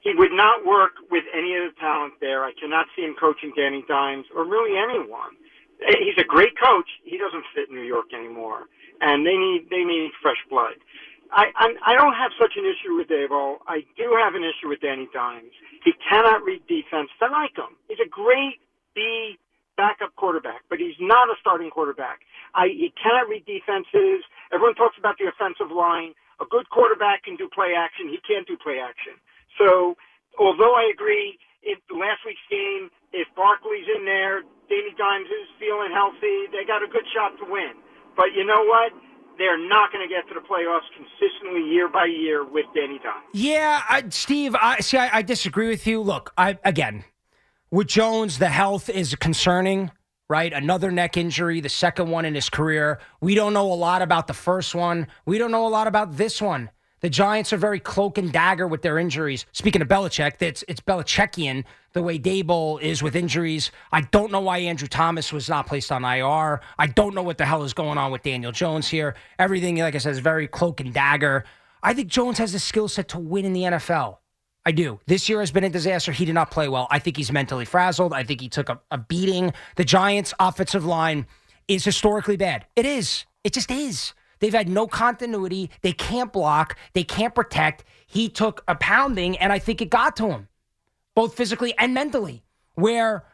he 0.00 0.10
would 0.16 0.32
not 0.32 0.66
work 0.66 0.92
with 1.10 1.24
any 1.32 1.54
of 1.54 1.70
the 1.70 1.76
talent 1.78 2.14
there. 2.20 2.42
I 2.44 2.52
cannot 2.58 2.86
see 2.96 3.02
him 3.02 3.14
coaching 3.20 3.52
Danny 3.56 3.84
Dimes 3.86 4.26
or 4.34 4.44
really 4.44 4.74
anyone. 4.76 5.38
He's 5.80 6.18
a 6.18 6.26
great 6.26 6.58
coach. 6.58 6.88
He 7.04 7.18
doesn't 7.18 7.44
fit 7.54 7.70
New 7.70 7.82
York 7.86 8.12
anymore, 8.14 8.66
and 9.00 9.26
they 9.26 9.36
need 9.36 9.68
they 9.70 9.84
need 9.84 10.10
fresh 10.22 10.40
blood. 10.50 10.74
I 11.30 11.52
I'm, 11.56 11.76
I 11.86 11.94
don't 11.94 12.14
have 12.14 12.32
such 12.40 12.56
an 12.56 12.64
issue 12.64 12.96
with 12.96 13.08
Daboll. 13.08 13.58
I 13.66 13.84
do 13.96 14.16
have 14.18 14.34
an 14.34 14.42
issue 14.42 14.68
with 14.68 14.80
Danny 14.80 15.08
Dimes. 15.14 15.52
He 15.84 15.92
cannot 16.08 16.42
read 16.42 16.66
defense. 16.66 17.10
I 17.20 17.30
like 17.30 17.54
him. 17.56 17.78
He's 17.88 18.02
a 18.02 18.08
great 18.08 18.58
B 18.94 19.38
backup 19.76 20.14
quarterback, 20.16 20.66
but 20.68 20.78
he's 20.80 20.98
not 20.98 21.28
a 21.30 21.34
starting 21.40 21.70
quarterback. 21.70 22.20
I 22.54 22.68
he 22.68 22.92
cannot 23.00 23.28
read 23.28 23.46
defenses. 23.46 24.26
Everyone 24.52 24.74
talks 24.74 24.98
about 24.98 25.16
the 25.18 25.30
offensive 25.30 25.70
line. 25.70 26.12
A 26.40 26.46
good 26.50 26.68
quarterback 26.70 27.24
can 27.24 27.36
do 27.36 27.48
play 27.48 27.74
action. 27.78 28.08
He 28.08 28.18
can't 28.26 28.46
do 28.46 28.56
play 28.58 28.78
action. 28.82 29.14
So 29.58 29.94
although 30.38 30.74
I 30.74 30.90
agree, 30.92 31.38
if 31.62 31.78
last 31.90 32.22
week's 32.26 32.42
game, 32.50 32.90
if 33.12 33.26
Barkley's 33.34 33.86
in 33.94 34.04
there, 34.04 34.42
Danny 34.68 34.94
Dimes 34.96 35.26
is 35.26 35.48
feeling 35.58 35.90
healthy, 35.92 36.46
they 36.52 36.64
got 36.66 36.82
a 36.82 36.88
good 36.88 37.04
shot 37.14 37.36
to 37.38 37.50
win. 37.50 37.72
But 38.16 38.32
you 38.36 38.44
know 38.44 38.64
what? 38.64 38.92
They're 39.38 39.58
not 39.68 39.92
going 39.92 40.06
to 40.06 40.12
get 40.12 40.28
to 40.28 40.34
the 40.34 40.40
playoffs 40.40 40.88
consistently 40.96 41.62
year 41.70 41.88
by 41.88 42.06
year 42.06 42.44
with 42.44 42.66
Danny 42.74 42.98
Dimes. 42.98 43.24
Yeah, 43.32 43.82
I, 43.88 44.04
Steve. 44.10 44.56
I 44.56 44.80
see. 44.80 44.98
I, 44.98 45.18
I 45.18 45.22
disagree 45.22 45.68
with 45.68 45.86
you. 45.86 46.02
Look, 46.02 46.32
I 46.36 46.58
again 46.64 47.04
with 47.70 47.86
Jones, 47.86 48.38
the 48.38 48.48
health 48.48 48.88
is 48.88 49.14
concerning. 49.14 49.90
Right, 50.30 50.52
another 50.52 50.90
neck 50.90 51.16
injury, 51.16 51.62
the 51.62 51.70
second 51.70 52.10
one 52.10 52.26
in 52.26 52.34
his 52.34 52.50
career. 52.50 53.00
We 53.18 53.34
don't 53.34 53.54
know 53.54 53.72
a 53.72 53.74
lot 53.74 54.02
about 54.02 54.26
the 54.26 54.34
first 54.34 54.74
one. 54.74 55.06
We 55.24 55.38
don't 55.38 55.50
know 55.50 55.66
a 55.66 55.70
lot 55.70 55.86
about 55.86 56.18
this 56.18 56.42
one. 56.42 56.68
The 57.00 57.10
Giants 57.10 57.52
are 57.52 57.56
very 57.56 57.78
cloak 57.78 58.18
and 58.18 58.32
dagger 58.32 58.66
with 58.66 58.82
their 58.82 58.98
injuries. 58.98 59.46
Speaking 59.52 59.82
of 59.82 59.88
Belichick, 59.88 60.40
it's 60.40 60.64
it's 60.68 60.80
Belichickian 60.80 61.64
the 61.92 62.02
way 62.02 62.18
Daboll 62.18 62.80
is 62.80 63.02
with 63.02 63.16
injuries. 63.16 63.70
I 63.92 64.02
don't 64.02 64.30
know 64.30 64.40
why 64.40 64.58
Andrew 64.58 64.88
Thomas 64.88 65.32
was 65.32 65.48
not 65.48 65.66
placed 65.66 65.90
on 65.90 66.04
IR. 66.04 66.60
I 66.78 66.86
don't 66.86 67.14
know 67.14 67.22
what 67.22 67.38
the 67.38 67.44
hell 67.44 67.62
is 67.62 67.72
going 67.72 67.98
on 67.98 68.12
with 68.12 68.22
Daniel 68.22 68.52
Jones 68.52 68.88
here. 68.88 69.14
Everything, 69.38 69.76
like 69.78 69.94
I 69.94 69.98
said, 69.98 70.12
is 70.12 70.18
very 70.18 70.46
cloak 70.48 70.80
and 70.80 70.92
dagger. 70.92 71.44
I 71.82 71.94
think 71.94 72.08
Jones 72.08 72.38
has 72.38 72.52
the 72.52 72.58
skill 72.58 72.88
set 72.88 73.08
to 73.08 73.18
win 73.18 73.44
in 73.44 73.52
the 73.52 73.62
NFL. 73.62 74.18
I 74.66 74.72
do. 74.72 75.00
This 75.06 75.28
year 75.28 75.40
has 75.40 75.50
been 75.50 75.64
a 75.64 75.70
disaster. 75.70 76.12
He 76.12 76.24
did 76.24 76.34
not 76.34 76.50
play 76.50 76.68
well. 76.68 76.88
I 76.90 76.98
think 76.98 77.16
he's 77.16 77.32
mentally 77.32 77.64
frazzled. 77.64 78.12
I 78.12 78.22
think 78.22 78.40
he 78.40 78.48
took 78.48 78.68
a, 78.68 78.80
a 78.90 78.98
beating. 78.98 79.52
The 79.76 79.84
Giants' 79.84 80.34
offensive 80.38 80.84
line 80.84 81.26
is 81.68 81.84
historically 81.84 82.36
bad. 82.36 82.66
It 82.76 82.84
is. 82.84 83.24
It 83.44 83.54
just 83.54 83.70
is. 83.70 84.12
They've 84.40 84.52
had 84.52 84.68
no 84.68 84.86
continuity. 84.86 85.70
They 85.82 85.92
can't 85.92 86.32
block. 86.32 86.76
They 86.92 87.04
can't 87.04 87.34
protect. 87.34 87.84
He 88.06 88.28
took 88.28 88.62
a 88.68 88.74
pounding, 88.74 89.36
and 89.38 89.52
I 89.52 89.58
think 89.58 89.80
it 89.80 89.90
got 89.90 90.16
to 90.16 90.28
him, 90.28 90.48
both 91.14 91.34
physically 91.34 91.74
and 91.78 91.94
mentally. 91.94 92.44
Where, 92.74 93.24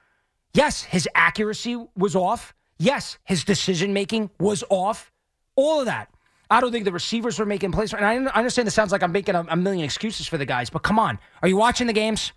yes, 0.54 0.82
his 0.82 1.08
accuracy 1.14 1.82
was 1.96 2.16
off. 2.16 2.54
Yes, 2.78 3.18
his 3.24 3.44
decision 3.44 3.92
making 3.92 4.30
was 4.40 4.64
off. 4.70 5.12
All 5.56 5.80
of 5.80 5.86
that. 5.86 6.08
I 6.50 6.60
don't 6.60 6.72
think 6.72 6.84
the 6.84 6.92
receivers 6.92 7.38
were 7.38 7.46
making 7.46 7.72
plays. 7.72 7.92
And 7.92 8.04
I 8.04 8.16
understand 8.16 8.66
this 8.66 8.74
sounds 8.74 8.92
like 8.92 9.02
I'm 9.02 9.12
making 9.12 9.34
a, 9.34 9.44
a 9.48 9.56
million 9.56 9.84
excuses 9.84 10.26
for 10.26 10.38
the 10.38 10.46
guys, 10.46 10.70
but 10.70 10.82
come 10.82 10.98
on. 10.98 11.18
Are 11.42 11.48
you 11.48 11.56
watching 11.56 11.86
the 11.86 11.92
games? 11.92 12.32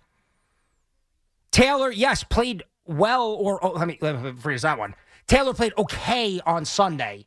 Taylor, 1.50 1.90
yes, 1.90 2.24
played 2.24 2.62
well, 2.86 3.28
or 3.28 3.64
oh, 3.64 3.72
let, 3.72 3.86
me, 3.86 3.98
let 4.00 4.22
me 4.22 4.32
phrase 4.32 4.62
that 4.62 4.78
one. 4.78 4.94
Taylor 5.26 5.52
played 5.52 5.72
okay 5.76 6.40
on 6.46 6.64
Sunday, 6.64 7.26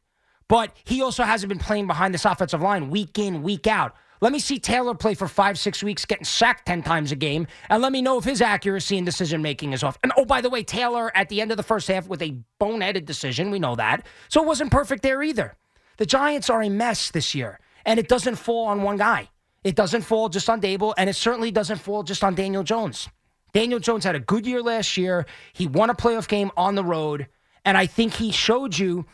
but 0.51 0.75
he 0.83 1.01
also 1.01 1.23
hasn't 1.23 1.47
been 1.47 1.59
playing 1.59 1.87
behind 1.87 2.13
this 2.13 2.25
offensive 2.25 2.61
line 2.61 2.89
week 2.89 3.17
in, 3.17 3.41
week 3.41 3.67
out. 3.67 3.95
Let 4.19 4.33
me 4.33 4.39
see 4.39 4.59
Taylor 4.59 4.93
play 4.93 5.13
for 5.13 5.29
five, 5.29 5.57
six 5.57 5.81
weeks, 5.81 6.03
getting 6.03 6.25
sacked 6.25 6.65
10 6.65 6.83
times 6.83 7.13
a 7.13 7.15
game, 7.15 7.47
and 7.69 7.81
let 7.81 7.93
me 7.93 8.01
know 8.01 8.17
if 8.17 8.25
his 8.25 8.41
accuracy 8.41 8.97
and 8.97 9.05
decision 9.05 9.41
making 9.41 9.71
is 9.71 9.81
off. 9.81 9.97
And 10.03 10.11
oh, 10.17 10.25
by 10.25 10.41
the 10.41 10.49
way, 10.49 10.61
Taylor 10.61 11.09
at 11.15 11.29
the 11.29 11.39
end 11.39 11.51
of 11.51 11.57
the 11.57 11.63
first 11.63 11.87
half 11.87 12.05
with 12.09 12.21
a 12.21 12.35
boneheaded 12.59 13.05
decision. 13.05 13.49
We 13.49 13.59
know 13.59 13.77
that. 13.77 14.05
So 14.27 14.43
it 14.43 14.45
wasn't 14.45 14.71
perfect 14.71 15.03
there 15.03 15.23
either. 15.23 15.55
The 15.95 16.05
Giants 16.05 16.49
are 16.49 16.61
a 16.61 16.69
mess 16.69 17.11
this 17.11 17.33
year, 17.33 17.57
and 17.85 17.97
it 17.97 18.09
doesn't 18.09 18.35
fall 18.35 18.65
on 18.67 18.81
one 18.81 18.97
guy. 18.97 19.29
It 19.63 19.77
doesn't 19.77 20.01
fall 20.01 20.27
just 20.27 20.49
on 20.49 20.59
Daboll, 20.59 20.93
and 20.97 21.09
it 21.09 21.15
certainly 21.15 21.51
doesn't 21.51 21.79
fall 21.79 22.03
just 22.03 22.25
on 22.25 22.35
Daniel 22.35 22.63
Jones. 22.63 23.07
Daniel 23.53 23.79
Jones 23.79 24.03
had 24.03 24.17
a 24.17 24.19
good 24.19 24.45
year 24.45 24.61
last 24.61 24.97
year. 24.97 25.25
He 25.53 25.67
won 25.67 25.89
a 25.89 25.95
playoff 25.95 26.27
game 26.27 26.51
on 26.57 26.75
the 26.75 26.83
road, 26.83 27.27
and 27.63 27.77
I 27.77 27.85
think 27.85 28.15
he 28.15 28.33
showed 28.33 28.77
you 28.77 29.05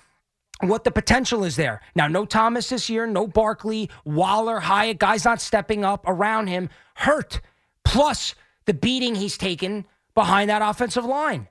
what 0.61 0.83
the 0.83 0.91
potential 0.91 1.43
is 1.43 1.55
there. 1.55 1.81
Now, 1.95 2.07
no 2.07 2.25
Thomas 2.25 2.69
this 2.69 2.89
year, 2.89 3.05
no 3.05 3.27
Barkley, 3.27 3.89
Waller, 4.05 4.59
Hyatt, 4.59 4.97
guys 4.97 5.25
not 5.25 5.41
stepping 5.41 5.85
up 5.85 6.03
around 6.07 6.47
him, 6.47 6.69
hurt. 6.95 7.41
Plus 7.83 8.33
the 8.65 8.73
beating 8.73 9.15
he's 9.15 9.37
taken 9.37 9.85
behind 10.15 10.49
that 10.49 10.61
offensive 10.61 11.05
line. 11.05 11.47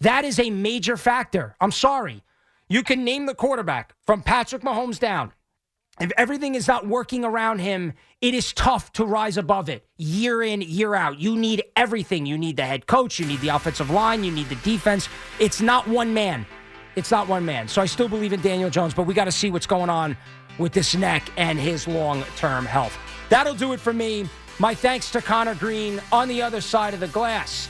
That 0.00 0.24
is 0.24 0.38
a 0.38 0.50
major 0.50 0.96
factor. 0.96 1.54
I'm 1.60 1.72
sorry. 1.72 2.22
You 2.68 2.82
can 2.82 3.04
name 3.04 3.26
the 3.26 3.34
quarterback 3.34 3.94
from 4.06 4.22
Patrick 4.22 4.62
Mahomes 4.62 4.98
down. 4.98 5.32
if 6.00 6.10
everything 6.16 6.54
is 6.54 6.66
not 6.66 6.86
working 6.86 7.24
around 7.24 7.58
him, 7.58 7.92
it 8.20 8.34
is 8.34 8.52
tough 8.54 8.92
to 8.92 9.04
rise 9.04 9.36
above 9.36 9.68
it 9.68 9.86
year 9.98 10.42
in, 10.42 10.62
year 10.62 10.94
out. 10.94 11.18
You 11.18 11.36
need 11.36 11.64
everything. 11.76 12.24
You 12.24 12.38
need 12.38 12.56
the 12.56 12.64
head 12.64 12.86
coach, 12.86 13.18
you 13.20 13.26
need 13.26 13.40
the 13.40 13.48
offensive 13.48 13.90
line, 13.90 14.24
you 14.24 14.32
need 14.32 14.48
the 14.48 14.56
defense. 14.56 15.08
It's 15.38 15.60
not 15.60 15.86
one 15.86 16.14
man. 16.14 16.46
It's 16.96 17.10
not 17.10 17.28
one 17.28 17.44
man. 17.44 17.68
So 17.68 17.80
I 17.82 17.86
still 17.86 18.08
believe 18.08 18.32
in 18.32 18.40
Daniel 18.40 18.70
Jones, 18.70 18.94
but 18.94 19.04
we 19.04 19.14
got 19.14 19.24
to 19.24 19.32
see 19.32 19.50
what's 19.50 19.66
going 19.66 19.90
on 19.90 20.16
with 20.58 20.72
this 20.72 20.94
neck 20.94 21.22
and 21.36 21.58
his 21.58 21.88
long 21.88 22.22
term 22.36 22.66
health. 22.66 22.96
That'll 23.28 23.54
do 23.54 23.72
it 23.72 23.80
for 23.80 23.92
me. 23.92 24.28
My 24.58 24.74
thanks 24.74 25.10
to 25.12 25.22
Connor 25.22 25.54
Green 25.54 26.00
on 26.12 26.28
the 26.28 26.42
other 26.42 26.60
side 26.60 26.94
of 26.94 27.00
the 27.00 27.08
glass. 27.08 27.68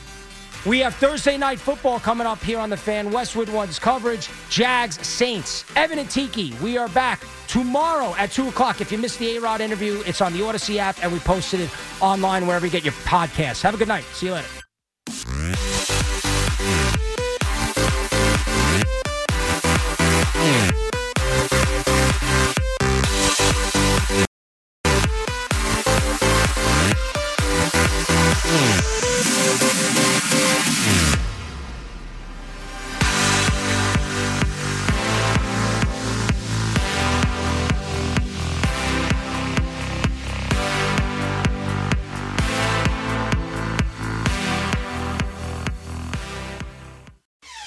We 0.65 0.79
have 0.79 0.95
Thursday 0.95 1.37
night 1.37 1.59
football 1.59 1.99
coming 1.99 2.25
up 2.25 2.41
here 2.41 2.57
on 2.57 2.69
the 2.69 2.77
fan. 2.77 3.11
Westwood 3.11 3.49
One's 3.49 3.79
coverage. 3.79 4.29
Jags, 4.49 5.05
Saints, 5.05 5.65
Evan 5.75 5.99
and 5.99 6.09
Tiki. 6.09 6.53
We 6.61 6.77
are 6.77 6.87
back 6.89 7.21
tomorrow 7.47 8.15
at 8.17 8.31
2 8.31 8.47
o'clock. 8.47 8.79
If 8.79 8.91
you 8.91 8.97
missed 8.97 9.19
the 9.19 9.35
A 9.35 9.41
Rod 9.41 9.59
interview, 9.59 10.01
it's 10.05 10.21
on 10.21 10.31
the 10.31 10.39
Audacy 10.39 10.77
app 10.77 11.03
and 11.03 11.11
we 11.11 11.19
posted 11.19 11.59
it 11.59 11.69
online 12.01 12.47
wherever 12.47 12.65
you 12.65 12.71
get 12.71 12.85
your 12.85 12.93
podcasts. 12.93 13.61
Have 13.61 13.73
a 13.73 13.77
good 13.77 13.89
night. 13.89 14.05
See 14.13 14.27
you 14.27 14.33
later. 14.33 14.62